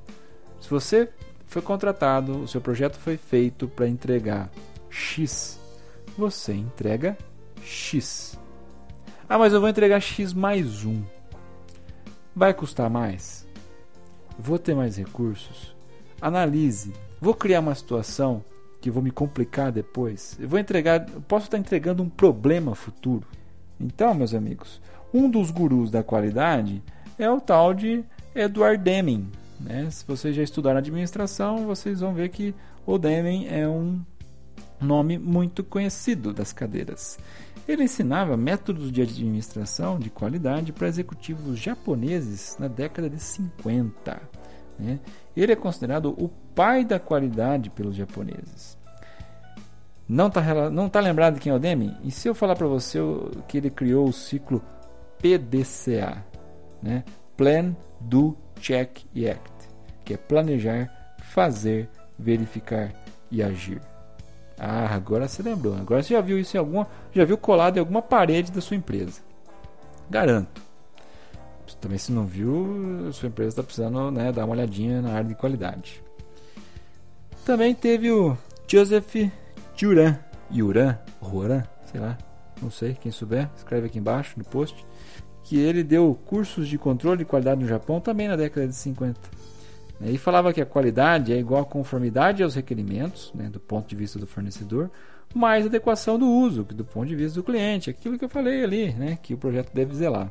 Se 0.62 0.70
você 0.70 1.10
foi 1.48 1.62
contratado, 1.62 2.40
o 2.40 2.48
seu 2.48 2.62
projeto 2.62 2.98
foi 2.98 3.18
feito 3.18 3.68
para 3.68 3.88
entregar 3.88 4.50
X, 4.90 5.60
você 6.18 6.54
entrega 6.54 7.18
X. 7.62 8.38
Ah, 9.28 9.38
mas 9.38 9.54
eu 9.54 9.60
vou 9.60 9.70
entregar 9.70 10.00
X 10.00 10.34
mais 10.34 10.86
um. 10.86 11.04
Vai 12.36 12.54
custar 12.54 12.90
mais? 12.90 13.46
Vou 14.38 14.60
ter 14.60 14.76
mais 14.76 14.96
recursos? 14.96 15.76
Analise. 16.22 16.94
Vou 17.20 17.34
criar 17.34 17.60
uma 17.60 17.74
situação 17.76 18.44
que 18.80 18.92
vou 18.92 19.02
me 19.02 19.12
complicar 19.12 19.72
depois. 19.72 20.38
Eu 20.40 20.48
vou 20.48 20.60
entregar, 20.60 21.06
posso 21.28 21.46
estar 21.46 21.58
entregando 21.58 22.04
um 22.04 22.10
problema 22.10 22.76
futuro. 22.76 23.28
Então, 23.80 24.14
meus 24.14 24.34
amigos, 24.34 24.82
um 25.14 25.30
dos 25.30 25.52
gurus 25.52 25.90
da 25.90 26.04
qualidade 26.04 26.82
é 27.18 27.30
o 27.30 27.40
tal 27.40 27.74
de 27.74 28.04
Edward 28.36 28.84
Deming. 28.84 29.30
Né? 29.60 29.90
Se 29.90 30.06
vocês 30.06 30.36
já 30.36 30.44
estudaram 30.44 30.78
administração, 30.78 31.66
vocês 31.66 32.02
vão 32.02 32.14
ver 32.14 32.30
que 32.30 32.54
o 32.86 32.98
Deming 32.98 33.48
é 33.48 33.68
um 33.68 34.00
nome 34.80 35.18
muito 35.18 35.64
conhecido 35.64 36.34
das 36.34 36.54
cadeiras. 36.54 37.18
Ele 37.68 37.84
ensinava 37.84 38.38
métodos 38.38 38.92
de 38.92 39.02
administração 39.02 40.00
de 40.00 40.10
qualidade 40.10 40.72
para 40.72 40.88
executivos 40.88 41.60
japoneses 41.60 42.56
na 42.60 42.68
década 42.68 43.10
de 43.10 43.20
50. 43.20 44.22
Né? 44.80 45.00
Ele 45.36 45.52
é 45.52 45.56
considerado 45.56 46.12
o 46.12 46.30
pai 46.58 46.84
da 46.84 47.00
qualidade 47.00 47.70
pelos 47.70 47.96
japoneses. 47.96 48.76
Não 50.10 50.26
está 50.26 50.72
não 50.72 50.90
tá 50.90 51.00
lembrado 51.00 51.36
de 51.36 51.40
quem 51.40 51.52
é 51.52 51.56
o 51.56 51.60
Deming? 51.60 51.96
E 52.04 52.10
se 52.10 52.28
eu 52.28 52.34
falar 52.34 52.56
para 52.56 52.66
você 52.66 52.98
que 53.48 53.60
ele 53.60 53.70
criou 53.70 54.08
o 54.08 54.14
ciclo 54.14 54.64
PDCA, 55.20 56.26
né? 56.82 57.04
Plan, 57.36 57.76
Do, 58.00 58.36
Check 58.60 59.02
e 59.14 59.30
Act, 59.30 59.70
que 60.04 60.16
é 60.16 60.18
planejar, 60.18 61.16
fazer, 61.22 61.88
verificar 62.18 62.92
e 63.30 63.44
agir. 63.44 63.80
Ah, 64.58 64.96
agora 64.96 65.28
você 65.28 65.44
lembrou. 65.44 65.76
Agora 65.76 66.02
você 66.02 66.16
já 66.16 66.22
viu 66.22 66.40
isso 66.40 66.58
em 66.58 66.60
alguma. 66.60 66.88
Já 67.14 67.24
viu 67.24 67.38
colado 67.38 67.78
em 67.78 67.80
alguma 67.80 68.02
parede 68.02 68.52
da 68.52 68.62
sua 68.62 68.76
empresa. 68.78 69.22
Garanto. 70.10 70.60
Também 71.80 72.00
se 72.00 72.12
não 72.12 72.26
viu, 72.26 73.12
sua 73.14 73.28
empresa 73.28 73.50
está 73.50 73.62
precisando 73.62 74.10
né, 74.10 74.32
dar 74.32 74.46
uma 74.46 74.54
olhadinha 74.54 75.00
na 75.00 75.12
área 75.12 75.26
de 75.26 75.36
qualidade. 75.36 76.07
Também 77.48 77.74
teve 77.74 78.12
o 78.12 78.38
Joseph 78.68 79.32
Juran. 79.74 80.20
Juran? 80.52 80.98
Juran? 81.24 81.64
Sei 81.90 81.98
lá. 81.98 82.18
Não 82.62 82.70
sei. 82.70 82.98
Quem 83.00 83.10
souber, 83.10 83.50
escreve 83.56 83.88
aqui 83.88 84.00
embaixo 84.00 84.34
no 84.38 84.44
post. 84.44 84.86
Que 85.46 85.58
ele 85.58 85.82
deu 85.82 86.14
cursos 86.26 86.68
de 86.68 86.78
controle 86.78 87.20
de 87.20 87.24
qualidade 87.24 87.62
no 87.62 87.66
Japão 87.66 88.02
também 88.02 88.28
na 88.28 88.36
década 88.36 88.68
de 88.68 88.76
50. 88.76 89.18
E 90.02 90.18
falava 90.18 90.52
que 90.52 90.60
a 90.60 90.66
qualidade 90.66 91.32
é 91.32 91.38
igual 91.38 91.62
a 91.62 91.66
conformidade 91.66 92.44
aos 92.44 92.54
requerimentos, 92.54 93.32
né, 93.34 93.50
do 93.50 93.62
ponto 93.62 93.88
de 93.88 93.96
vista 93.96 94.20
do 94.20 94.28
fornecedor, 94.28 94.92
mais 95.34 95.66
adequação 95.66 96.20
do 96.20 96.28
uso, 96.28 96.66
do 96.66 96.84
ponto 96.84 97.08
de 97.08 97.16
vista 97.16 97.40
do 97.40 97.46
cliente. 97.46 97.90
Aquilo 97.90 98.20
que 98.20 98.26
eu 98.26 98.30
falei 98.30 98.62
ali, 98.62 98.92
né, 98.92 99.18
que 99.24 99.34
o 99.34 99.38
projeto 99.38 99.74
deve 99.74 99.96
zelar. 99.96 100.30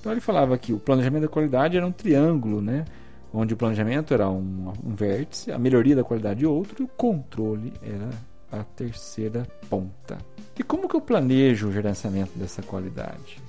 Então 0.00 0.10
ele 0.10 0.20
falava 0.20 0.58
que 0.58 0.72
o 0.72 0.80
planejamento 0.80 1.22
da 1.22 1.28
qualidade 1.28 1.76
era 1.76 1.86
um 1.86 1.92
triângulo, 1.92 2.60
né, 2.60 2.86
onde 3.32 3.54
o 3.54 3.56
planejamento 3.56 4.12
era 4.12 4.28
um, 4.28 4.72
um 4.84 4.94
vértice, 4.94 5.50
a 5.50 5.58
melhoria 5.58 5.96
da 5.96 6.04
qualidade 6.04 6.44
outro 6.44 6.82
e 6.82 6.84
o 6.84 6.88
controle 6.88 7.72
era 7.82 8.10
a 8.50 8.62
terceira 8.62 9.46
ponta. 9.70 10.18
E 10.58 10.62
como 10.62 10.88
que 10.88 10.94
eu 10.94 11.00
planejo 11.00 11.68
o 11.68 11.72
gerenciamento 11.72 12.38
dessa 12.38 12.62
qualidade? 12.62 13.40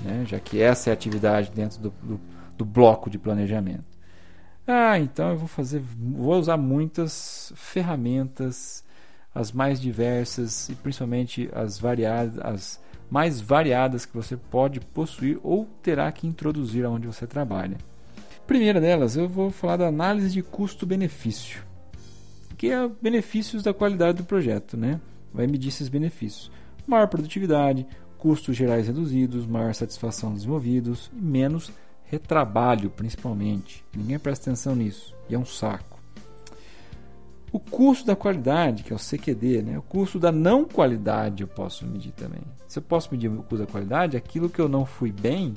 Né, 0.00 0.24
já 0.26 0.38
que 0.38 0.60
essa 0.60 0.90
é 0.90 0.92
a 0.92 0.94
atividade 0.94 1.50
dentro 1.52 1.80
do, 1.80 1.90
do, 2.02 2.20
do 2.56 2.64
bloco 2.64 3.08
de 3.08 3.18
planejamento. 3.18 3.98
Ah, 4.66 4.98
então 4.98 5.30
eu 5.30 5.38
vou 5.38 5.48
fazer, 5.48 5.80
vou 5.80 6.38
usar 6.38 6.56
muitas 6.56 7.52
ferramentas, 7.56 8.84
as 9.34 9.50
mais 9.52 9.80
diversas 9.80 10.68
e 10.68 10.74
principalmente 10.74 11.48
as 11.52 11.78
variadas, 11.78 12.38
as 12.40 12.80
mais 13.10 13.40
variadas 13.40 14.04
que 14.04 14.14
você 14.14 14.36
pode 14.36 14.80
possuir 14.80 15.38
ou 15.42 15.64
terá 15.82 16.10
que 16.12 16.26
introduzir 16.26 16.84
aonde 16.84 17.06
você 17.06 17.26
trabalha. 17.26 17.78
Primeira 18.48 18.80
delas, 18.80 19.14
eu 19.14 19.28
vou 19.28 19.50
falar 19.50 19.76
da 19.76 19.88
análise 19.88 20.30
de 20.30 20.42
custo-benefício, 20.42 21.62
que 22.56 22.70
é 22.70 22.88
benefícios 22.88 23.62
da 23.62 23.74
qualidade 23.74 24.16
do 24.16 24.24
projeto, 24.24 24.74
né? 24.74 24.98
Vai 25.34 25.46
medir 25.46 25.68
esses 25.68 25.90
benefícios: 25.90 26.50
maior 26.86 27.08
produtividade, 27.08 27.86
custos 28.16 28.56
gerais 28.56 28.86
reduzidos, 28.86 29.44
maior 29.44 29.74
satisfação 29.74 30.30
dos 30.30 30.38
desenvolvidos 30.38 31.10
e 31.14 31.20
menos 31.20 31.70
retrabalho, 32.04 32.88
principalmente. 32.88 33.84
Ninguém 33.94 34.18
presta 34.18 34.48
atenção 34.48 34.74
nisso 34.74 35.14
e 35.28 35.34
é 35.34 35.38
um 35.38 35.44
saco. 35.44 36.00
O 37.52 37.60
custo 37.60 38.06
da 38.06 38.16
qualidade, 38.16 38.82
que 38.82 38.94
é 38.94 38.96
o 38.96 38.98
CQD, 38.98 39.60
né? 39.60 39.78
o 39.78 39.82
custo 39.82 40.18
da 40.18 40.32
não 40.32 40.64
qualidade 40.64 41.42
eu 41.42 41.48
posso 41.48 41.86
medir 41.86 42.12
também. 42.12 42.40
Se 42.66 42.78
eu 42.78 42.82
posso 42.82 43.10
medir 43.12 43.28
o 43.28 43.42
custo 43.42 43.66
da 43.66 43.70
qualidade, 43.70 44.16
aquilo 44.16 44.48
que 44.48 44.58
eu 44.58 44.70
não 44.70 44.86
fui 44.86 45.12
bem, 45.12 45.52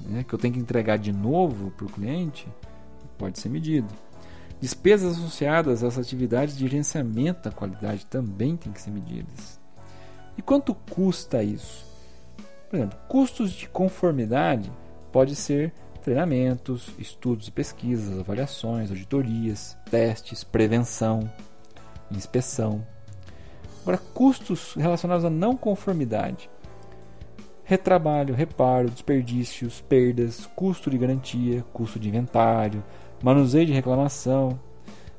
né? 0.00 0.24
que 0.24 0.34
eu 0.34 0.38
tenho 0.38 0.54
que 0.54 0.60
entregar 0.60 0.98
de 0.98 1.12
novo 1.12 1.70
para 1.70 1.86
o 1.86 1.90
cliente, 1.90 2.48
pode 3.16 3.38
ser 3.38 3.48
medido. 3.48 3.92
Despesas 4.60 5.16
associadas 5.16 5.84
às 5.84 5.98
atividades 5.98 6.56
de 6.56 6.66
gerenciamento 6.66 7.42
da 7.42 7.50
qualidade 7.50 8.04
também 8.06 8.56
têm 8.56 8.72
que 8.72 8.80
ser 8.80 8.90
medidas. 8.90 9.58
E 10.36 10.42
quanto 10.42 10.74
custa 10.74 11.42
isso? 11.42 11.86
Por 12.68 12.76
exemplo, 12.76 12.98
custos 13.08 13.50
de 13.50 13.68
conformidade 13.68 14.70
pode 15.12 15.34
ser 15.34 15.72
treinamentos, 16.02 16.92
estudos 16.98 17.48
e 17.48 17.50
pesquisas, 17.50 18.18
avaliações, 18.18 18.90
auditorias, 18.90 19.76
testes, 19.90 20.42
prevenção, 20.42 21.30
inspeção. 22.10 22.84
Agora, 23.82 23.98
custos 23.98 24.74
relacionados 24.74 25.24
à 25.24 25.30
não 25.30 25.56
conformidade. 25.56 26.50
Retrabalho, 27.68 28.34
reparo, 28.34 28.88
desperdícios, 28.88 29.82
perdas, 29.82 30.48
custo 30.56 30.88
de 30.88 30.96
garantia, 30.96 31.62
custo 31.70 32.00
de 32.00 32.08
inventário, 32.08 32.82
manuseio 33.22 33.66
de 33.66 33.74
reclamação, 33.74 34.58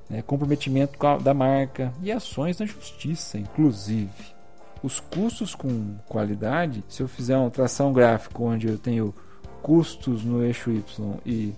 né, 0.10 0.24
comprometimento 0.24 0.98
da 1.22 1.32
marca 1.32 1.94
e 2.02 2.12
ações 2.12 2.58
na 2.58 2.66
justiça, 2.66 3.38
inclusive. 3.38 4.34
Os 4.82 5.00
custos 5.00 5.54
com 5.54 5.96
qualidade, 6.08 6.84
se 6.90 7.04
eu 7.04 7.08
fizer 7.08 7.38
uma 7.38 7.52
tração 7.52 7.94
gráfica 7.94 8.42
onde 8.42 8.68
eu 8.68 8.80
tenho 8.80 9.14
custos 9.62 10.26
no 10.26 10.44
eixo 10.44 10.72
Y 10.72 11.20
e 11.24 11.54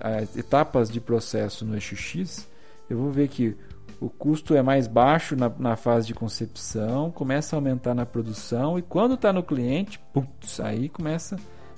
as 0.00 0.36
etapas 0.36 0.90
de 0.90 1.00
processo 1.00 1.64
no 1.64 1.74
eixo 1.74 1.94
X, 1.94 2.48
eu 2.90 2.98
vou 2.98 3.12
ver 3.12 3.28
que 3.28 3.56
o 4.00 4.08
custo 4.08 4.54
é 4.54 4.62
mais 4.62 4.86
baixo 4.86 5.34
na, 5.34 5.48
na 5.58 5.76
fase 5.76 6.06
de 6.06 6.14
concepção, 6.14 7.10
começa 7.10 7.54
a 7.54 7.58
aumentar 7.58 7.94
na 7.94 8.06
produção 8.06 8.78
e 8.78 8.82
quando 8.82 9.14
está 9.14 9.32
no 9.32 9.42
cliente, 9.42 9.98
putz, 10.12 10.60
aí 10.60 10.88
começa 10.88 11.36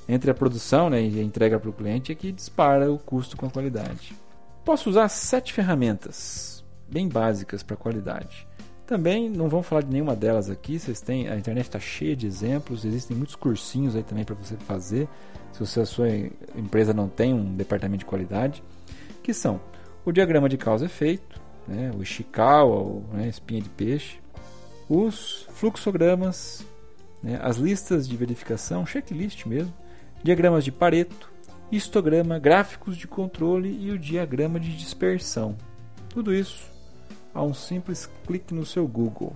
entre 0.08 0.30
a 0.30 0.34
produção 0.34 0.90
né, 0.90 1.02
e 1.02 1.18
a 1.20 1.22
entrega 1.22 1.58
para 1.58 1.70
o 1.70 1.72
cliente 1.72 2.12
é 2.12 2.14
que 2.14 2.32
dispara 2.32 2.90
o 2.90 2.98
custo 2.98 3.36
com 3.36 3.46
a 3.46 3.50
qualidade. 3.50 4.14
Posso 4.64 4.90
usar 4.90 5.08
sete 5.08 5.52
ferramentas 5.52 6.64
bem 6.88 7.08
básicas 7.08 7.62
para 7.62 7.76
qualidade. 7.76 8.46
Também 8.86 9.30
não 9.30 9.48
vamos 9.48 9.66
falar 9.66 9.82
de 9.82 9.90
nenhuma 9.90 10.16
delas 10.16 10.50
aqui, 10.50 10.78
vocês 10.78 11.00
têm, 11.00 11.28
a 11.28 11.36
internet 11.36 11.66
está 11.66 11.78
cheia 11.78 12.16
de 12.16 12.26
exemplos, 12.26 12.84
existem 12.84 13.16
muitos 13.16 13.36
cursinhos 13.36 13.94
aí 13.94 14.02
também 14.02 14.24
para 14.24 14.34
você 14.34 14.56
fazer 14.56 15.08
se 15.52 15.80
a 15.80 15.86
sua 15.86 16.08
empresa 16.56 16.92
não 16.92 17.08
tem 17.08 17.34
um 17.34 17.54
departamento 17.54 18.00
de 18.00 18.06
qualidade, 18.06 18.62
que 19.22 19.34
são 19.34 19.60
o 20.04 20.12
diagrama 20.12 20.48
de 20.48 20.56
causa 20.56 20.84
e 20.84 20.86
efeito, 20.86 21.40
né, 21.66 21.90
o 21.96 22.02
Ishikawa, 22.02 23.02
né, 23.12 23.28
espinha 23.28 23.62
de 23.62 23.68
peixe, 23.68 24.18
os 24.88 25.46
fluxogramas, 25.50 26.64
né, 27.22 27.38
as 27.42 27.56
listas 27.56 28.08
de 28.08 28.16
verificação, 28.16 28.84
checklist 28.84 29.46
mesmo, 29.46 29.72
diagramas 30.22 30.64
de 30.64 30.72
Pareto, 30.72 31.30
histograma, 31.70 32.38
gráficos 32.38 32.96
de 32.96 33.06
controle 33.06 33.76
e 33.80 33.90
o 33.90 33.98
diagrama 33.98 34.58
de 34.58 34.76
dispersão. 34.76 35.56
Tudo 36.08 36.34
isso 36.34 36.68
a 37.32 37.42
um 37.42 37.54
simples 37.54 38.11
clique 38.26 38.52
no 38.52 38.66
seu 38.66 38.86
Google. 38.86 39.34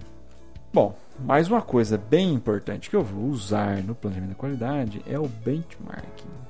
Bom, 0.73 0.99
mais 1.21 1.47
uma 1.49 1.63
coisa 1.63 1.97
bem 1.97 2.33
importante 2.33 2.91
que 2.91 2.97
eu 2.97 3.05
vou 3.05 3.27
usar 3.27 3.83
no 3.85 3.95
planejamento 3.95 4.31
da 4.31 4.37
qualidade 4.37 5.03
é 5.07 5.19
o 5.19 5.29
benchmarking. 5.29 6.44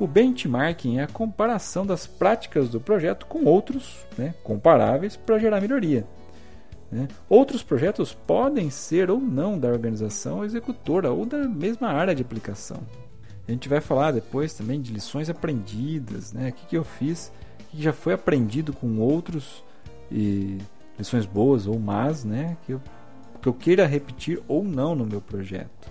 O 0.00 0.06
benchmarking 0.06 0.98
é 0.98 1.02
a 1.02 1.06
comparação 1.06 1.84
das 1.84 2.06
práticas 2.06 2.70
do 2.70 2.80
projeto 2.80 3.26
com 3.26 3.44
outros 3.44 4.06
né, 4.16 4.34
comparáveis 4.42 5.14
para 5.14 5.38
gerar 5.38 5.60
melhoria. 5.60 6.06
Né? 6.90 7.06
Outros 7.28 7.62
projetos 7.62 8.14
podem 8.14 8.70
ser 8.70 9.10
ou 9.10 9.20
não 9.20 9.58
da 9.58 9.68
organização 9.68 10.42
executora 10.42 11.12
ou 11.12 11.26
da 11.26 11.46
mesma 11.46 11.88
área 11.88 12.14
de 12.14 12.22
aplicação. 12.22 12.78
A 13.46 13.52
gente 13.52 13.68
vai 13.68 13.80
falar 13.80 14.12
depois 14.12 14.54
também 14.54 14.80
de 14.80 14.90
lições 14.90 15.28
aprendidas, 15.28 16.32
né? 16.32 16.48
o 16.48 16.52
que, 16.52 16.66
que 16.66 16.76
eu 16.78 16.84
fiz, 16.84 17.30
o 17.60 17.64
que 17.64 17.82
já 17.82 17.92
foi 17.92 18.14
aprendido 18.14 18.72
com 18.72 18.98
outros, 18.98 19.62
e 20.10 20.56
lições 20.98 21.26
boas 21.26 21.66
ou 21.66 21.78
más, 21.78 22.24
né? 22.24 22.56
que 22.64 22.72
eu 22.72 22.80
que 23.40 23.48
eu 23.48 23.54
queira 23.54 23.86
repetir 23.86 24.40
ou 24.46 24.62
não 24.62 24.94
no 24.94 25.06
meu 25.06 25.20
projeto. 25.20 25.90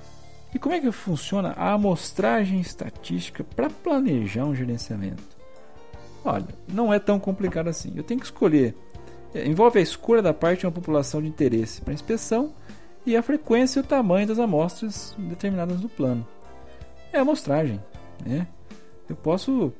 E 0.53 0.57
como 0.57 0.73
é 0.73 0.79
que 0.79 0.91
funciona 0.91 1.53
a 1.55 1.73
amostragem 1.73 2.59
estatística 2.59 3.43
para 3.43 3.69
planejar 3.69 4.45
um 4.45 4.55
gerenciamento? 4.55 5.23
Olha, 6.25 6.47
não 6.67 6.93
é 6.93 6.99
tão 6.99 7.19
complicado 7.19 7.67
assim. 7.67 7.93
Eu 7.95 8.03
tenho 8.03 8.19
que 8.19 8.25
escolher. 8.25 8.75
É, 9.33 9.47
envolve 9.47 9.79
a 9.79 9.81
escolha 9.81 10.21
da 10.21 10.33
parte 10.33 10.61
de 10.61 10.65
uma 10.65 10.71
população 10.71 11.21
de 11.21 11.27
interesse 11.27 11.81
para 11.81 11.93
inspeção 11.93 12.53
e 13.05 13.15
a 13.15 13.21
frequência 13.21 13.79
e 13.79 13.83
o 13.83 13.85
tamanho 13.85 14.27
das 14.27 14.39
amostras 14.39 15.15
determinadas 15.17 15.81
no 15.81 15.89
plano. 15.89 16.27
É 17.13 17.19
amostragem. 17.19 17.79
Né? 18.25 18.47
Eu 19.07 19.15
posso 19.15 19.71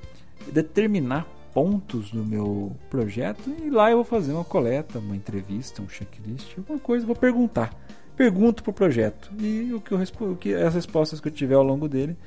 determinar 0.51 1.28
pontos 1.53 2.11
do 2.11 2.24
meu 2.24 2.76
projeto 2.89 3.53
e 3.63 3.70
lá 3.70 3.89
eu 3.91 3.97
vou 3.97 4.05
fazer 4.05 4.32
uma 4.34 4.45
coleta, 4.45 4.99
uma 4.99 5.15
entrevista, 5.15 5.82
um 5.82 5.89
checklist, 5.89 6.57
alguma 6.57 6.80
coisa, 6.80 7.05
vou 7.05 7.15
perguntar. 7.15 7.74
Pergunto 8.20 8.63
para 8.63 8.72
o 8.72 8.74
projeto 8.74 9.32
e 9.39 9.74
o 9.74 9.80
que, 9.80 9.93
eu, 9.93 10.30
o 10.30 10.36
que 10.36 10.53
as 10.53 10.74
respostas 10.74 11.22
que 11.22 11.30
eu 11.30 11.32
tiver 11.32 11.55
ao 11.55 11.63
longo 11.63 11.88
dele, 11.88 12.17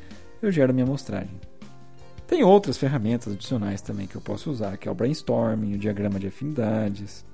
eu 0.40 0.51
gero 0.51 0.72
minha 0.72 0.86
amostragem. 0.86 1.38
Tem 2.26 2.43
outras 2.43 2.78
ferramentas 2.78 3.30
adicionais 3.30 3.82
também 3.82 4.07
que 4.07 4.16
eu 4.16 4.20
posso 4.22 4.51
usar, 4.51 4.78
que 4.78 4.88
é 4.88 4.90
o 4.90 4.95
brainstorming, 4.95 5.74
o 5.74 5.78
diagrama 5.78 6.18
de 6.18 6.28
afinidades, 6.28 7.26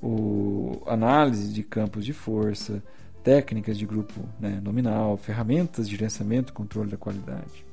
o 0.00 0.80
análise 0.86 1.52
de 1.52 1.64
campos 1.64 2.04
de 2.04 2.12
força, 2.12 2.80
técnicas 3.24 3.76
de 3.76 3.84
grupo 3.84 4.20
né, 4.38 4.60
nominal, 4.62 5.16
ferramentas 5.16 5.88
de 5.88 5.96
gerenciamento 5.96 6.52
e 6.52 6.54
controle 6.54 6.92
da 6.92 6.96
qualidade 6.96 7.68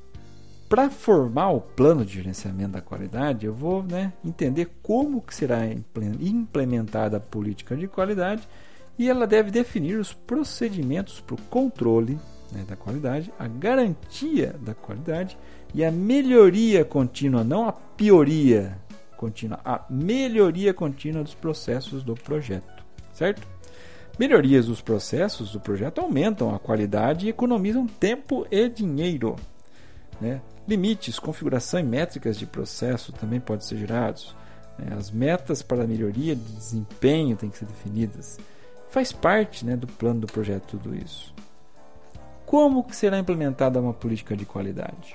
para 0.68 0.90
formar 0.90 1.50
o 1.50 1.60
plano 1.60 2.04
de 2.04 2.12
gerenciamento 2.12 2.72
da 2.72 2.82
qualidade, 2.82 3.46
eu 3.46 3.54
vou 3.54 3.82
né, 3.82 4.12
entender 4.22 4.68
como 4.82 5.22
que 5.22 5.34
será 5.34 5.60
implementada 6.20 7.16
a 7.16 7.20
política 7.20 7.74
de 7.74 7.88
qualidade 7.88 8.46
e 8.98 9.08
ela 9.08 9.26
deve 9.26 9.50
definir 9.50 9.96
os 9.96 10.12
procedimentos 10.12 11.20
para 11.20 11.34
o 11.34 11.42
controle 11.42 12.18
né, 12.50 12.64
da 12.66 12.76
qualidade, 12.76 13.32
a 13.38 13.46
garantia 13.46 14.54
da 14.60 14.74
qualidade 14.74 15.38
e 15.74 15.84
a 15.84 15.90
melhoria 15.90 16.84
contínua, 16.84 17.44
não 17.44 17.68
a 17.68 17.72
pioria 17.72 18.78
contínua, 19.16 19.60
a 19.64 19.84
melhoria 19.88 20.74
contínua 20.74 21.22
dos 21.22 21.34
processos 21.34 22.02
do 22.02 22.14
projeto. 22.14 22.84
certo? 23.12 23.46
Melhorias 24.18 24.66
dos 24.66 24.80
processos 24.80 25.52
do 25.52 25.60
projeto 25.60 26.00
aumentam 26.00 26.52
a 26.52 26.58
qualidade 26.58 27.26
e 27.26 27.28
economizam 27.28 27.86
tempo 27.86 28.44
e 28.50 28.68
dinheiro. 28.68 29.36
Né? 30.20 30.40
Limites, 30.66 31.20
configuração 31.20 31.78
e 31.78 31.84
métricas 31.84 32.36
de 32.36 32.44
processo 32.44 33.12
também 33.12 33.38
podem 33.38 33.64
ser 33.64 33.76
gerados. 33.76 34.34
Né? 34.76 34.92
As 34.98 35.12
metas 35.12 35.62
para 35.62 35.84
a 35.84 35.86
melhoria 35.86 36.34
de 36.34 36.42
desempenho 36.42 37.36
têm 37.36 37.48
que 37.48 37.58
ser 37.58 37.66
definidas. 37.66 38.38
Faz 38.90 39.12
parte 39.12 39.64
né, 39.64 39.76
do 39.76 39.86
plano 39.86 40.20
do 40.20 40.26
projeto 40.26 40.78
tudo 40.78 40.94
isso. 40.94 41.34
Como 42.46 42.82
que 42.82 42.96
será 42.96 43.18
implementada 43.18 43.80
uma 43.80 43.92
política 43.92 44.36
de 44.36 44.46
qualidade? 44.46 45.14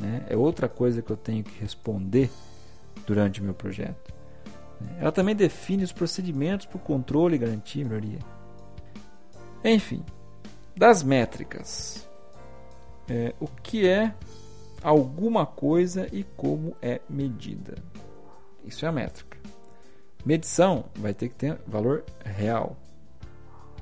Né? 0.00 0.24
É 0.28 0.36
outra 0.36 0.68
coisa 0.68 1.02
que 1.02 1.10
eu 1.10 1.16
tenho 1.16 1.44
que 1.44 1.60
responder 1.60 2.30
durante 3.06 3.40
o 3.40 3.44
meu 3.44 3.54
projeto. 3.54 4.14
Ela 4.98 5.12
também 5.12 5.34
define 5.34 5.84
os 5.84 5.92
procedimentos 5.92 6.66
para 6.66 6.76
o 6.76 6.80
controle 6.80 7.36
e 7.36 7.38
garantia 7.38 7.82
e 7.82 7.84
melhoria. 7.84 8.18
Enfim, 9.64 10.04
das 10.76 11.02
métricas. 11.02 12.06
É, 13.08 13.34
o 13.40 13.46
que 13.46 13.86
é 13.86 14.14
alguma 14.82 15.46
coisa 15.46 16.08
e 16.12 16.24
como 16.36 16.76
é 16.82 17.00
medida. 17.08 17.76
Isso 18.64 18.84
é 18.84 18.88
a 18.88 18.92
métrica. 18.92 19.38
Medição 20.24 20.86
vai 20.96 21.14
ter 21.14 21.28
que 21.28 21.36
ter 21.36 21.58
valor 21.66 22.04
real. 22.24 22.76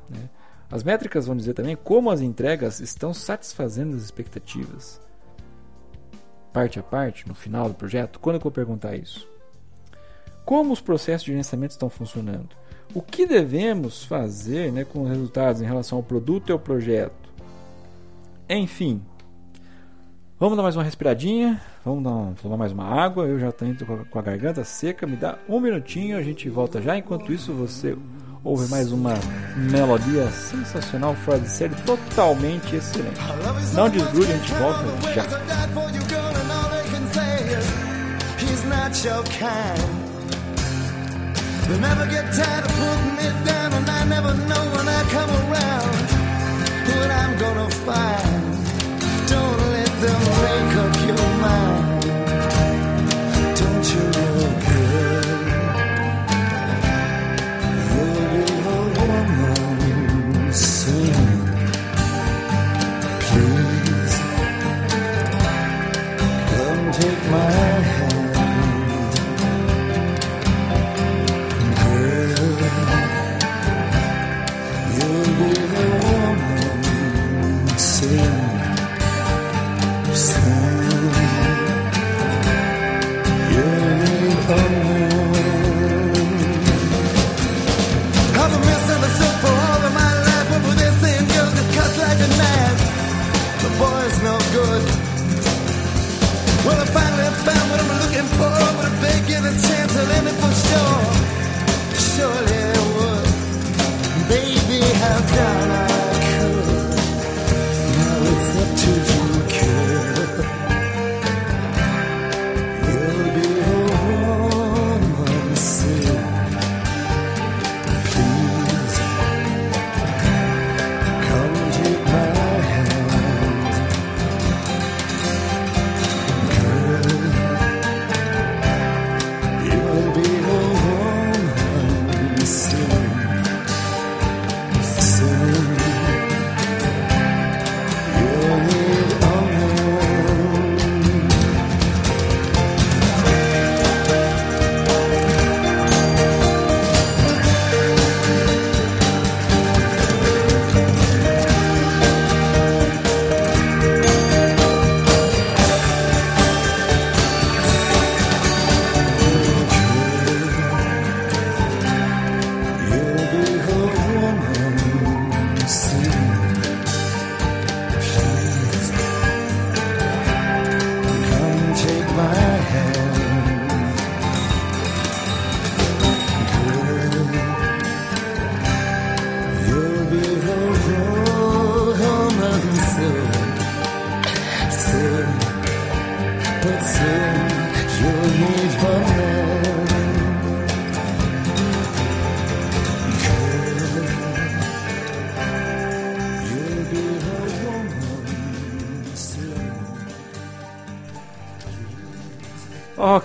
Né? 0.09 0.29
As 0.71 0.83
métricas 0.83 1.27
vão 1.27 1.37
dizer 1.37 1.55
também 1.55 1.77
como 1.77 2.11
as 2.11 2.21
entregas 2.21 2.81
estão 2.81 3.15
satisfazendo 3.15 3.97
as 3.97 4.03
expectativas. 4.03 5.01
Parte 6.53 6.79
a 6.79 6.83
parte, 6.83 7.29
no 7.29 7.35
final 7.35 7.69
do 7.69 7.75
projeto, 7.75 8.19
quando 8.19 8.37
eu 8.37 8.41
vou 8.41 8.51
perguntar 8.51 8.97
isso? 8.97 9.29
Como 10.45 10.73
os 10.73 10.81
processos 10.81 11.25
de 11.25 11.33
gerenciamento 11.33 11.73
estão 11.73 11.89
funcionando? 11.89 12.51
O 12.95 13.01
que 13.01 13.27
devemos 13.27 14.05
fazer 14.05 14.71
né, 14.71 14.85
com 14.85 15.03
os 15.03 15.09
resultados 15.09 15.61
em 15.61 15.65
relação 15.65 15.99
ao 15.99 16.05
produto 16.05 16.51
e 16.51 16.53
ao 16.53 16.59
projeto? 16.59 17.13
Enfim, 18.49 19.03
vamos 20.39 20.57
dar 20.57 20.63
mais 20.63 20.77
uma 20.77 20.85
respiradinha, 20.85 21.61
vamos 21.85 22.05
dar, 22.05 22.35
tomar 22.43 22.57
mais 22.57 22.73
uma 22.73 22.85
água. 22.85 23.27
Eu 23.27 23.39
já 23.41 23.49
estou 23.49 24.05
com 24.11 24.19
a 24.19 24.23
garganta 24.23 24.63
seca, 24.65 25.07
me 25.07 25.17
dá 25.17 25.39
um 25.49 25.59
minutinho, 25.59 26.17
a 26.17 26.23
gente 26.23 26.49
volta 26.49 26.81
já. 26.81 26.97
Enquanto 26.97 27.33
isso, 27.33 27.53
você 27.53 27.97
ouve 28.45 28.69
mais 28.71 28.93
uma 28.93 29.15
melodia 29.57 30.31
sensacional, 30.31 31.17
fora 31.25 31.41
de 31.41 31.49
série, 31.49 31.75
totalmente 31.87 32.77
excelente. 32.77 33.19
Não 33.73 33.89
desgrude, 33.89 34.33
a 34.33 34.37
gente 34.37 34.53
volta 34.55 34.85
já. 35.15 35.25
Never 41.81 42.07
get 42.07 42.33
tired 42.33 42.65
of 42.65 42.73
putting 42.73 43.17
me 43.17 43.45
down, 43.45 43.54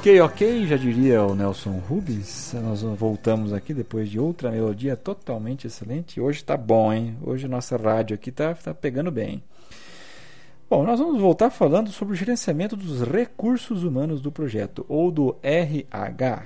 Ok, 0.09 0.21
ok, 0.21 0.65
já 0.65 0.75
diria 0.75 1.23
o 1.23 1.35
Nelson 1.35 1.79
Rubens. 1.87 2.55
Nós 2.63 2.81
voltamos 2.81 3.53
aqui 3.53 3.75
depois 3.75 4.09
de 4.09 4.19
outra 4.19 4.49
melodia 4.49 4.97
totalmente 4.97 5.67
excelente. 5.67 6.19
Hoje 6.19 6.43
tá 6.43 6.57
bom, 6.57 6.91
hein? 6.91 7.15
Hoje 7.21 7.47
nossa 7.47 7.77
rádio 7.77 8.15
aqui 8.15 8.31
tá, 8.31 8.55
tá 8.55 8.73
pegando 8.73 9.11
bem. 9.11 9.43
Bom, 10.67 10.83
nós 10.83 10.99
vamos 10.99 11.21
voltar 11.21 11.51
falando 11.51 11.91
sobre 11.91 12.15
o 12.15 12.17
gerenciamento 12.17 12.75
dos 12.75 13.03
recursos 13.03 13.83
humanos 13.83 14.19
do 14.19 14.31
projeto, 14.31 14.83
ou 14.89 15.11
do 15.11 15.35
RH. 15.43 16.43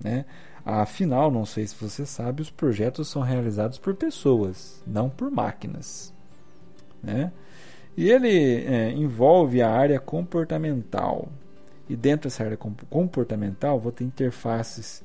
Né? 0.00 0.24
Afinal, 0.64 1.28
não 1.28 1.44
sei 1.44 1.66
se 1.66 1.74
você 1.74 2.06
sabe, 2.06 2.40
os 2.40 2.50
projetos 2.50 3.08
são 3.08 3.20
realizados 3.20 3.78
por 3.78 3.96
pessoas, 3.96 4.80
não 4.86 5.10
por 5.10 5.28
máquinas. 5.28 6.14
Né? 7.02 7.32
E 7.96 8.08
ele 8.08 8.64
é, 8.64 8.92
envolve 8.92 9.60
a 9.60 9.72
área 9.72 9.98
comportamental. 9.98 11.28
E 11.92 11.96
dentro 11.96 12.30
dessa 12.30 12.42
área 12.42 12.56
comportamental, 12.56 13.78
vou 13.78 13.92
ter 13.92 14.04
interfaces 14.04 15.04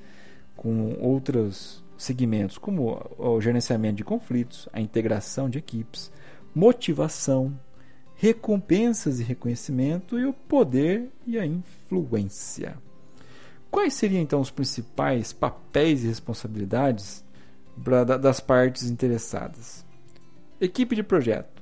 com 0.55 0.95
outros 1.01 1.83
segmentos, 1.97 2.57
como 2.57 3.05
o 3.17 3.41
gerenciamento 3.41 3.97
de 3.97 4.05
conflitos, 4.05 4.69
a 4.71 4.79
integração 4.79 5.49
de 5.49 5.57
equipes, 5.57 6.09
motivação, 6.55 7.59
recompensas 8.15 9.19
e 9.19 9.23
reconhecimento 9.23 10.17
e 10.17 10.25
o 10.25 10.31
poder 10.31 11.09
e 11.25 11.37
a 11.37 11.45
influência. 11.45 12.77
Quais 13.69 13.93
seriam 13.93 14.21
então 14.21 14.39
os 14.39 14.49
principais 14.49 15.33
papéis 15.33 16.05
e 16.05 16.07
responsabilidades 16.07 17.21
das 18.21 18.39
partes 18.39 18.89
interessadas. 18.89 19.85
Equipe 20.61 20.95
de 20.95 21.03
projeto. 21.03 21.61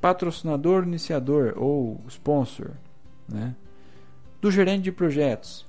Patrocinador, 0.00 0.82
iniciador 0.82 1.54
ou 1.56 2.00
sponsor. 2.08 2.72
Né? 3.28 3.54
Do 4.40 4.50
gerente 4.50 4.82
de 4.82 4.92
projetos 4.92 5.66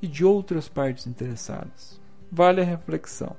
e 0.00 0.06
de 0.06 0.24
outras 0.24 0.68
partes 0.68 1.06
interessadas. 1.06 2.00
Vale 2.30 2.60
a 2.60 2.64
reflexão. 2.64 3.36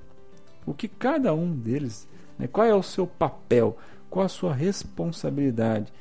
O 0.65 0.73
que 0.73 0.87
cada 0.87 1.33
um 1.33 1.51
deles, 1.51 2.07
né, 2.37 2.47
qual 2.47 2.65
é 2.65 2.73
o 2.73 2.83
seu 2.83 3.05
papel, 3.05 3.77
qual 4.09 4.25
a 4.25 4.29
sua 4.29 4.53
responsabilidade, 4.53 5.91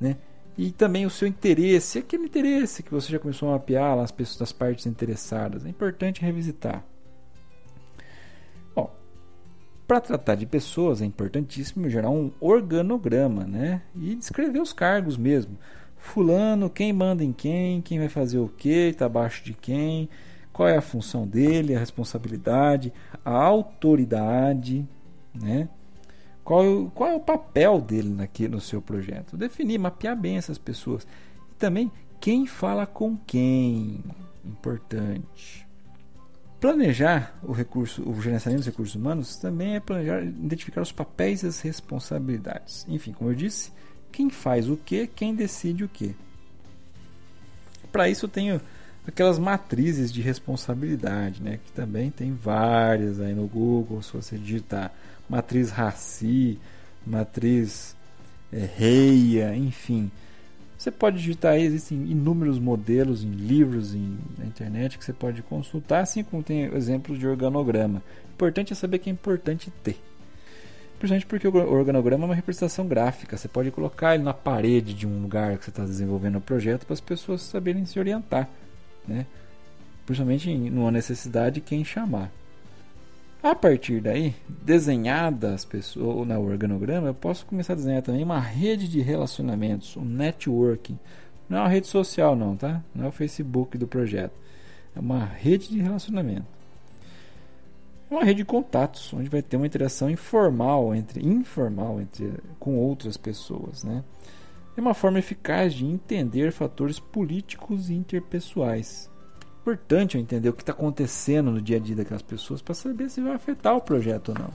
né? 0.00 0.16
e 0.58 0.70
também 0.70 1.04
o 1.04 1.10
seu 1.10 1.28
interesse, 1.28 1.98
aquele 1.98 2.24
interesse 2.24 2.82
que 2.82 2.90
você 2.90 3.12
já 3.12 3.18
começou 3.18 3.48
a 3.48 3.52
mapear 3.52 3.94
lá 3.94 4.02
as 4.02 4.10
pessoas, 4.10 4.42
as 4.42 4.52
partes 4.52 4.86
interessadas. 4.86 5.66
É 5.66 5.68
importante 5.68 6.22
revisitar. 6.22 6.82
Bom, 8.74 8.90
para 9.86 10.00
tratar 10.00 10.34
de 10.34 10.46
pessoas 10.46 11.02
é 11.02 11.04
importantíssimo 11.04 11.90
gerar 11.90 12.08
um 12.08 12.32
organograma, 12.40 13.44
né? 13.44 13.82
E 13.94 14.14
descrever 14.14 14.60
os 14.60 14.72
cargos 14.72 15.18
mesmo. 15.18 15.58
Fulano, 16.06 16.70
quem 16.70 16.92
manda 16.92 17.22
em 17.22 17.32
quem, 17.32 17.82
quem 17.82 17.98
vai 17.98 18.08
fazer 18.08 18.38
o 18.38 18.48
que, 18.48 18.90
está 18.90 19.06
abaixo 19.06 19.44
de 19.44 19.52
quem, 19.52 20.08
qual 20.52 20.68
é 20.68 20.76
a 20.76 20.80
função 20.80 21.26
dele, 21.26 21.74
a 21.74 21.78
responsabilidade, 21.78 22.92
a 23.24 23.30
autoridade, 23.30 24.86
né? 25.34 25.68
Qual, 26.42 26.90
qual 26.94 27.10
é 27.10 27.14
o 27.16 27.20
papel 27.20 27.80
dele 27.80 28.22
aqui 28.22 28.46
no 28.48 28.60
seu 28.60 28.80
projeto? 28.80 29.36
Definir, 29.36 29.78
mapear 29.78 30.16
bem 30.16 30.36
essas 30.36 30.56
pessoas. 30.56 31.06
E 31.50 31.54
também 31.56 31.90
quem 32.20 32.46
fala 32.46 32.86
com 32.86 33.16
quem. 33.26 34.02
Importante. 34.44 35.66
Planejar 36.60 37.36
o 37.42 37.52
recurso, 37.52 38.08
o 38.08 38.22
gerenciamento 38.22 38.60
dos 38.60 38.66
recursos 38.66 38.94
humanos 38.94 39.36
também 39.36 39.74
é 39.74 39.80
planejar, 39.80 40.22
identificar 40.22 40.80
os 40.80 40.92
papéis 40.92 41.42
e 41.42 41.48
as 41.48 41.60
responsabilidades. 41.60 42.86
Enfim, 42.88 43.12
como 43.12 43.30
eu 43.30 43.34
disse, 43.34 43.72
quem 44.16 44.30
faz 44.30 44.66
o 44.66 44.78
que, 44.78 45.06
quem 45.06 45.34
decide 45.34 45.84
o 45.84 45.88
que. 45.88 46.16
Para 47.92 48.08
isso 48.08 48.24
eu 48.24 48.30
tenho 48.30 48.58
aquelas 49.06 49.38
matrizes 49.38 50.10
de 50.10 50.22
responsabilidade, 50.22 51.42
né, 51.42 51.60
que 51.62 51.70
também 51.72 52.10
tem 52.10 52.32
várias 52.32 53.20
aí 53.20 53.34
no 53.34 53.46
Google, 53.46 54.02
se 54.02 54.14
você 54.14 54.38
digitar 54.38 54.90
matriz 55.28 55.70
Raci, 55.70 56.58
matriz 57.06 57.94
é, 58.50 58.66
Reia, 58.74 59.54
enfim. 59.54 60.10
Você 60.78 60.90
pode 60.90 61.18
digitar 61.18 61.52
aí, 61.52 61.64
existem 61.64 62.10
inúmeros 62.10 62.58
modelos 62.58 63.22
em 63.22 63.30
livros, 63.30 63.94
em, 63.94 64.16
na 64.38 64.46
internet 64.46 64.96
que 64.96 65.04
você 65.04 65.12
pode 65.12 65.42
consultar, 65.42 66.00
assim 66.00 66.24
como 66.24 66.42
tem 66.42 66.74
exemplos 66.74 67.18
de 67.18 67.26
organograma. 67.26 68.02
O 68.30 68.32
importante 68.32 68.72
é 68.72 68.76
saber 68.76 68.98
que 68.98 69.10
é 69.10 69.12
importante 69.12 69.70
ter. 69.84 70.00
Principalmente 70.98 71.26
porque 71.26 71.46
o 71.46 71.54
organograma 71.54 72.24
é 72.24 72.26
uma 72.26 72.34
representação 72.34 72.86
gráfica. 72.86 73.36
Você 73.36 73.48
pode 73.48 73.70
colocar 73.70 74.14
ele 74.14 74.24
na 74.24 74.32
parede 74.32 74.94
de 74.94 75.06
um 75.06 75.20
lugar 75.20 75.58
que 75.58 75.64
você 75.64 75.70
está 75.70 75.84
desenvolvendo 75.84 76.38
o 76.38 76.40
projeto 76.40 76.86
para 76.86 76.94
as 76.94 77.00
pessoas 77.00 77.42
saberem 77.42 77.84
se 77.84 77.98
orientar. 77.98 78.48
Né? 79.06 79.26
Principalmente 80.06 80.54
numa 80.54 80.90
necessidade 80.90 81.60
quem 81.60 81.84
chamar. 81.84 82.30
A 83.42 83.54
partir 83.54 84.00
daí, 84.00 84.34
desenhada 84.48 85.54
as 85.54 85.64
pessoas 85.64 86.26
na 86.26 86.38
organograma, 86.38 87.08
eu 87.08 87.14
posso 87.14 87.44
começar 87.46 87.74
a 87.74 87.76
desenhar 87.76 88.02
também 88.02 88.24
uma 88.24 88.40
rede 88.40 88.88
de 88.88 89.00
relacionamentos, 89.00 89.96
um 89.96 90.04
networking. 90.04 90.98
Não 91.48 91.58
é 91.58 91.60
uma 91.60 91.68
rede 91.68 91.86
social 91.86 92.34
não, 92.34 92.56
tá? 92.56 92.82
Não 92.94 93.04
é 93.04 93.08
o 93.08 93.12
Facebook 93.12 93.76
do 93.76 93.86
projeto. 93.86 94.32
É 94.96 94.98
uma 94.98 95.24
rede 95.24 95.68
de 95.68 95.80
relacionamento. 95.80 96.55
Uma 98.10 98.24
rede 98.24 98.38
de 98.38 98.44
contatos, 98.44 99.12
onde 99.12 99.28
vai 99.28 99.42
ter 99.42 99.56
uma 99.56 99.66
interação 99.66 100.08
informal 100.08 100.94
entre 100.94 101.26
informal 101.26 102.00
entre 102.00 102.34
com 102.58 102.76
outras 102.76 103.16
pessoas, 103.16 103.82
né? 103.82 104.04
É 104.76 104.80
uma 104.80 104.94
forma 104.94 105.18
eficaz 105.18 105.74
de 105.74 105.86
entender 105.86 106.52
fatores 106.52 107.00
políticos 107.00 107.90
e 107.90 107.94
interpessoais 107.94 109.10
importante 109.66 110.14
eu 110.14 110.20
entender 110.20 110.48
o 110.48 110.52
que 110.52 110.62
está 110.62 110.72
acontecendo 110.72 111.50
no 111.50 111.60
dia 111.60 111.76
a 111.76 111.80
dia 111.80 111.96
daquelas 111.96 112.22
pessoas 112.22 112.62
para 112.62 112.72
saber 112.72 113.10
se 113.10 113.20
vai 113.20 113.34
afetar 113.34 113.74
o 113.74 113.80
projeto 113.80 114.28
ou 114.28 114.38
não. 114.38 114.50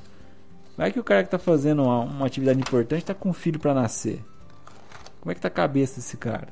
Vai 0.78 0.90
que 0.90 1.00
o 1.02 1.04
cara 1.04 1.22
que 1.22 1.28
está 1.28 1.38
fazendo 1.38 1.84
uma, 1.84 2.00
uma, 2.00 2.26
atividade 2.26 2.58
importante 2.58 3.02
está 3.02 3.14
com 3.14 3.30
um 3.30 3.34
filho 3.34 3.60
para 3.60 3.74
nascer. 3.74 4.24
Como 5.20 5.30
é 5.30 5.36
que 5.36 5.40
está 5.40 5.50
a 5.50 5.52
cabeça 5.52 5.98
desse 5.98 6.16
cara? 6.16 6.48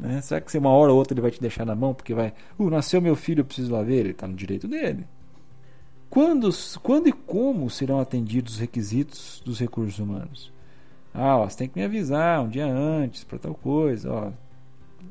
Né? 0.00 0.22
Será 0.22 0.40
que 0.40 0.50
se 0.50 0.56
uma 0.56 0.70
hora 0.70 0.92
ou 0.92 0.96
outra 0.96 1.12
ele 1.12 1.20
vai 1.20 1.30
te 1.30 1.42
deixar 1.42 1.66
na 1.66 1.74
mão 1.74 1.92
porque 1.92 2.14
vai, 2.14 2.32
uh, 2.58 2.70
nasceu 2.70 3.02
meu 3.02 3.14
filho, 3.14 3.40
eu 3.40 3.44
preciso 3.44 3.70
lá 3.70 3.82
ver? 3.82 3.98
Ele 3.98 4.10
está 4.12 4.26
no 4.26 4.34
direito 4.34 4.66
dele. 4.66 5.06
Quando, 6.12 6.50
quando 6.82 7.08
e 7.08 7.12
como 7.12 7.70
serão 7.70 7.98
atendidos 7.98 8.52
os 8.52 8.58
requisitos 8.58 9.40
dos 9.42 9.58
recursos 9.58 9.98
humanos? 9.98 10.52
Ah, 11.14 11.38
ó, 11.38 11.48
você 11.48 11.56
tem 11.56 11.68
que 11.70 11.78
me 11.78 11.86
avisar 11.86 12.42
um 12.42 12.50
dia 12.50 12.66
antes 12.66 13.24
para 13.24 13.38
tal 13.38 13.54
coisa. 13.54 14.12
Ó, 14.12 14.30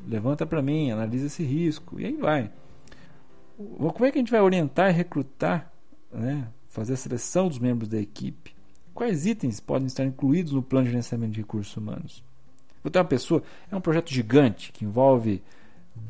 levanta 0.08 0.46
para 0.46 0.62
mim, 0.62 0.92
analisa 0.92 1.26
esse 1.26 1.42
risco 1.44 2.00
e 2.00 2.06
aí 2.06 2.14
vai. 2.14 2.52
Como 3.58 4.06
é 4.06 4.12
que 4.12 4.20
a 4.20 4.22
gente 4.22 4.32
vai 4.32 4.42
orientar 4.42 4.92
e 4.92 4.94
recrutar, 4.94 5.74
né, 6.12 6.48
fazer 6.70 6.94
a 6.94 6.98
seleção 6.98 7.48
dos 7.48 7.58
membros 7.58 7.90
da 7.90 8.00
equipe? 8.00 8.56
Quais 8.94 9.26
itens 9.26 9.60
podem 9.60 9.88
estar 9.88 10.06
incluídos 10.06 10.54
no 10.54 10.62
plano 10.62 10.86
de 10.86 10.92
gerenciamento 10.92 11.34
de 11.34 11.42
recursos 11.42 11.76
humanos? 11.76 12.24
Vou 12.84 12.92
ter 12.92 13.00
uma 13.00 13.06
pessoa, 13.06 13.42
é 13.72 13.76
um 13.76 13.82
projeto 13.82 14.14
gigante 14.14 14.72
que 14.72 14.86
envolve 14.86 15.42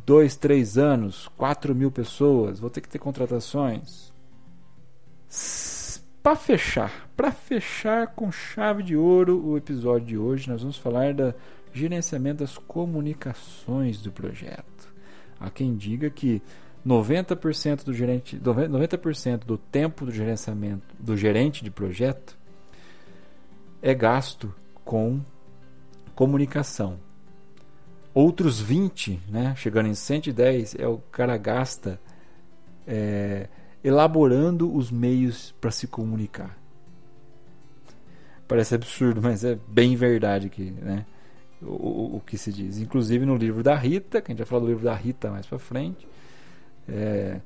dois, 0.06 0.36
três 0.36 0.78
anos, 0.78 1.30
quatro 1.38 1.74
mil 1.74 1.92
pessoas, 1.92 2.60
vou 2.60 2.70
ter 2.70 2.82
que 2.82 2.90
ter 2.90 3.00
contratações. 3.00 4.12
Para 6.22 6.36
fechar, 6.36 7.10
para 7.16 7.32
fechar 7.32 8.08
com 8.08 8.32
chave 8.32 8.84
de 8.84 8.96
ouro 8.96 9.44
o 9.44 9.58
episódio 9.58 10.08
de 10.08 10.18
hoje, 10.18 10.50
nós 10.50 10.62
vamos 10.62 10.78
falar 10.78 11.14
da 11.14 11.34
gerenciamento 11.74 12.40
das 12.40 12.58
comunicações 12.58 14.02
do 14.02 14.12
projeto. 14.12 14.94
Há 15.40 15.50
quem 15.50 15.76
diga 15.76 16.10
que 16.10 16.42
90% 16.86 17.86
do 17.86 17.94
gerente, 17.94 18.38
90% 18.38 19.46
do 19.46 19.58
tempo 19.58 20.06
do 20.06 20.12
gerenciamento 20.12 20.86
do 21.00 21.16
gerente 21.16 21.64
de 21.64 21.72
projeto 21.72 22.38
é 23.82 23.94
gasto 23.94 24.54
com 24.84 25.22
comunicação. 26.14 27.00
Outros 28.14 28.60
20, 28.60 29.22
né, 29.30 29.56
chegando 29.56 29.88
em 29.88 29.96
110, 29.96 30.76
é 30.76 30.88
o 30.88 30.98
cara 30.98 31.38
gasta 31.38 32.00
é, 32.86 33.48
elaborando 33.84 34.74
os 34.74 34.92
meios 34.92 35.54
para 35.60 35.72
se 35.72 35.88
comunicar. 35.88 36.58
Parece 38.48 38.76
absurdo, 38.76 39.22
mas 39.24 39.44
é 39.44 39.58
bem 39.68 39.96
verdade 39.96 40.50
que, 40.50 40.72
né? 40.72 41.06
o, 41.62 42.18
o, 42.18 42.24
que 42.26 42.38
se 42.38 42.52
diz. 42.52 42.80
Inclusive 42.80 43.26
no 43.26 43.36
livro 43.36 43.64
da 43.64 43.76
Rita, 43.76 44.22
que 44.22 44.32
a 44.32 44.34
gente 44.34 44.40
vai 44.40 44.48
falar 44.48 44.62
do 44.62 44.68
livro 44.68 44.84
da 44.84 44.96
Rita 44.96 45.30
mais 45.30 45.46
para 45.46 45.60
frente, 45.60 46.08
é, 46.88 47.40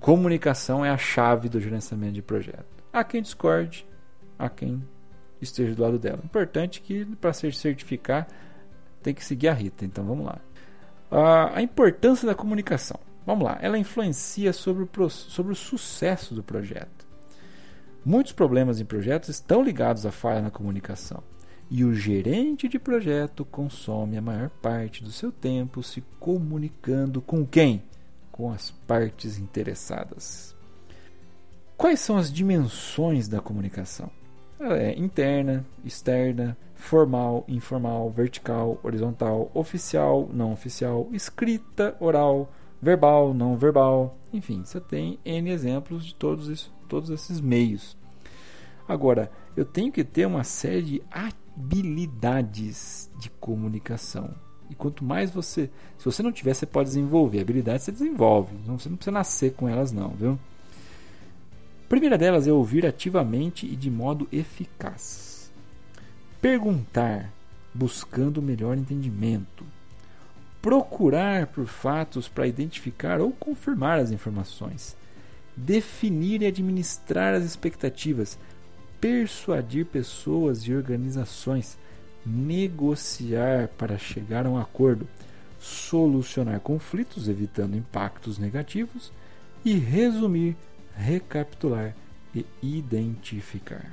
comunicação 0.00 0.84
é 0.84 0.90
a 0.90 0.98
chave 0.98 1.48
do 1.48 1.60
gerenciamento 1.60 2.12
de 2.12 2.22
projeto. 2.22 2.66
Há 2.92 3.02
quem 3.02 3.22
discorde, 3.22 3.86
há 4.38 4.48
quem 4.48 4.82
esteja 5.40 5.74
do 5.74 5.82
lado 5.82 5.98
dela. 5.98 6.20
Importante 6.24 6.80
que 6.80 7.04
para 7.16 7.32
ser 7.32 7.54
certificar 7.54 8.26
tem 9.02 9.14
que 9.14 9.24
seguir 9.24 9.48
a 9.48 9.52
Rita. 9.52 9.84
Então 9.84 10.04
vamos 10.04 10.26
lá. 10.26 10.38
A 11.54 11.62
importância 11.62 12.26
da 12.26 12.34
comunicação. 12.34 12.98
Vamos 13.26 13.44
lá. 13.44 13.58
Ela 13.60 13.76
influencia 13.76 14.52
sobre 14.52 14.84
o, 14.84 15.10
sobre 15.10 15.52
o 15.52 15.56
sucesso 15.56 16.34
do 16.34 16.42
projeto. 16.42 17.04
Muitos 18.04 18.32
problemas 18.32 18.80
em 18.80 18.84
projetos 18.84 19.28
estão 19.28 19.64
ligados 19.64 20.06
à 20.06 20.12
falha 20.12 20.40
na 20.40 20.50
comunicação 20.50 21.22
e 21.68 21.84
o 21.84 21.92
gerente 21.92 22.68
de 22.68 22.78
projeto 22.78 23.44
consome 23.44 24.16
a 24.16 24.22
maior 24.22 24.48
parte 24.48 25.02
do 25.02 25.10
seu 25.10 25.32
tempo 25.32 25.82
se 25.82 26.00
comunicando 26.20 27.20
com 27.20 27.44
quem? 27.44 27.82
Com 28.30 28.52
as 28.52 28.70
partes 28.70 29.38
interessadas. 29.38 30.54
Quais 31.76 32.00
são 32.00 32.16
as 32.16 32.32
dimensões 32.32 33.28
da 33.28 33.40
comunicação? 33.40 34.10
Ela 34.58 34.78
é 34.78 34.98
interna, 34.98 35.66
externa, 35.84 36.56
formal, 36.74 37.44
informal, 37.48 38.10
vertical, 38.10 38.80
horizontal, 38.82 39.50
oficial, 39.52 40.30
não 40.32 40.52
oficial, 40.52 41.08
escrita, 41.12 41.94
oral, 42.00 42.50
verbal, 42.80 43.34
não 43.34 43.56
verbal. 43.56 44.16
Enfim, 44.32 44.62
você 44.64 44.80
tem 44.80 45.18
N 45.24 45.50
exemplos 45.50 46.04
de 46.04 46.14
todos, 46.14 46.48
isso, 46.48 46.72
todos 46.88 47.10
esses 47.10 47.40
meios. 47.40 47.96
Agora, 48.88 49.30
eu 49.56 49.64
tenho 49.64 49.90
que 49.90 50.04
ter 50.04 50.26
uma 50.26 50.44
série 50.44 50.82
de 50.82 51.02
habilidades 51.10 53.10
de 53.18 53.30
comunicação. 53.30 54.34
E 54.68 54.74
quanto 54.74 55.04
mais 55.04 55.30
você. 55.30 55.70
Se 55.98 56.04
você 56.04 56.22
não 56.22 56.32
tiver, 56.32 56.54
você 56.54 56.66
pode 56.66 56.88
desenvolver. 56.88 57.40
Habilidades 57.40 57.84
você 57.84 57.92
desenvolve. 57.92 58.56
Não, 58.66 58.78
você 58.78 58.88
não 58.88 58.96
precisa 58.96 59.12
nascer 59.12 59.54
com 59.54 59.68
elas, 59.68 59.92
não, 59.92 60.10
viu? 60.10 60.38
A 61.84 61.88
primeira 61.88 62.18
delas 62.18 62.48
é 62.48 62.52
ouvir 62.52 62.84
ativamente 62.84 63.64
e 63.64 63.76
de 63.76 63.90
modo 63.90 64.26
eficaz. 64.32 65.52
Perguntar, 66.40 67.32
buscando 67.72 68.42
melhor 68.42 68.76
entendimento. 68.76 69.64
Procurar 70.66 71.46
por 71.46 71.68
fatos 71.68 72.26
para 72.26 72.48
identificar 72.48 73.20
ou 73.20 73.30
confirmar 73.30 74.00
as 74.00 74.10
informações. 74.10 74.96
definir 75.56 76.42
e 76.42 76.46
administrar 76.46 77.34
as 77.34 77.44
expectativas, 77.44 78.36
persuadir 79.00 79.86
pessoas 79.86 80.62
e 80.62 80.74
organizações, 80.74 81.78
negociar 82.26 83.68
para 83.78 83.96
chegar 83.96 84.44
a 84.44 84.50
um 84.50 84.58
acordo, 84.58 85.06
solucionar 85.60 86.58
conflitos 86.58 87.28
evitando 87.28 87.76
impactos 87.76 88.36
negativos 88.36 89.12
e 89.64 89.74
resumir, 89.74 90.56
recapitular 90.96 91.94
e 92.34 92.44
identificar. 92.60 93.88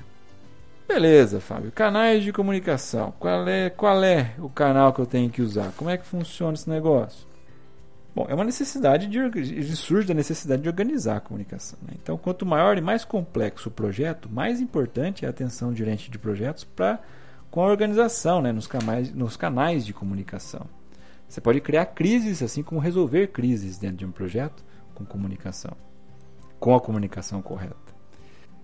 Beleza, 0.87 1.39
Fábio. 1.39 1.71
Canais 1.71 2.23
de 2.23 2.31
comunicação. 2.31 3.13
Qual 3.19 3.47
é, 3.47 3.69
qual 3.69 4.03
é 4.03 4.35
o 4.39 4.49
canal 4.49 4.93
que 4.93 4.99
eu 4.99 5.05
tenho 5.05 5.29
que 5.29 5.41
usar? 5.41 5.71
Como 5.77 5.89
é 5.89 5.97
que 5.97 6.05
funciona 6.05 6.53
esse 6.53 6.69
negócio? 6.69 7.25
Bom, 8.15 8.27
é 8.29 8.35
uma 8.35 8.43
necessidade 8.43 9.07
de 9.07 9.75
surge 9.75 10.07
da 10.07 10.13
necessidade 10.13 10.61
de 10.61 10.69
organizar 10.69 11.17
a 11.17 11.21
comunicação. 11.21 11.79
Né? 11.81 11.93
Então, 12.01 12.15
quanto 12.15 12.45
maior 12.45 12.77
e 12.77 12.81
mais 12.81 13.03
complexo 13.03 13.69
o 13.69 13.71
projeto, 13.71 14.29
mais 14.29 14.61
importante 14.61 15.25
é 15.25 15.27
a 15.27 15.31
atenção 15.31 15.71
do 15.71 15.75
gerente 15.75 16.11
de 16.11 16.19
projetos 16.19 16.63
para 16.63 16.99
com 17.49 17.61
a 17.61 17.65
organização, 17.65 18.41
né? 18.41 18.51
nos, 18.51 18.67
canais, 18.67 19.11
nos 19.13 19.35
canais 19.35 19.83
de 19.83 19.93
comunicação. 19.93 20.67
Você 21.27 21.41
pode 21.41 21.59
criar 21.61 21.87
crises, 21.87 22.43
assim 22.43 22.61
como 22.61 22.79
resolver 22.79 23.27
crises 23.27 23.79
dentro 23.79 23.97
de 23.97 24.05
um 24.05 24.11
projeto 24.11 24.63
com 24.93 25.03
comunicação, 25.03 25.75
com 26.59 26.75
a 26.75 26.81
comunicação 26.81 27.41
correta. 27.41 27.82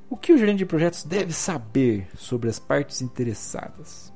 O 0.10 0.18
que 0.18 0.34
o 0.34 0.38
gerente 0.39 0.57
de 0.57 0.66
projetos 0.66 1.03
deve 1.03 1.32
saber 1.32 2.07
sobre 2.16 2.49
as 2.49 2.57
partes 2.57 2.99
interessadas? 2.99 4.12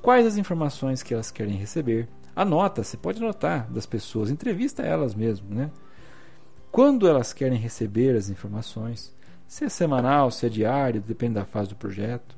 Quais 0.00 0.26
as 0.26 0.38
informações 0.38 1.02
que 1.02 1.12
elas 1.12 1.30
querem 1.30 1.54
receber? 1.54 2.08
Anota, 2.34 2.82
você 2.82 2.96
pode 2.96 3.22
anotar 3.22 3.70
das 3.70 3.84
pessoas, 3.84 4.30
entrevista 4.30 4.82
elas 4.82 5.14
mesmo, 5.14 5.54
né? 5.54 5.70
Quando 6.70 7.06
elas 7.06 7.34
querem 7.34 7.58
receber 7.58 8.16
as 8.16 8.30
informações, 8.30 9.14
se 9.46 9.66
é 9.66 9.68
semanal, 9.68 10.30
se 10.30 10.46
é 10.46 10.48
diário, 10.48 11.02
depende 11.02 11.34
da 11.34 11.44
fase 11.44 11.68
do 11.68 11.76
projeto. 11.76 12.34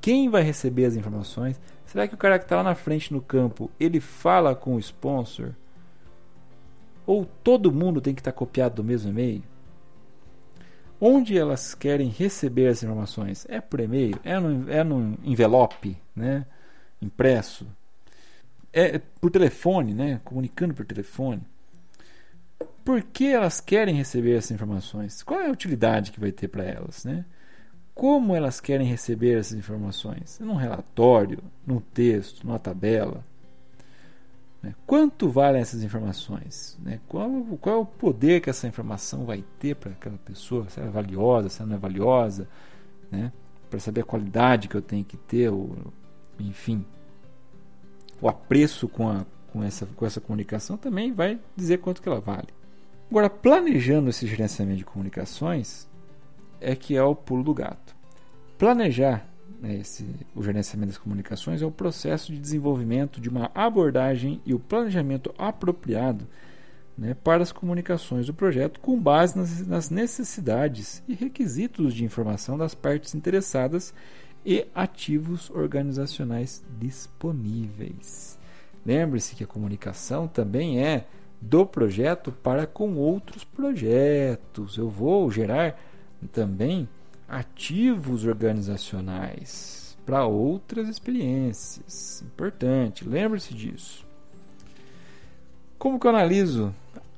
Quem 0.00 0.30
vai 0.30 0.40
receber 0.40 0.86
as 0.86 0.96
informações? 0.96 1.60
Será 1.84 2.08
que 2.08 2.14
o 2.14 2.18
cara 2.18 2.38
que 2.38 2.46
está 2.46 2.56
lá 2.56 2.62
na 2.62 2.74
frente 2.74 3.12
no 3.12 3.20
campo, 3.20 3.70
ele 3.78 4.00
fala 4.00 4.54
com 4.54 4.74
o 4.74 4.78
sponsor? 4.78 5.50
Ou 7.04 7.26
todo 7.26 7.70
mundo 7.70 8.00
tem 8.00 8.14
que 8.14 8.22
estar 8.22 8.32
tá 8.32 8.38
copiado 8.38 8.76
do 8.76 8.84
mesmo 8.84 9.10
e-mail? 9.10 9.49
Onde 11.00 11.38
elas 11.38 11.74
querem 11.74 12.08
receber 12.08 12.68
as 12.68 12.82
informações? 12.82 13.46
É 13.48 13.60
por 13.60 13.80
e-mail? 13.80 14.20
É 14.22 14.38
no, 14.38 14.70
é 14.70 14.84
envelope, 15.24 15.96
né? 16.14 16.44
impresso? 17.00 17.66
é 18.72 19.00
por 19.20 19.30
telefone, 19.30 19.94
né? 19.94 20.20
Comunicando 20.24 20.74
por 20.74 20.84
telefone. 20.84 21.42
Por 22.84 23.02
que 23.02 23.28
elas 23.28 23.60
querem 23.60 23.94
receber 23.94 24.36
essas 24.36 24.52
informações? 24.52 25.22
Qual 25.22 25.40
é 25.40 25.46
a 25.46 25.52
utilidade 25.52 26.12
que 26.12 26.20
vai 26.20 26.32
ter 26.32 26.48
para 26.48 26.64
elas, 26.64 27.04
né? 27.04 27.24
Como 27.94 28.34
elas 28.34 28.60
querem 28.60 28.86
receber 28.86 29.38
essas 29.38 29.58
informações? 29.58 30.38
Num 30.40 30.54
relatório, 30.54 31.42
num 31.66 31.80
texto, 31.80 32.46
numa 32.46 32.58
tabela? 32.58 33.24
Né? 34.62 34.74
Quanto 34.86 35.28
valem 35.28 35.60
essas 35.60 35.82
informações? 35.82 36.78
Né? 36.82 37.00
Qual, 37.08 37.30
qual, 37.60 37.76
é 37.76 37.78
o 37.78 37.86
poder 37.86 38.40
que 38.40 38.50
essa 38.50 38.66
informação 38.66 39.24
vai 39.24 39.44
ter 39.58 39.74
para 39.74 39.92
aquela 39.92 40.18
pessoa? 40.18 40.68
Se 40.68 40.78
ela 40.78 40.88
é 40.88 40.92
valiosa, 40.92 41.48
se 41.48 41.60
ela 41.60 41.70
não 41.70 41.76
é 41.76 41.78
valiosa? 41.78 42.48
Né? 43.10 43.32
Para 43.68 43.80
saber 43.80 44.02
a 44.02 44.04
qualidade 44.04 44.68
que 44.68 44.76
eu 44.76 44.82
tenho 44.82 45.04
que 45.04 45.16
ter, 45.16 45.48
ou, 45.50 45.76
enfim, 46.38 46.84
o 48.20 48.28
apreço 48.28 48.88
com, 48.88 49.08
a, 49.08 49.24
com, 49.52 49.62
essa, 49.62 49.86
com 49.86 50.04
essa 50.04 50.20
comunicação 50.20 50.76
também 50.76 51.12
vai 51.12 51.38
dizer 51.56 51.78
quanto 51.78 52.02
que 52.02 52.08
ela 52.08 52.20
vale. 52.20 52.48
Agora, 53.10 53.30
planejando 53.30 54.10
esse 54.10 54.26
gerenciamento 54.26 54.78
de 54.78 54.84
comunicações 54.84 55.88
é 56.60 56.76
que 56.76 56.94
é 56.94 57.02
o 57.02 57.14
pulo 57.14 57.42
do 57.42 57.54
gato. 57.54 57.96
Planejar 58.58 59.26
né, 59.60 59.76
esse, 59.76 60.06
o 60.34 60.42
gerenciamento 60.42 60.92
das 60.92 60.98
comunicações 60.98 61.62
é 61.62 61.66
o 61.66 61.70
processo 61.70 62.32
de 62.32 62.38
desenvolvimento 62.38 63.20
de 63.20 63.28
uma 63.28 63.50
abordagem 63.54 64.40
e 64.44 64.54
o 64.54 64.58
planejamento 64.58 65.34
apropriado 65.38 66.26
né, 66.96 67.14
para 67.24 67.42
as 67.42 67.52
comunicações 67.52 68.26
do 68.26 68.34
projeto 68.34 68.78
com 68.80 68.98
base 69.00 69.36
nas, 69.36 69.66
nas 69.66 69.90
necessidades 69.90 71.02
e 71.08 71.14
requisitos 71.14 71.94
de 71.94 72.04
informação 72.04 72.58
das 72.58 72.74
partes 72.74 73.14
interessadas 73.14 73.94
e 74.44 74.66
ativos 74.74 75.50
organizacionais 75.50 76.64
disponíveis. 76.78 78.38
Lembre-se 78.84 79.34
que 79.34 79.44
a 79.44 79.46
comunicação 79.46 80.26
também 80.26 80.82
é 80.82 81.06
do 81.40 81.64
projeto 81.64 82.32
para 82.32 82.66
com 82.66 82.96
outros 82.96 83.44
projetos. 83.44 84.76
Eu 84.76 84.88
vou 84.88 85.30
gerar 85.30 85.78
também 86.32 86.88
ativos 87.30 88.26
organizacionais 88.26 89.96
para 90.04 90.26
outras 90.26 90.88
experiências. 90.88 92.22
Importante, 92.26 93.08
lembre-se 93.08 93.54
disso. 93.54 94.04
Como 95.78 95.98
que 95.98 96.06
eu 96.06 96.10
analiso 96.10 96.74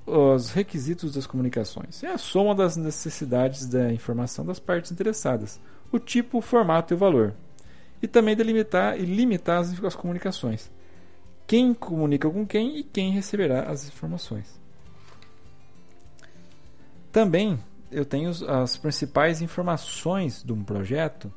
os 0.06 0.50
requisitos 0.50 1.14
das 1.14 1.26
comunicações? 1.26 2.02
É 2.04 2.08
a 2.08 2.18
soma 2.18 2.54
das 2.54 2.76
necessidades 2.76 3.66
da 3.66 3.90
informação 3.92 4.44
das 4.44 4.58
partes 4.58 4.92
interessadas 4.92 5.58
o 5.90 5.98
tipo, 5.98 6.38
o 6.38 6.42
formato 6.42 6.92
e 6.92 6.96
o 6.96 6.98
valor. 6.98 7.34
E 8.00 8.08
também 8.08 8.34
delimitar 8.34 8.98
e 8.98 9.04
limitar 9.04 9.60
as, 9.60 9.84
as 9.84 9.94
comunicações. 9.94 10.70
Quem 11.46 11.74
comunica 11.74 12.28
com 12.28 12.46
quem 12.46 12.78
e 12.78 12.82
quem 12.82 13.12
receberá 13.12 13.64
as 13.64 13.86
informações. 13.86 14.60
Também 17.12 17.58
eu 17.92 18.04
tenho 18.04 18.30
as 18.48 18.76
principais 18.76 19.42
informações 19.42 20.42
de 20.42 20.52
um 20.52 20.64
projeto, 20.64 21.32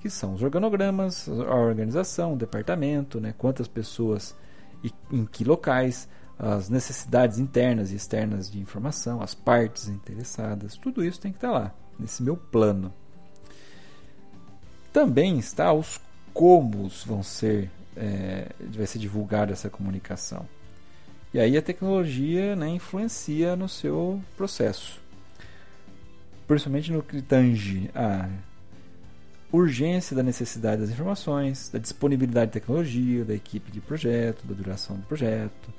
que 0.00 0.10
são 0.10 0.34
os 0.34 0.42
organogramas, 0.42 1.28
a 1.28 1.54
organização, 1.54 2.34
o 2.34 2.36
departamento, 2.36 3.20
né, 3.20 3.34
quantas 3.36 3.68
pessoas 3.68 4.34
e 4.82 4.92
em 5.10 5.24
que 5.24 5.44
locais, 5.44 6.08
as 6.38 6.70
necessidades 6.70 7.38
internas 7.38 7.92
e 7.92 7.96
externas 7.96 8.50
de 8.50 8.58
informação, 8.58 9.22
as 9.22 9.34
partes 9.34 9.88
interessadas, 9.88 10.76
tudo 10.76 11.04
isso 11.04 11.20
tem 11.20 11.30
que 11.30 11.36
estar 11.36 11.50
lá, 11.50 11.74
nesse 11.98 12.22
meu 12.22 12.36
plano. 12.36 12.92
Também 14.92 15.38
está 15.38 15.72
os 15.72 16.00
comos 16.32 17.04
vão 17.04 17.22
ser 17.22 17.70
é, 17.96 18.48
vai 18.72 18.86
ser 18.86 18.98
divulgada 18.98 19.52
essa 19.52 19.68
comunicação. 19.68 20.48
E 21.32 21.38
aí 21.38 21.56
a 21.56 21.62
tecnologia 21.62 22.56
né, 22.56 22.68
influencia 22.68 23.54
no 23.54 23.68
seu 23.68 24.20
processo. 24.36 25.00
Principalmente 26.50 26.90
no 26.90 27.00
que 27.00 27.22
tange 27.22 27.88
a 27.94 28.28
urgência 29.52 30.16
da 30.16 30.22
necessidade 30.24 30.80
das 30.80 30.90
informações, 30.90 31.70
da 31.72 31.78
disponibilidade 31.78 32.46
de 32.46 32.54
tecnologia, 32.54 33.24
da 33.24 33.32
equipe 33.32 33.70
de 33.70 33.80
projeto, 33.80 34.44
da 34.44 34.52
duração 34.52 34.96
do 34.96 35.02
projeto, 35.04 35.72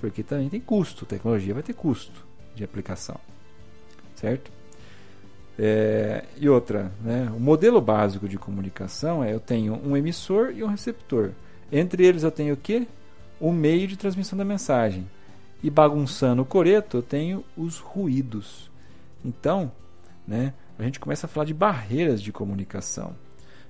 porque 0.00 0.24
também 0.24 0.48
tem 0.48 0.60
custo, 0.60 1.06
tecnologia 1.06 1.54
vai 1.54 1.62
ter 1.62 1.74
custo 1.74 2.26
de 2.56 2.64
aplicação, 2.64 3.20
certo? 4.16 4.50
É, 5.56 6.24
e 6.36 6.48
outra, 6.48 6.90
né, 7.04 7.32
o 7.32 7.38
modelo 7.38 7.80
básico 7.80 8.28
de 8.28 8.36
comunicação 8.36 9.22
é 9.22 9.32
eu 9.32 9.38
tenho 9.38 9.80
um 9.86 9.96
emissor 9.96 10.50
e 10.50 10.64
um 10.64 10.66
receptor. 10.66 11.30
Entre 11.70 12.04
eles 12.04 12.24
eu 12.24 12.32
tenho 12.32 12.54
o 12.54 12.56
que? 12.56 12.88
O 13.38 13.52
meio 13.52 13.86
de 13.86 13.96
transmissão 13.96 14.36
da 14.36 14.44
mensagem. 14.44 15.08
E 15.62 15.70
bagunçando 15.70 16.42
o 16.42 16.44
coreto 16.44 16.96
eu 16.96 17.02
tenho 17.04 17.44
os 17.56 17.78
ruídos. 17.78 18.68
Então, 19.24 19.70
né, 20.26 20.52
a 20.78 20.82
gente 20.82 21.00
começa 21.00 21.26
a 21.26 21.28
falar 21.28 21.46
de 21.46 21.54
barreiras 21.54 22.22
de 22.22 22.32
comunicação. 22.32 23.14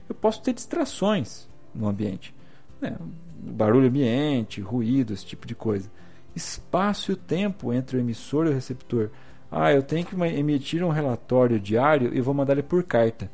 Eu 0.08 0.14
posso 0.14 0.42
ter 0.42 0.52
distrações 0.52 1.48
no 1.74 1.88
ambiente. 1.88 2.34
Né, 2.80 2.96
barulho 3.38 3.88
ambiente, 3.88 4.60
ruído, 4.60 5.12
esse 5.12 5.26
tipo 5.26 5.46
de 5.46 5.54
coisa. 5.54 5.90
Espaço 6.34 7.12
e 7.12 7.16
tempo 7.16 7.72
entre 7.72 7.96
o 7.96 8.00
emissor 8.00 8.46
e 8.46 8.50
o 8.50 8.52
receptor. 8.52 9.10
Ah, 9.50 9.72
eu 9.72 9.82
tenho 9.82 10.04
que 10.04 10.14
emitir 10.14 10.82
um 10.82 10.90
relatório 10.90 11.58
diário 11.58 12.14
e 12.14 12.20
vou 12.20 12.34
mandar 12.34 12.54
ele 12.54 12.62
por 12.62 12.82
carta. 12.82 13.30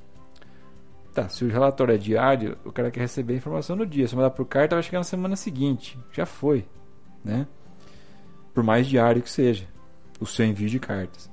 Tá, 1.15 1.29
se 1.29 1.45
o 1.45 1.49
relatório 1.49 1.95
é 1.95 1.99
diário, 1.99 2.57
o 2.65 2.73
cara 2.73 2.91
quer 2.91 3.01
receber 3.01 3.35
a 3.35 3.37
informação 3.37 3.77
no 3.77 3.87
dia. 3.87 4.07
Se 4.09 4.17
mandar 4.17 4.31
por 4.31 4.47
carta, 4.47 4.77
vai 4.77 4.83
chegar 4.83 4.99
na 4.99 5.05
semana 5.05 5.37
seguinte. 5.37 5.99
Já 6.11 6.25
foi, 6.25 6.67
né? 7.25 7.47
Por 8.55 8.63
mais 8.63 8.87
diário 8.87 9.23
que 9.23 9.31
seja 9.31 9.67
o 10.21 10.27
seu 10.27 10.47
envio 10.47 10.69
de 10.69 10.79
cartas. 10.79 11.32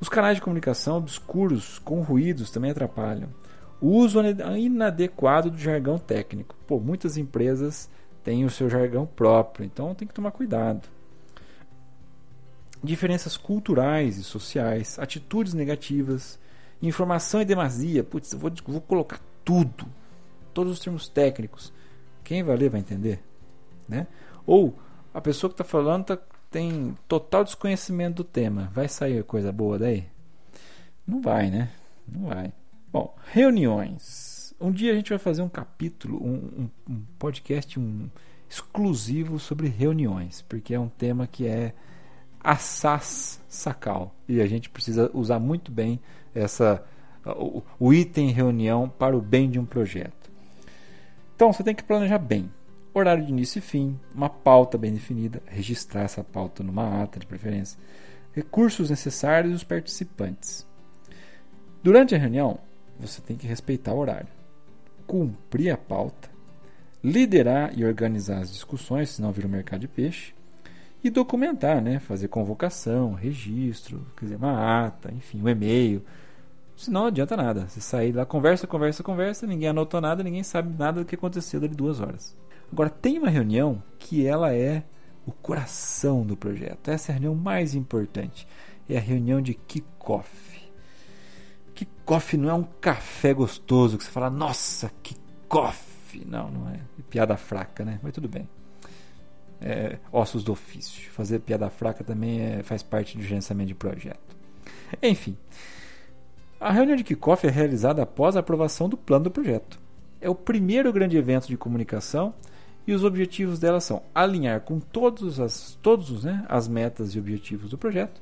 Os 0.00 0.08
canais 0.08 0.36
de 0.36 0.42
comunicação 0.42 0.96
obscuros 0.96 1.78
com 1.78 2.00
ruídos 2.02 2.50
também 2.50 2.70
atrapalham. 2.70 3.28
O 3.80 3.88
uso 3.88 4.20
inadequado 4.56 5.50
do 5.50 5.58
jargão 5.58 5.98
técnico. 5.98 6.54
Pô, 6.66 6.78
muitas 6.78 7.16
empresas 7.16 7.88
têm 8.22 8.44
o 8.44 8.50
seu 8.50 8.68
jargão 8.68 9.06
próprio, 9.06 9.64
então 9.64 9.94
tem 9.94 10.06
que 10.06 10.14
tomar 10.14 10.30
cuidado 10.32 10.88
diferenças 12.82 13.36
culturais 13.36 14.18
e 14.18 14.24
sociais, 14.24 14.98
atitudes 14.98 15.54
negativas, 15.54 16.38
informação 16.80 17.40
e 17.40 17.44
demasia. 17.44 18.04
Putz, 18.04 18.32
eu 18.32 18.38
vou, 18.38 18.52
vou 18.66 18.80
colocar 18.80 19.20
tudo, 19.44 19.86
todos 20.54 20.72
os 20.74 20.80
termos 20.80 21.08
técnicos. 21.08 21.72
Quem 22.22 22.42
vai 22.42 22.56
ler 22.56 22.70
vai 22.70 22.80
entender, 22.80 23.22
né? 23.88 24.06
Ou 24.46 24.78
a 25.12 25.20
pessoa 25.20 25.50
que 25.50 25.54
está 25.54 25.64
falando 25.64 26.04
tá, 26.04 26.18
tem 26.50 26.96
total 27.06 27.44
desconhecimento 27.44 28.16
do 28.16 28.24
tema. 28.24 28.70
Vai 28.74 28.88
sair 28.88 29.22
coisa 29.24 29.52
boa 29.52 29.78
daí? 29.78 30.06
Não 31.06 31.20
vai, 31.20 31.50
né? 31.50 31.70
Não 32.06 32.28
vai. 32.28 32.52
Bom, 32.92 33.14
reuniões. 33.32 34.54
Um 34.60 34.72
dia 34.72 34.92
a 34.92 34.94
gente 34.94 35.10
vai 35.10 35.18
fazer 35.18 35.42
um 35.42 35.48
capítulo, 35.48 36.22
um, 36.22 36.70
um, 36.88 36.92
um 36.92 37.02
podcast 37.18 37.78
um, 37.78 38.08
exclusivo 38.48 39.38
sobre 39.38 39.68
reuniões, 39.68 40.42
porque 40.42 40.74
é 40.74 40.80
um 40.80 40.88
tema 40.88 41.26
que 41.26 41.46
é 41.46 41.74
assaz 42.40 43.40
sacal 43.48 44.14
e 44.28 44.40
a 44.40 44.46
gente 44.46 44.70
precisa 44.70 45.10
usar 45.12 45.38
muito 45.38 45.70
bem 45.70 46.00
essa 46.34 46.84
o, 47.24 47.62
o 47.78 47.92
item 47.92 48.30
reunião 48.30 48.88
para 48.88 49.16
o 49.16 49.20
bem 49.20 49.50
de 49.50 49.58
um 49.58 49.66
projeto. 49.66 50.30
Então 51.34 51.52
você 51.52 51.62
tem 51.62 51.74
que 51.74 51.82
planejar 51.82 52.18
bem 52.18 52.50
horário 52.98 53.24
de 53.24 53.30
início 53.30 53.58
e 53.58 53.62
fim, 53.62 53.98
uma 54.14 54.28
pauta 54.28 54.78
bem 54.78 54.92
definida, 54.92 55.42
registrar 55.46 56.02
essa 56.02 56.22
pauta 56.22 56.62
numa 56.62 57.02
ata 57.02 57.18
de 57.18 57.26
preferência, 57.26 57.78
recursos 58.32 58.90
necessários 58.90 59.52
e 59.52 59.56
os 59.56 59.64
participantes. 59.64 60.66
Durante 61.82 62.14
a 62.14 62.18
reunião, 62.18 62.58
você 62.98 63.20
tem 63.20 63.36
que 63.36 63.46
respeitar 63.46 63.94
o 63.94 63.98
horário, 63.98 64.28
cumprir 65.06 65.70
a 65.70 65.76
pauta, 65.76 66.28
liderar 67.02 67.72
e 67.76 67.84
organizar 67.84 68.38
as 68.38 68.52
discussões, 68.52 69.10
senão 69.10 69.32
vira 69.32 69.46
um 69.46 69.50
mercado 69.50 69.80
de 69.80 69.88
peixe, 69.88 70.34
e 71.02 71.10
documentar, 71.10 71.80
né? 71.80 71.98
fazer 72.00 72.28
convocação, 72.28 73.14
registro, 73.14 74.04
quer 74.16 74.24
dizer, 74.26 74.36
uma 74.36 74.86
ata, 74.86 75.12
enfim, 75.12 75.40
um 75.40 75.48
e-mail. 75.48 76.02
Senão 76.76 77.02
não 77.02 77.08
adianta 77.08 77.36
nada. 77.36 77.68
Você 77.68 77.80
sair 77.80 78.12
lá, 78.12 78.26
conversa, 78.26 78.66
conversa, 78.66 79.02
conversa, 79.02 79.46
ninguém 79.46 79.68
anotou 79.68 80.00
nada, 80.00 80.22
ninguém 80.22 80.42
sabe 80.42 80.76
nada 80.76 81.00
do 81.00 81.06
que 81.06 81.14
aconteceu 81.14 81.60
dali 81.60 81.74
duas 81.74 82.00
horas. 82.00 82.36
Agora, 82.70 82.90
tem 82.90 83.18
uma 83.18 83.30
reunião 83.30 83.82
que 83.98 84.26
ela 84.26 84.54
é 84.54 84.84
o 85.26 85.32
coração 85.32 86.24
do 86.24 86.36
projeto. 86.36 86.88
Essa 86.88 87.10
é 87.10 87.14
a 87.14 87.18
reunião 87.18 87.34
mais 87.34 87.74
importante. 87.74 88.46
É 88.88 88.96
a 88.96 89.00
reunião 89.00 89.40
de 89.40 89.54
kickoff. 89.54 90.58
Kickoff 91.74 92.36
não 92.36 92.48
é 92.48 92.54
um 92.54 92.64
café 92.64 93.34
gostoso 93.34 93.98
que 93.98 94.04
você 94.04 94.10
fala, 94.10 94.30
nossa, 94.30 94.90
kickoff. 95.02 96.24
Não, 96.26 96.50
não 96.50 96.68
é. 96.70 96.80
Piada 97.10 97.36
fraca, 97.36 97.84
né? 97.84 98.00
Mas 98.02 98.12
tudo 98.12 98.28
bem. 98.28 98.48
É, 99.60 99.98
ossos 100.10 100.42
do 100.42 100.52
ofício. 100.52 101.10
Fazer 101.10 101.40
piada 101.40 101.68
fraca 101.68 102.02
também 102.02 102.40
é, 102.40 102.62
faz 102.62 102.82
parte 102.82 103.16
do 103.16 103.22
gerenciamento 103.22 103.68
de 103.68 103.74
projeto. 103.74 104.36
Enfim, 105.02 105.36
a 106.60 106.72
reunião 106.72 106.96
de 106.96 107.04
kickoff 107.04 107.46
é 107.46 107.50
realizada 107.50 108.02
após 108.02 108.36
a 108.36 108.40
aprovação 108.40 108.88
do 108.88 108.96
plano 108.96 109.24
do 109.24 109.30
projeto. 109.30 109.78
É 110.20 110.28
o 110.28 110.34
primeiro 110.34 110.92
grande 110.92 111.16
evento 111.16 111.46
de 111.46 111.56
comunicação 111.56 112.34
e 112.88 112.94
os 112.94 113.04
objetivos 113.04 113.58
dela 113.58 113.82
são 113.82 114.02
alinhar 114.14 114.62
com 114.62 114.80
todos 114.80 115.38
as, 115.38 115.78
todos, 115.82 116.24
né, 116.24 116.42
as 116.48 116.66
metas 116.66 117.10
e 117.10 117.18
objetivos 117.18 117.68
do 117.68 117.76
projeto, 117.76 118.18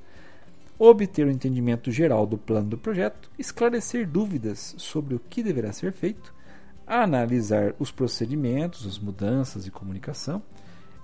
obter 0.76 1.24
o 1.24 1.28
um 1.28 1.32
entendimento 1.32 1.88
geral 1.92 2.26
do 2.26 2.36
plano 2.36 2.70
do 2.70 2.76
projeto, 2.76 3.30
esclarecer 3.38 4.08
dúvidas 4.08 4.74
sobre 4.76 5.14
o 5.14 5.20
que 5.20 5.40
deverá 5.40 5.72
ser 5.72 5.92
feito, 5.92 6.34
analisar 6.84 7.76
os 7.78 7.92
procedimentos, 7.92 8.84
as 8.84 8.98
mudanças 8.98 9.64
de 9.64 9.70
comunicação, 9.70 10.42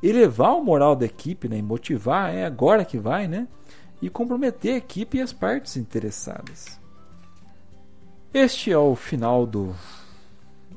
elevar 0.03 0.57
o 0.57 0.65
moral 0.65 0.97
da 0.97 1.07
equipe 1.07 1.49
né, 1.49 1.59
e 1.59 1.63
motivar, 1.63 2.35
é 2.35 2.45
agora 2.45 2.85
que 2.85 2.99
vai, 2.99 3.29
né, 3.29 3.47
e 4.03 4.11
comprometer 4.11 4.75
a 4.75 4.79
equipe 4.79 5.19
e 5.19 5.23
as 5.23 5.33
partes 5.33 5.77
interessadas. 5.77 6.81
Este 8.35 8.73
é 8.73 8.79
o 8.79 8.97
final 8.97 9.47
do 9.47 9.73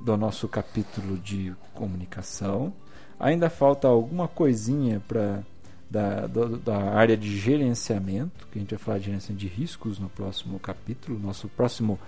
do 0.06 0.16
nosso 0.16 0.48
capítulo 0.48 1.18
de 1.18 1.52
comunicação. 1.74 2.72
Ainda 3.20 3.50
falta 3.50 3.88
alguma 3.88 4.28
coisinha 4.28 5.02
para 5.08 5.42
da, 5.90 6.28
da 6.28 6.78
área 6.92 7.18
de 7.18 7.38
gerenciamento, 7.38 8.48
que 8.52 8.60
a 8.60 8.62
gente 8.62 8.70
vai 8.76 8.80
falar 8.80 8.98
de 9.00 9.06
gerenciamento 9.06 9.46
de 9.46 9.48
riscos 9.48 9.98
no 9.98 10.10
próximo 10.10 10.60
capítulo, 10.60 11.18
nosso 11.18 11.48
próximo 11.48 12.00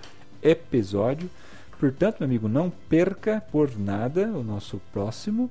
episódio. 0.42 1.28
Portanto, 1.80 2.18
meu 2.20 2.26
amigo, 2.26 2.48
não 2.48 2.70
perca 2.70 3.40
por 3.52 3.76
nada 3.76 4.26
o 4.28 4.44
nosso 4.44 4.80
próximo. 4.92 5.50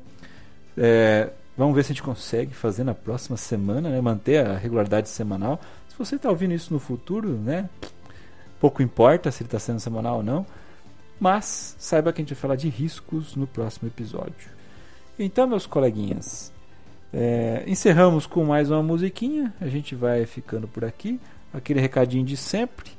É, 0.77 1.31
vamos 1.57 1.75
ver 1.75 1.83
se 1.83 1.91
a 1.91 1.95
gente 1.95 2.03
consegue 2.03 2.53
fazer 2.53 2.83
na 2.83 2.93
próxima 2.93 3.35
semana, 3.35 3.89
né, 3.89 3.99
manter 3.99 4.45
a 4.45 4.57
regularidade 4.57 5.09
semanal. 5.09 5.59
Se 5.89 5.97
você 5.97 6.15
está 6.15 6.29
ouvindo 6.29 6.53
isso 6.53 6.73
no 6.73 6.79
futuro, 6.79 7.29
né, 7.29 7.69
pouco 8.59 8.81
importa 8.81 9.31
se 9.31 9.41
ele 9.41 9.47
está 9.47 9.59
sendo 9.59 9.79
semanal 9.79 10.17
ou 10.17 10.23
não. 10.23 10.45
Mas 11.19 11.75
saiba 11.79 12.13
que 12.13 12.21
a 12.21 12.23
gente 12.23 12.33
vai 12.33 12.41
falar 12.41 12.55
de 12.55 12.69
riscos 12.69 13.35
no 13.35 13.47
próximo 13.47 13.87
episódio. 13.87 14.49
Então, 15.17 15.47
meus 15.47 15.65
coleguinhas, 15.65 16.53
é, 17.11 17.63
encerramos 17.65 18.27
com 18.27 18.43
mais 18.45 18.69
uma 18.69 18.83
musiquinha. 18.83 19.53
A 19.59 19.67
gente 19.67 19.95
vai 19.95 20.25
ficando 20.25 20.67
por 20.67 20.85
aqui. 20.85 21.19
Aquele 21.53 21.79
recadinho 21.79 22.23
de 22.23 22.37
sempre. 22.37 22.91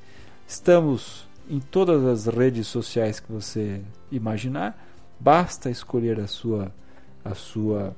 Estamos 0.47 1.29
em 1.49 1.61
todas 1.61 2.05
as 2.05 2.27
redes 2.27 2.67
sociais 2.67 3.21
que 3.21 3.31
você 3.31 3.81
imaginar. 4.11 4.77
Basta 5.21 5.71
escolher 5.71 6.19
a 6.19 6.27
sua, 6.27 6.73
a 7.25 7.35
sua 7.35 7.95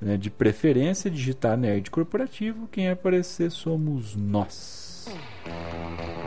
né, 0.00 0.16
de 0.16 0.30
preferência, 0.30 1.10
digitar 1.10 1.56
Nerd 1.56 1.90
Corporativo. 1.90 2.68
Quem 2.68 2.88
aparecer 2.88 3.50
somos 3.50 4.16
nós. 4.16 4.87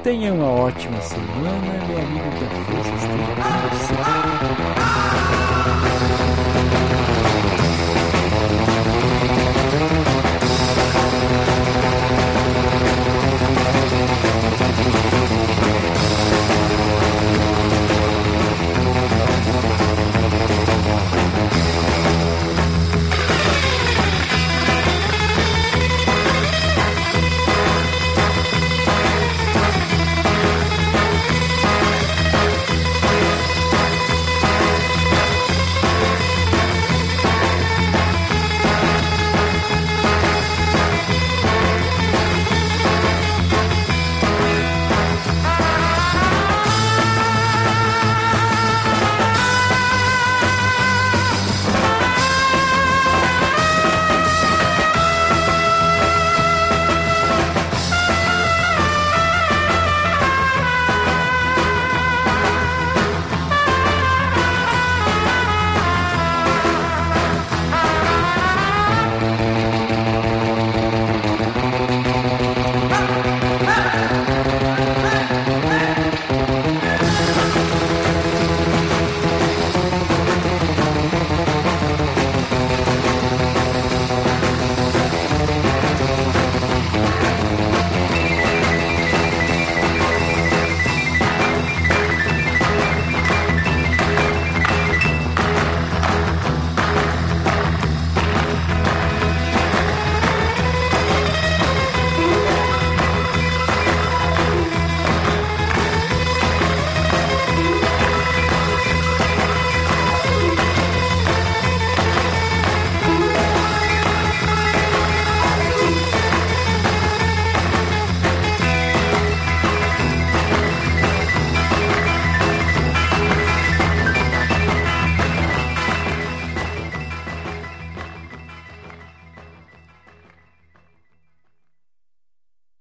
Tenha 0.04 0.34
uma 0.34 0.50
ótima 0.50 1.00
semana, 1.02 1.86
meu 1.88 1.98
amigo 1.98 2.30
que 2.38 2.44
a 2.44 2.50
força 2.66 2.90
esteja 2.96 3.36
com 3.36 4.96
você. 4.96 5.01